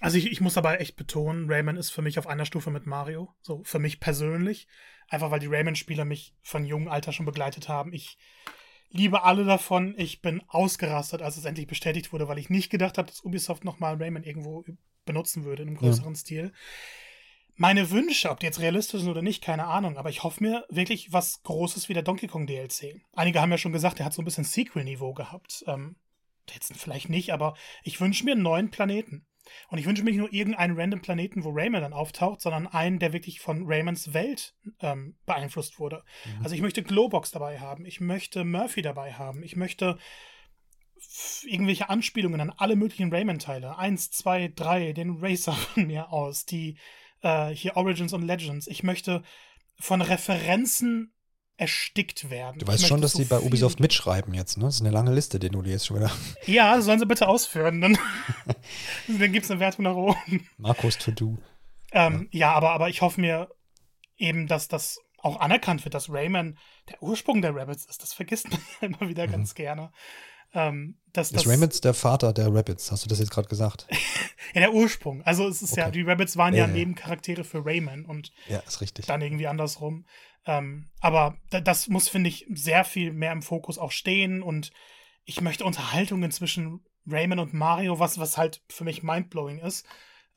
[0.00, 2.86] Also ich, ich muss aber echt betonen, Rayman ist für mich auf einer Stufe mit
[2.86, 3.32] Mario.
[3.40, 4.66] So, für mich persönlich.
[5.12, 7.92] Einfach weil die Rayman-Spieler mich von jungem Alter schon begleitet haben.
[7.92, 8.16] Ich
[8.88, 9.94] liebe alle davon.
[9.98, 13.62] Ich bin ausgerastet, als es endlich bestätigt wurde, weil ich nicht gedacht habe, dass Ubisoft
[13.62, 14.64] nochmal Rayman irgendwo
[15.04, 16.18] benutzen würde in einem größeren ja.
[16.18, 16.52] Stil.
[17.56, 20.64] Meine Wünsche, ob die jetzt realistisch sind oder nicht, keine Ahnung, aber ich hoffe mir
[20.70, 23.02] wirklich was Großes wie der Donkey Kong DLC.
[23.12, 25.62] Einige haben ja schon gesagt, der hat so ein bisschen Sequel-Niveau gehabt.
[25.66, 25.96] Ähm,
[26.54, 27.52] jetzt vielleicht nicht, aber
[27.82, 29.26] ich wünsche mir einen neuen Planeten.
[29.68, 32.98] Und ich wünsche mir nicht nur irgendeinen random Planeten, wo Rayman dann auftaucht, sondern einen,
[32.98, 36.04] der wirklich von Raymans Welt ähm, beeinflusst wurde.
[36.24, 36.44] Mhm.
[36.44, 39.98] Also ich möchte Glowbox dabei haben, ich möchte Murphy dabei haben, ich möchte
[41.44, 43.76] irgendwelche Anspielungen an alle möglichen Rayman-Teile.
[43.76, 46.78] Eins, zwei, drei, den Racer von mir aus, die
[47.22, 48.66] äh, hier Origins und Legends.
[48.66, 49.22] Ich möchte
[49.78, 51.12] von Referenzen
[51.62, 52.58] erstickt werden.
[52.58, 54.64] Du weißt schon, dass so die bei Ubisoft mitschreiben jetzt, ne?
[54.64, 56.10] Das ist eine lange Liste, den du dir jetzt schon wieder.
[56.46, 57.96] Ja, sollen sie bitte ausführen, dann,
[59.06, 60.48] dann gibt es eine Wertung nach oben.
[60.58, 61.38] Markus to do.
[61.92, 62.48] Ähm, ja.
[62.48, 63.48] ja, aber, aber ich hoffe mir
[64.16, 66.58] eben, dass das auch anerkannt wird, dass Rayman
[66.88, 68.02] der Ursprung der Rabbits ist.
[68.02, 69.32] Das vergisst man immer wieder mhm.
[69.32, 69.92] ganz gerne.
[70.54, 72.90] Ähm, dass, ist das, Rabbits der Vater der Rabbits?
[72.90, 73.86] Hast du das jetzt gerade gesagt?
[74.54, 75.22] ja, der Ursprung.
[75.22, 75.80] Also es ist okay.
[75.80, 79.06] ja, die Rabbits waren ja, ja Nebencharaktere für Rayman und ja, ist richtig.
[79.06, 80.06] dann irgendwie andersrum.
[80.44, 84.72] Ähm, aber das muss, finde ich, sehr viel mehr im Fokus auch stehen und
[85.24, 89.86] ich möchte Unterhaltungen zwischen Rayman und Mario, was, was halt für mich mindblowing ist.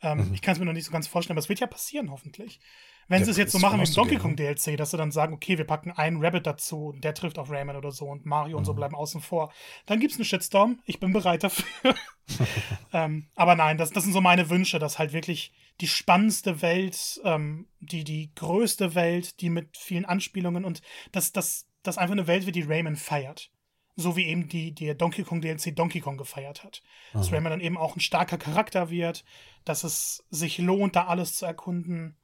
[0.01, 0.33] Ähm, mhm.
[0.33, 2.59] Ich kann es mir noch nicht so ganz vorstellen, aber es wird ja passieren, hoffentlich.
[3.07, 5.11] Wenn ja, sie es jetzt so machen wie im Donkey Kong DLC, dass sie dann
[5.11, 8.25] sagen, okay, wir packen einen Rabbit dazu und der trifft auf Rayman oder so und
[8.25, 8.59] Mario mhm.
[8.59, 8.77] und so mhm.
[8.77, 9.51] bleiben außen vor,
[9.85, 10.79] dann gibt es einen Shitstorm.
[10.85, 11.95] Ich bin bereit dafür.
[12.93, 17.21] ähm, aber nein, das, das sind so meine Wünsche, dass halt wirklich die spannendste Welt,
[17.23, 20.81] ähm, die, die größte Welt, die mit vielen Anspielungen und
[21.11, 23.51] dass das, das einfach eine Welt wird, die Rayman feiert.
[23.97, 26.81] So wie eben die, der Donkey Kong DLC Donkey Kong gefeiert hat.
[27.13, 27.19] Mhm.
[27.19, 29.23] Dass Rayman dann eben auch ein starker Charakter wird,
[29.63, 32.17] dass es sich lohnt, da alles zu erkunden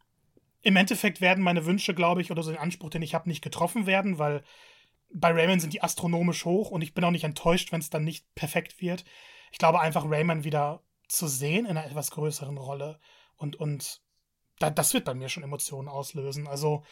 [0.61, 3.43] im Endeffekt werden meine Wünsche, glaube ich, oder so den Anspruch, den ich habe, nicht
[3.43, 4.43] getroffen werden, weil
[5.13, 8.03] bei Rayman sind die astronomisch hoch und ich bin auch nicht enttäuscht, wenn es dann
[8.03, 9.03] nicht perfekt wird.
[9.51, 12.99] Ich glaube einfach, Rayman wieder zu sehen in einer etwas größeren Rolle
[13.35, 14.01] und, und
[14.59, 16.47] da, das wird bei mir schon Emotionen auslösen.
[16.47, 16.83] Also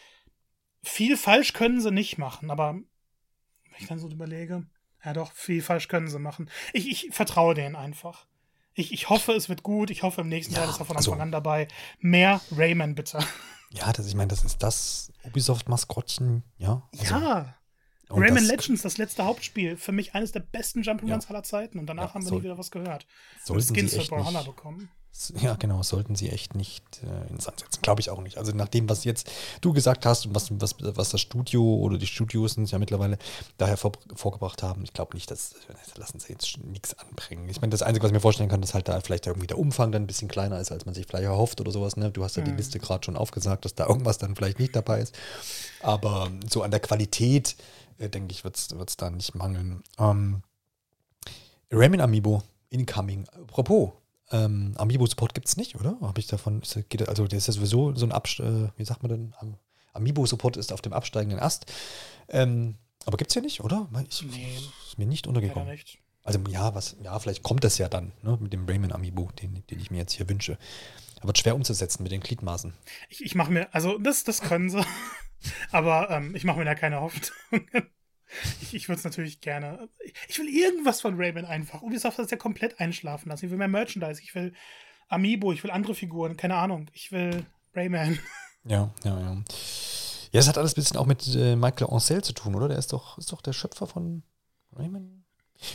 [0.84, 4.67] viel falsch können sie nicht machen, aber wenn ich dann so überlege,
[5.03, 6.49] ja doch, viel falsch können sie machen.
[6.74, 8.28] Ich, ich vertraue denen einfach.
[8.80, 9.89] Ich, ich hoffe, es wird gut.
[9.89, 11.67] Ich hoffe, im nächsten ja, Teil ist er von Anfang also, an dabei.
[11.99, 13.19] Mehr Rayman, bitte.
[13.71, 16.88] Ja, das, ich meine, das ist das Ubisoft-Maskottchen, ja.
[16.97, 17.55] Also, ja.
[18.09, 21.30] Rayman das, Legends, das letzte Hauptspiel, für mich eines der besten Jump'n'Runs ja.
[21.30, 21.77] aller Zeiten.
[21.77, 23.05] Und danach ja, haben wir soll, nie wieder was gehört.
[23.43, 24.89] Sollten Skins für Brawlhalla bekommen.
[25.41, 27.82] Ja, genau, sollten sie echt nicht äh, ins Sand setzen.
[27.82, 28.38] Glaube ich auch nicht.
[28.38, 29.30] Also nach dem, was jetzt
[29.60, 33.18] du gesagt hast und was, was, was das Studio oder die Studios sind ja mittlerweile
[33.57, 35.55] daher vor, vorgebracht haben, ich glaube nicht, dass
[35.95, 37.49] lassen sie jetzt nichts anbringen.
[37.49, 39.60] Ich meine, das Einzige, was ich mir vorstellen kann, ist halt da vielleicht irgendwie der
[39.60, 41.97] Umfang dann ein bisschen kleiner ist, als man sich vielleicht erhofft oder sowas.
[41.97, 42.12] Ne?
[42.12, 42.47] Du hast ja mhm.
[42.47, 45.14] die Liste gerade schon aufgesagt, dass da irgendwas dann vielleicht nicht dabei ist.
[45.82, 47.57] Aber so an der Qualität,
[47.97, 49.84] äh, denke ich, wird es da nicht mangeln.
[49.97, 50.43] Ähm,
[51.72, 53.28] Rayman Amiibo, incoming.
[53.30, 53.91] Apropos,
[54.32, 55.97] ähm, Amiibo-Support gibt es nicht, oder?
[56.01, 59.03] Habe ich davon, geht, also der ist ja sowieso so ein Abst äh, wie sagt
[59.03, 59.34] man denn?
[59.93, 61.65] Amiibo-Support ist auf dem absteigenden Ast.
[62.27, 62.75] Ähm,
[63.05, 63.88] aber gibt es ja nicht, oder?
[64.07, 64.57] Ich, nee.
[64.88, 65.69] Ist mir nicht untergekommen.
[65.69, 65.99] Nicht.
[66.23, 69.63] Also ja, was, ja, vielleicht kommt das ja dann, ne, mit dem Rayman Amiibo, den,
[69.67, 70.57] den ich mir jetzt hier wünsche.
[71.21, 72.73] Aber schwer umzusetzen mit den Gliedmaßen.
[73.09, 74.86] Ich, ich mache mir, also das, das können sie.
[75.71, 77.32] aber ähm, ich mache mir da keine Hoffnung.
[78.61, 79.89] Ich, ich würde es natürlich gerne.
[80.27, 81.82] Ich will irgendwas von Rayman einfach.
[81.82, 83.45] Ubisoft hat es ja komplett einschlafen lassen.
[83.45, 84.21] Ich will mehr Merchandise.
[84.21, 84.53] Ich will
[85.07, 85.51] Amiibo.
[85.51, 86.38] Ich will andere Figuren.
[86.38, 86.89] Keine Ahnung.
[86.93, 88.19] Ich will Rayman.
[88.65, 89.43] Ja, ja, ja.
[90.32, 92.67] Ja, es hat alles ein bisschen auch mit äh, Michael Ancel zu tun, oder?
[92.67, 94.23] Der ist doch, ist doch der Schöpfer von
[94.73, 95.18] Rayman.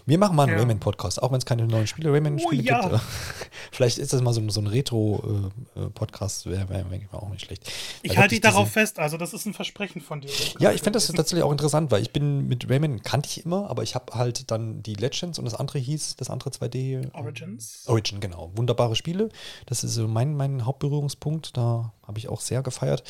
[0.07, 0.59] Wir machen mal einen ja.
[0.59, 2.89] Rayman-Podcast, auch wenn es keine neuen Spiele, Rayman-Spiele oh, ja.
[2.89, 3.03] gibt.
[3.73, 7.71] Vielleicht ist das mal so, so ein Retro-Podcast, wäre wär, wär auch nicht schlecht.
[8.03, 10.31] Ich halte dich darauf fest, also das ist ein Versprechen von dir.
[10.59, 13.69] Ja, ich finde das tatsächlich auch interessant, weil ich bin mit Rayman, kannte ich immer,
[13.69, 17.13] aber ich habe halt dann die Legends und das andere hieß, das andere 2D.
[17.15, 17.85] Origins.
[17.87, 18.53] Origin, genau.
[18.55, 19.29] Wunderbare Spiele.
[19.67, 23.03] Das ist so mein, mein Hauptberührungspunkt, da habe ich auch sehr gefeiert.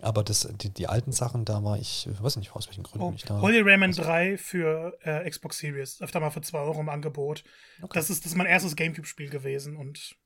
[0.00, 3.12] Aber das, die, die, alten Sachen, da war ich, weiß nicht, aus welchen Gründen oh,
[3.14, 3.40] ich da.
[3.40, 6.00] Holy Rayman 3 für äh, Xbox Series.
[6.00, 7.42] Öfter mal für 2 Euro im Angebot.
[7.82, 7.98] Okay.
[7.98, 10.16] Das, ist, das ist mein erstes Gamecube-Spiel gewesen und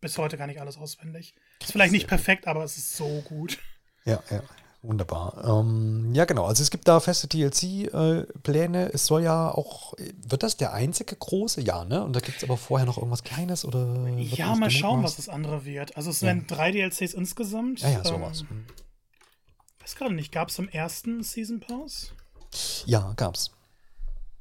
[0.00, 1.34] bis heute gar nicht alles auswendig.
[1.62, 3.58] Ist vielleicht nicht perfekt, aber es ist so gut.
[4.04, 4.42] Ja, ja.
[4.84, 5.42] Wunderbar.
[5.48, 6.44] Ähm, ja, genau.
[6.44, 8.90] Also es gibt da feste DLC-Pläne.
[8.90, 11.62] Äh, es soll ja auch, wird das der einzige große?
[11.62, 12.04] Ja, ne?
[12.04, 14.06] Und da gibt es aber vorher noch irgendwas Kleines oder?
[14.18, 15.96] Ja, mal schauen, was das andere wird.
[15.96, 16.26] Also es ja.
[16.26, 17.80] werden drei DLCs insgesamt.
[17.80, 18.42] Ja, ja, sowas.
[18.50, 18.66] Ähm,
[19.84, 22.14] weiß gerade nicht, gab es im ersten Season Pass?
[22.86, 23.54] Ja, gab's.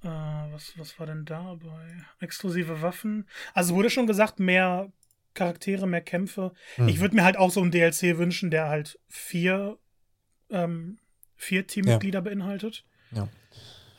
[0.02, 2.06] Äh, was, was war denn dabei?
[2.22, 3.28] Exklusive Waffen.
[3.54, 4.92] Also wurde schon gesagt, mehr
[5.34, 6.54] Charaktere, mehr Kämpfe.
[6.76, 6.88] Hm.
[6.88, 9.78] Ich würde mir halt auch so ein DLC wünschen, der halt vier,
[10.50, 11.00] ähm,
[11.36, 12.24] vier Teammitglieder ja.
[12.24, 12.86] beinhaltet.
[13.12, 13.28] Ja.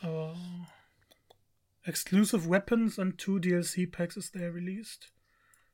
[0.01, 0.35] Aber
[1.83, 5.11] Exclusive Weapons and two DLC Packs is there released.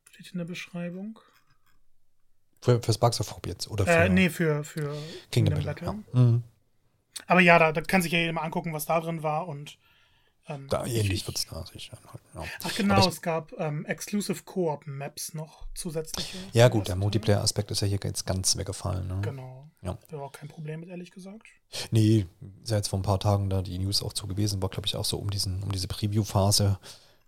[0.10, 1.20] Steht in der Beschreibung.
[2.62, 3.70] Für, für Sparks of Hope jetzt?
[3.70, 4.96] Oder für, äh, nee, für, für
[5.32, 5.88] Kingdom, Kingdom Battle.
[5.88, 6.20] Ja.
[6.20, 6.44] Mhm.
[7.28, 9.78] Aber ja, da, da, kann sich ja jeder mal angucken, was da drin war und
[10.48, 12.20] ähm, da ähnlich wird es da sich anhalten.
[12.36, 12.44] Ja.
[12.64, 16.38] Ach genau, es gab ähm, Exclusive Co-op Maps noch zusätzliche.
[16.52, 19.08] Ja gut, der Multiplayer-Aspekt ist ja hier jetzt ganz weggefallen.
[19.08, 19.20] Ne?
[19.22, 19.70] Genau.
[19.82, 19.98] Ja.
[20.10, 21.48] Wäre auch kein Problem mit, ehrlich gesagt.
[21.92, 22.26] Nee,
[22.64, 24.88] ist ja jetzt vor ein paar Tagen da die News auch zu gewesen, war glaube
[24.88, 26.80] ich auch so um, diesen, um diese Preview-Phase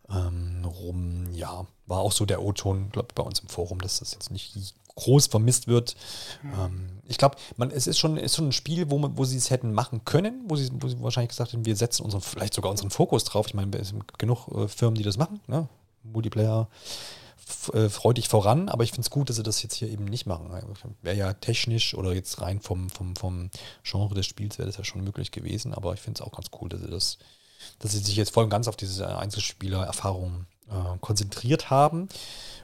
[0.10, 1.32] ähm, rum.
[1.34, 4.32] Ja, war auch so der O-Ton, glaube ich, bei uns im Forum, dass das jetzt
[4.32, 4.56] nicht
[4.96, 5.96] groß vermisst wird.
[6.44, 7.38] Ähm, ich glaube,
[7.74, 10.44] es ist schon, ist schon ein Spiel, wo, man, wo sie es hätten machen können,
[10.48, 13.48] wo sie, wo sie wahrscheinlich gesagt hätten, wir setzen unseren, vielleicht sogar unseren Fokus drauf.
[13.48, 15.42] Ich meine, es sind genug äh, Firmen, die das machen.
[15.48, 15.68] Ne?
[16.04, 16.68] Multiplayer
[17.74, 20.26] äh, freudig voran, aber ich finde es gut, dass sie das jetzt hier eben nicht
[20.26, 20.50] machen.
[21.02, 23.50] Wäre ja technisch oder jetzt rein vom, vom, vom
[23.84, 26.48] Genre des Spiels wäre das ja schon möglich gewesen, aber ich finde es auch ganz
[26.60, 27.18] cool, dass sie das,
[27.80, 32.08] dass sie sich jetzt voll und ganz auf diese Einzelspieler-Erfahrung äh, konzentriert haben.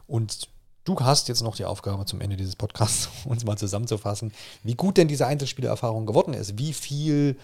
[0.08, 0.48] Und
[0.90, 4.32] Du hast jetzt noch die Aufgabe zum Ende dieses Podcasts, uns mal zusammenzufassen,
[4.64, 6.58] wie gut denn diese Einzelspielererfahrung geworden ist.
[6.58, 7.38] Wie viel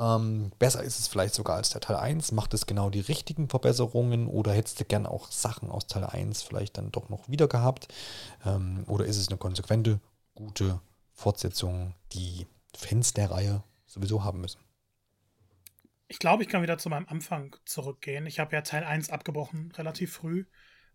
[0.00, 2.32] Ähm, besser ist es vielleicht sogar als der Teil 1.
[2.32, 6.42] Macht es genau die richtigen Verbesserungen oder hättest du gern auch Sachen aus Teil 1
[6.42, 7.88] vielleicht dann doch noch wieder gehabt?
[8.46, 10.00] Ähm, oder ist es eine konsequente,
[10.34, 10.80] gute
[11.12, 14.60] Fortsetzung, die Fans der Reihe sowieso haben müssen?
[16.06, 18.26] Ich glaube, ich kann wieder zu meinem Anfang zurückgehen.
[18.26, 20.46] Ich habe ja Teil 1 abgebrochen, relativ früh,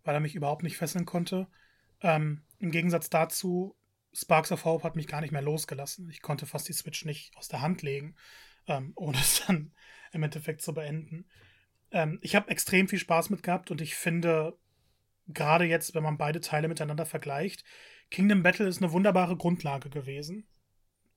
[0.02, 1.46] weil er mich überhaupt nicht fesseln konnte.
[2.00, 3.76] Ähm, Im Gegensatz dazu,
[4.12, 6.08] Sparks of Hope hat mich gar nicht mehr losgelassen.
[6.10, 8.14] Ich konnte fast die Switch nicht aus der Hand legen
[8.66, 9.72] ähm, ohne es dann
[10.12, 11.26] im Endeffekt zu beenden.
[11.90, 14.56] Ähm, ich habe extrem viel Spaß mit gehabt und ich finde,
[15.26, 17.64] gerade jetzt, wenn man beide Teile miteinander vergleicht,
[18.10, 20.46] Kingdom Battle ist eine wunderbare Grundlage gewesen.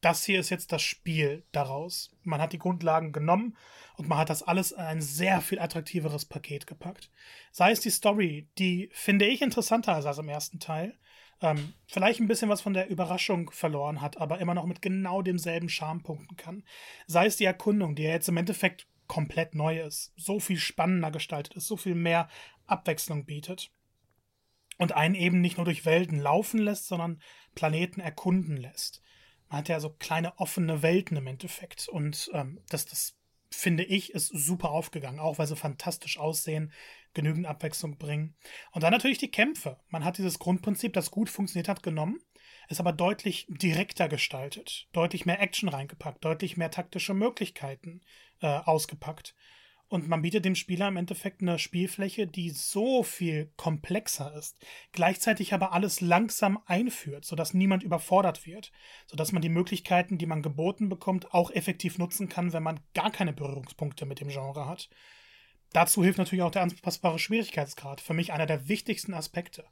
[0.01, 2.11] Das hier ist jetzt das Spiel daraus.
[2.23, 3.57] Man hat die Grundlagen genommen
[3.95, 7.11] und man hat das alles in ein sehr viel attraktiveres Paket gepackt.
[7.51, 10.97] Sei es die Story, die finde ich interessanter ist als im ersten Teil
[11.41, 15.21] ähm, vielleicht ein bisschen was von der Überraschung verloren hat, aber immer noch mit genau
[15.21, 16.63] demselben Charme punkten kann.
[17.05, 21.11] Sei es die Erkundung, die ja jetzt im Endeffekt komplett neu ist, so viel spannender
[21.11, 22.27] gestaltet ist, so viel mehr
[22.65, 23.71] Abwechslung bietet
[24.77, 27.21] und einen eben nicht nur durch Welten laufen lässt, sondern
[27.55, 29.01] Planeten erkunden lässt.
[29.49, 33.17] Man hat ja so kleine offene Welten im Endeffekt und ähm, das, das
[33.49, 36.71] finde ich, ist super aufgegangen, auch weil sie fantastisch aussehen,
[37.13, 38.35] genügend Abwechslung bringen.
[38.71, 39.79] Und dann natürlich die Kämpfe.
[39.87, 42.19] Man hat dieses Grundprinzip, das gut funktioniert hat, genommen,
[42.69, 48.01] ist aber deutlich direkter gestaltet, deutlich mehr Action reingepackt, deutlich mehr taktische Möglichkeiten
[48.41, 49.33] äh, ausgepackt.
[49.89, 54.57] Und man bietet dem Spieler im Endeffekt eine Spielfläche, die so viel komplexer ist,
[54.91, 58.73] gleichzeitig aber alles langsam einführt, sodass niemand überfordert wird,
[59.05, 63.11] sodass man die Möglichkeiten, die man geboten bekommt, auch effektiv nutzen kann, wenn man gar
[63.11, 64.89] keine Berührungspunkte mit dem Genre hat.
[65.71, 69.65] Dazu hilft natürlich auch der anpassbare Schwierigkeitsgrad, für mich einer der wichtigsten Aspekte.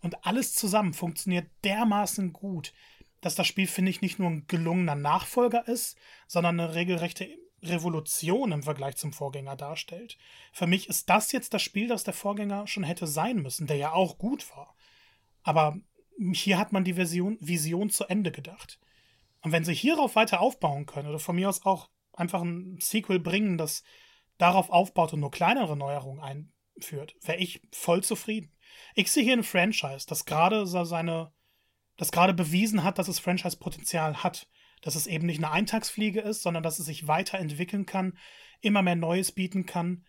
[0.00, 2.72] Und alles zusammen funktioniert dermaßen gut,
[3.20, 7.24] dass das Spiel, finde ich, nicht nur ein gelungener Nachfolger ist, sondern eine regelrechte
[7.62, 10.18] Revolution im Vergleich zum Vorgänger darstellt.
[10.52, 13.76] Für mich ist das jetzt das Spiel, das der Vorgänger schon hätte sein müssen, der
[13.76, 14.74] ja auch gut war.
[15.42, 15.78] Aber
[16.32, 18.78] hier hat man die Version, Vision zu Ende gedacht.
[19.42, 23.18] Und wenn sie hierauf weiter aufbauen können, oder von mir aus auch einfach ein Sequel
[23.18, 23.82] bringen, das
[24.38, 28.52] darauf aufbaut und nur kleinere Neuerungen einführt, wäre ich voll zufrieden.
[28.94, 31.32] Ich sehe hier ein Franchise, das gerade seine,
[31.96, 34.48] das gerade bewiesen hat, dass es Franchise-Potenzial hat
[34.82, 38.18] dass es eben nicht eine Eintagsfliege ist, sondern dass es sich weiterentwickeln kann,
[38.60, 40.04] immer mehr Neues bieten kann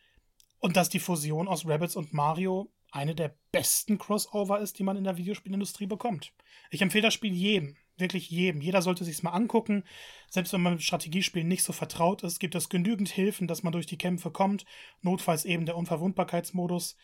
[0.60, 4.98] und dass die Fusion aus Rabbits und Mario eine der besten Crossover ist, die man
[4.98, 6.34] in der Videospielindustrie bekommt.
[6.70, 8.62] Ich empfehle das Spiel jedem, wirklich jedem.
[8.62, 9.84] Jeder sollte sich mal angucken.
[10.30, 13.74] Selbst wenn man mit Strategiespielen nicht so vertraut ist, gibt es genügend Hilfen, dass man
[13.74, 14.66] durch die Kämpfe kommt.
[15.02, 16.96] Notfalls eben der Unverwundbarkeitsmodus.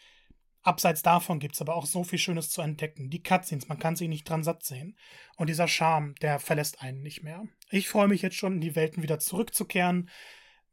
[0.62, 3.10] Abseits davon gibt es aber auch so viel Schönes zu entdecken.
[3.10, 4.98] Die Cutscenes, man kann sich nicht dran satt sehen.
[5.38, 7.44] Und dieser Charme, der verlässt einen nicht mehr.
[7.70, 10.10] Ich freue mich jetzt schon, in die Welten wieder zurückzukehren,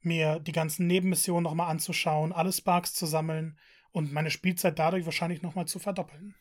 [0.01, 3.59] mir die ganzen Nebenmissionen nochmal anzuschauen, alle Sparks zu sammeln
[3.93, 6.35] und meine Spielzeit dadurch wahrscheinlich nochmal zu verdoppeln.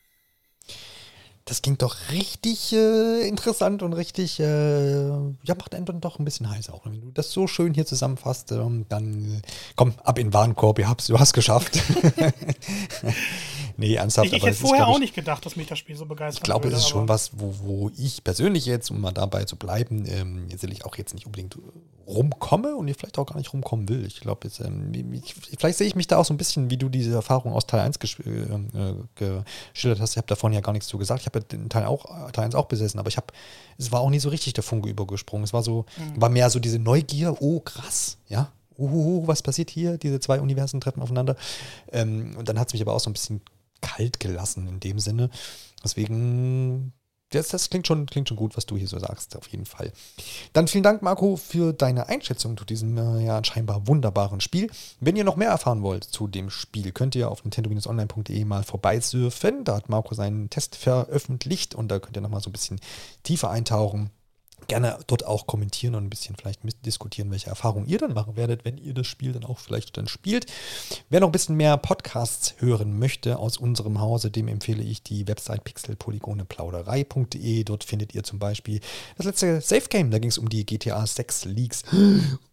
[1.48, 6.24] Das klingt doch richtig äh, interessant und richtig, äh, ja, macht einen dann doch ein
[6.24, 6.84] bisschen heiß auch.
[6.84, 9.42] Wenn du das so schön hier zusammenfasst, ähm, dann
[9.76, 11.80] komm, ab in den Warenkorb, ihr habt's, du hast geschafft.
[13.76, 14.28] nee, ernsthaft.
[14.28, 16.38] Ich, ich hätte vorher ist, auch nicht gedacht, dass mich das Spiel so begeistert.
[16.38, 19.56] Ich glaube, es ist schon was, wo, wo ich persönlich jetzt, um mal dabei zu
[19.56, 21.56] bleiben, ähm, jetzt will ich auch jetzt nicht unbedingt
[22.06, 24.06] rumkomme und ich vielleicht auch gar nicht rumkommen will.
[24.06, 26.88] Ich glaube, ähm, ich, vielleicht sehe ich mich da auch so ein bisschen, wie du
[26.88, 29.42] diese Erfahrung aus Teil 1 äh, äh,
[29.72, 30.12] geschildert hast.
[30.12, 31.20] Ich habe davon ja gar nichts zu gesagt.
[31.20, 33.26] Ich habe den Teil, auch, Teil 1 auch besessen, aber ich habe,
[33.76, 35.44] es war auch nie so richtig der Funke übergesprungen.
[35.44, 36.20] Es war so, mhm.
[36.20, 39.98] war mehr so diese Neugier, oh krass, ja, uhuhu, was passiert hier?
[39.98, 41.36] Diese zwei Universen treffen aufeinander.
[41.90, 43.40] Ähm, und dann hat es mich aber auch so ein bisschen
[43.80, 45.30] kalt gelassen in dem Sinne.
[45.82, 46.92] Deswegen
[47.30, 49.92] das, das klingt, schon, klingt schon gut, was du hier so sagst, auf jeden Fall.
[50.52, 54.70] Dann vielen Dank, Marco, für deine Einschätzung zu diesem äh, ja scheinbar wunderbaren Spiel.
[55.00, 59.64] Wenn ihr noch mehr erfahren wollt zu dem Spiel, könnt ihr auf nintendo-online.de mal vorbeisurfen.
[59.64, 62.80] Da hat Marco seinen Test veröffentlicht und da könnt ihr nochmal so ein bisschen
[63.24, 64.10] tiefer eintauchen
[64.68, 68.64] gerne dort auch kommentieren und ein bisschen vielleicht mitdiskutieren, welche Erfahrungen ihr dann machen werdet,
[68.64, 70.46] wenn ihr das Spiel dann auch vielleicht dann spielt.
[71.08, 75.28] Wer noch ein bisschen mehr Podcasts hören möchte aus unserem Hause, dem empfehle ich die
[75.28, 77.64] Website pixelpolygoneplauderei.de.
[77.64, 78.80] Dort findet ihr zum Beispiel
[79.16, 81.84] das letzte Safe Game, da ging es um die GTA 6 Leaks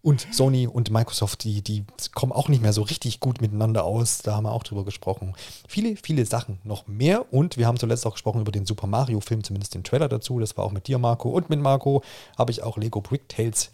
[0.02, 4.20] und Sony und Microsoft, die, die kommen auch nicht mehr so richtig gut miteinander aus.
[4.20, 5.34] Da haben wir auch drüber gesprochen.
[5.68, 9.22] Viele, viele Sachen noch mehr und wir haben zuletzt auch gesprochen über den Super Mario
[9.22, 10.40] Film, zumindest den Trailer dazu.
[10.40, 12.03] Das war auch mit dir, Marco, und mit Marco
[12.38, 13.72] habe ich auch Lego Brick Tales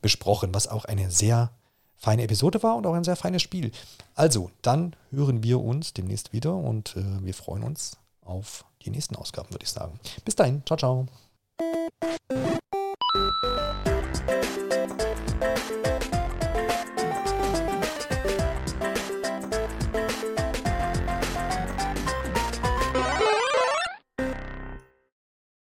[0.00, 1.50] besprochen, was auch eine sehr
[1.96, 3.70] feine Episode war und auch ein sehr feines Spiel.
[4.14, 9.16] Also, dann hören wir uns demnächst wieder und äh, wir freuen uns auf die nächsten
[9.16, 9.98] Ausgaben, würde ich sagen.
[10.24, 11.06] Bis dahin, ciao, ciao.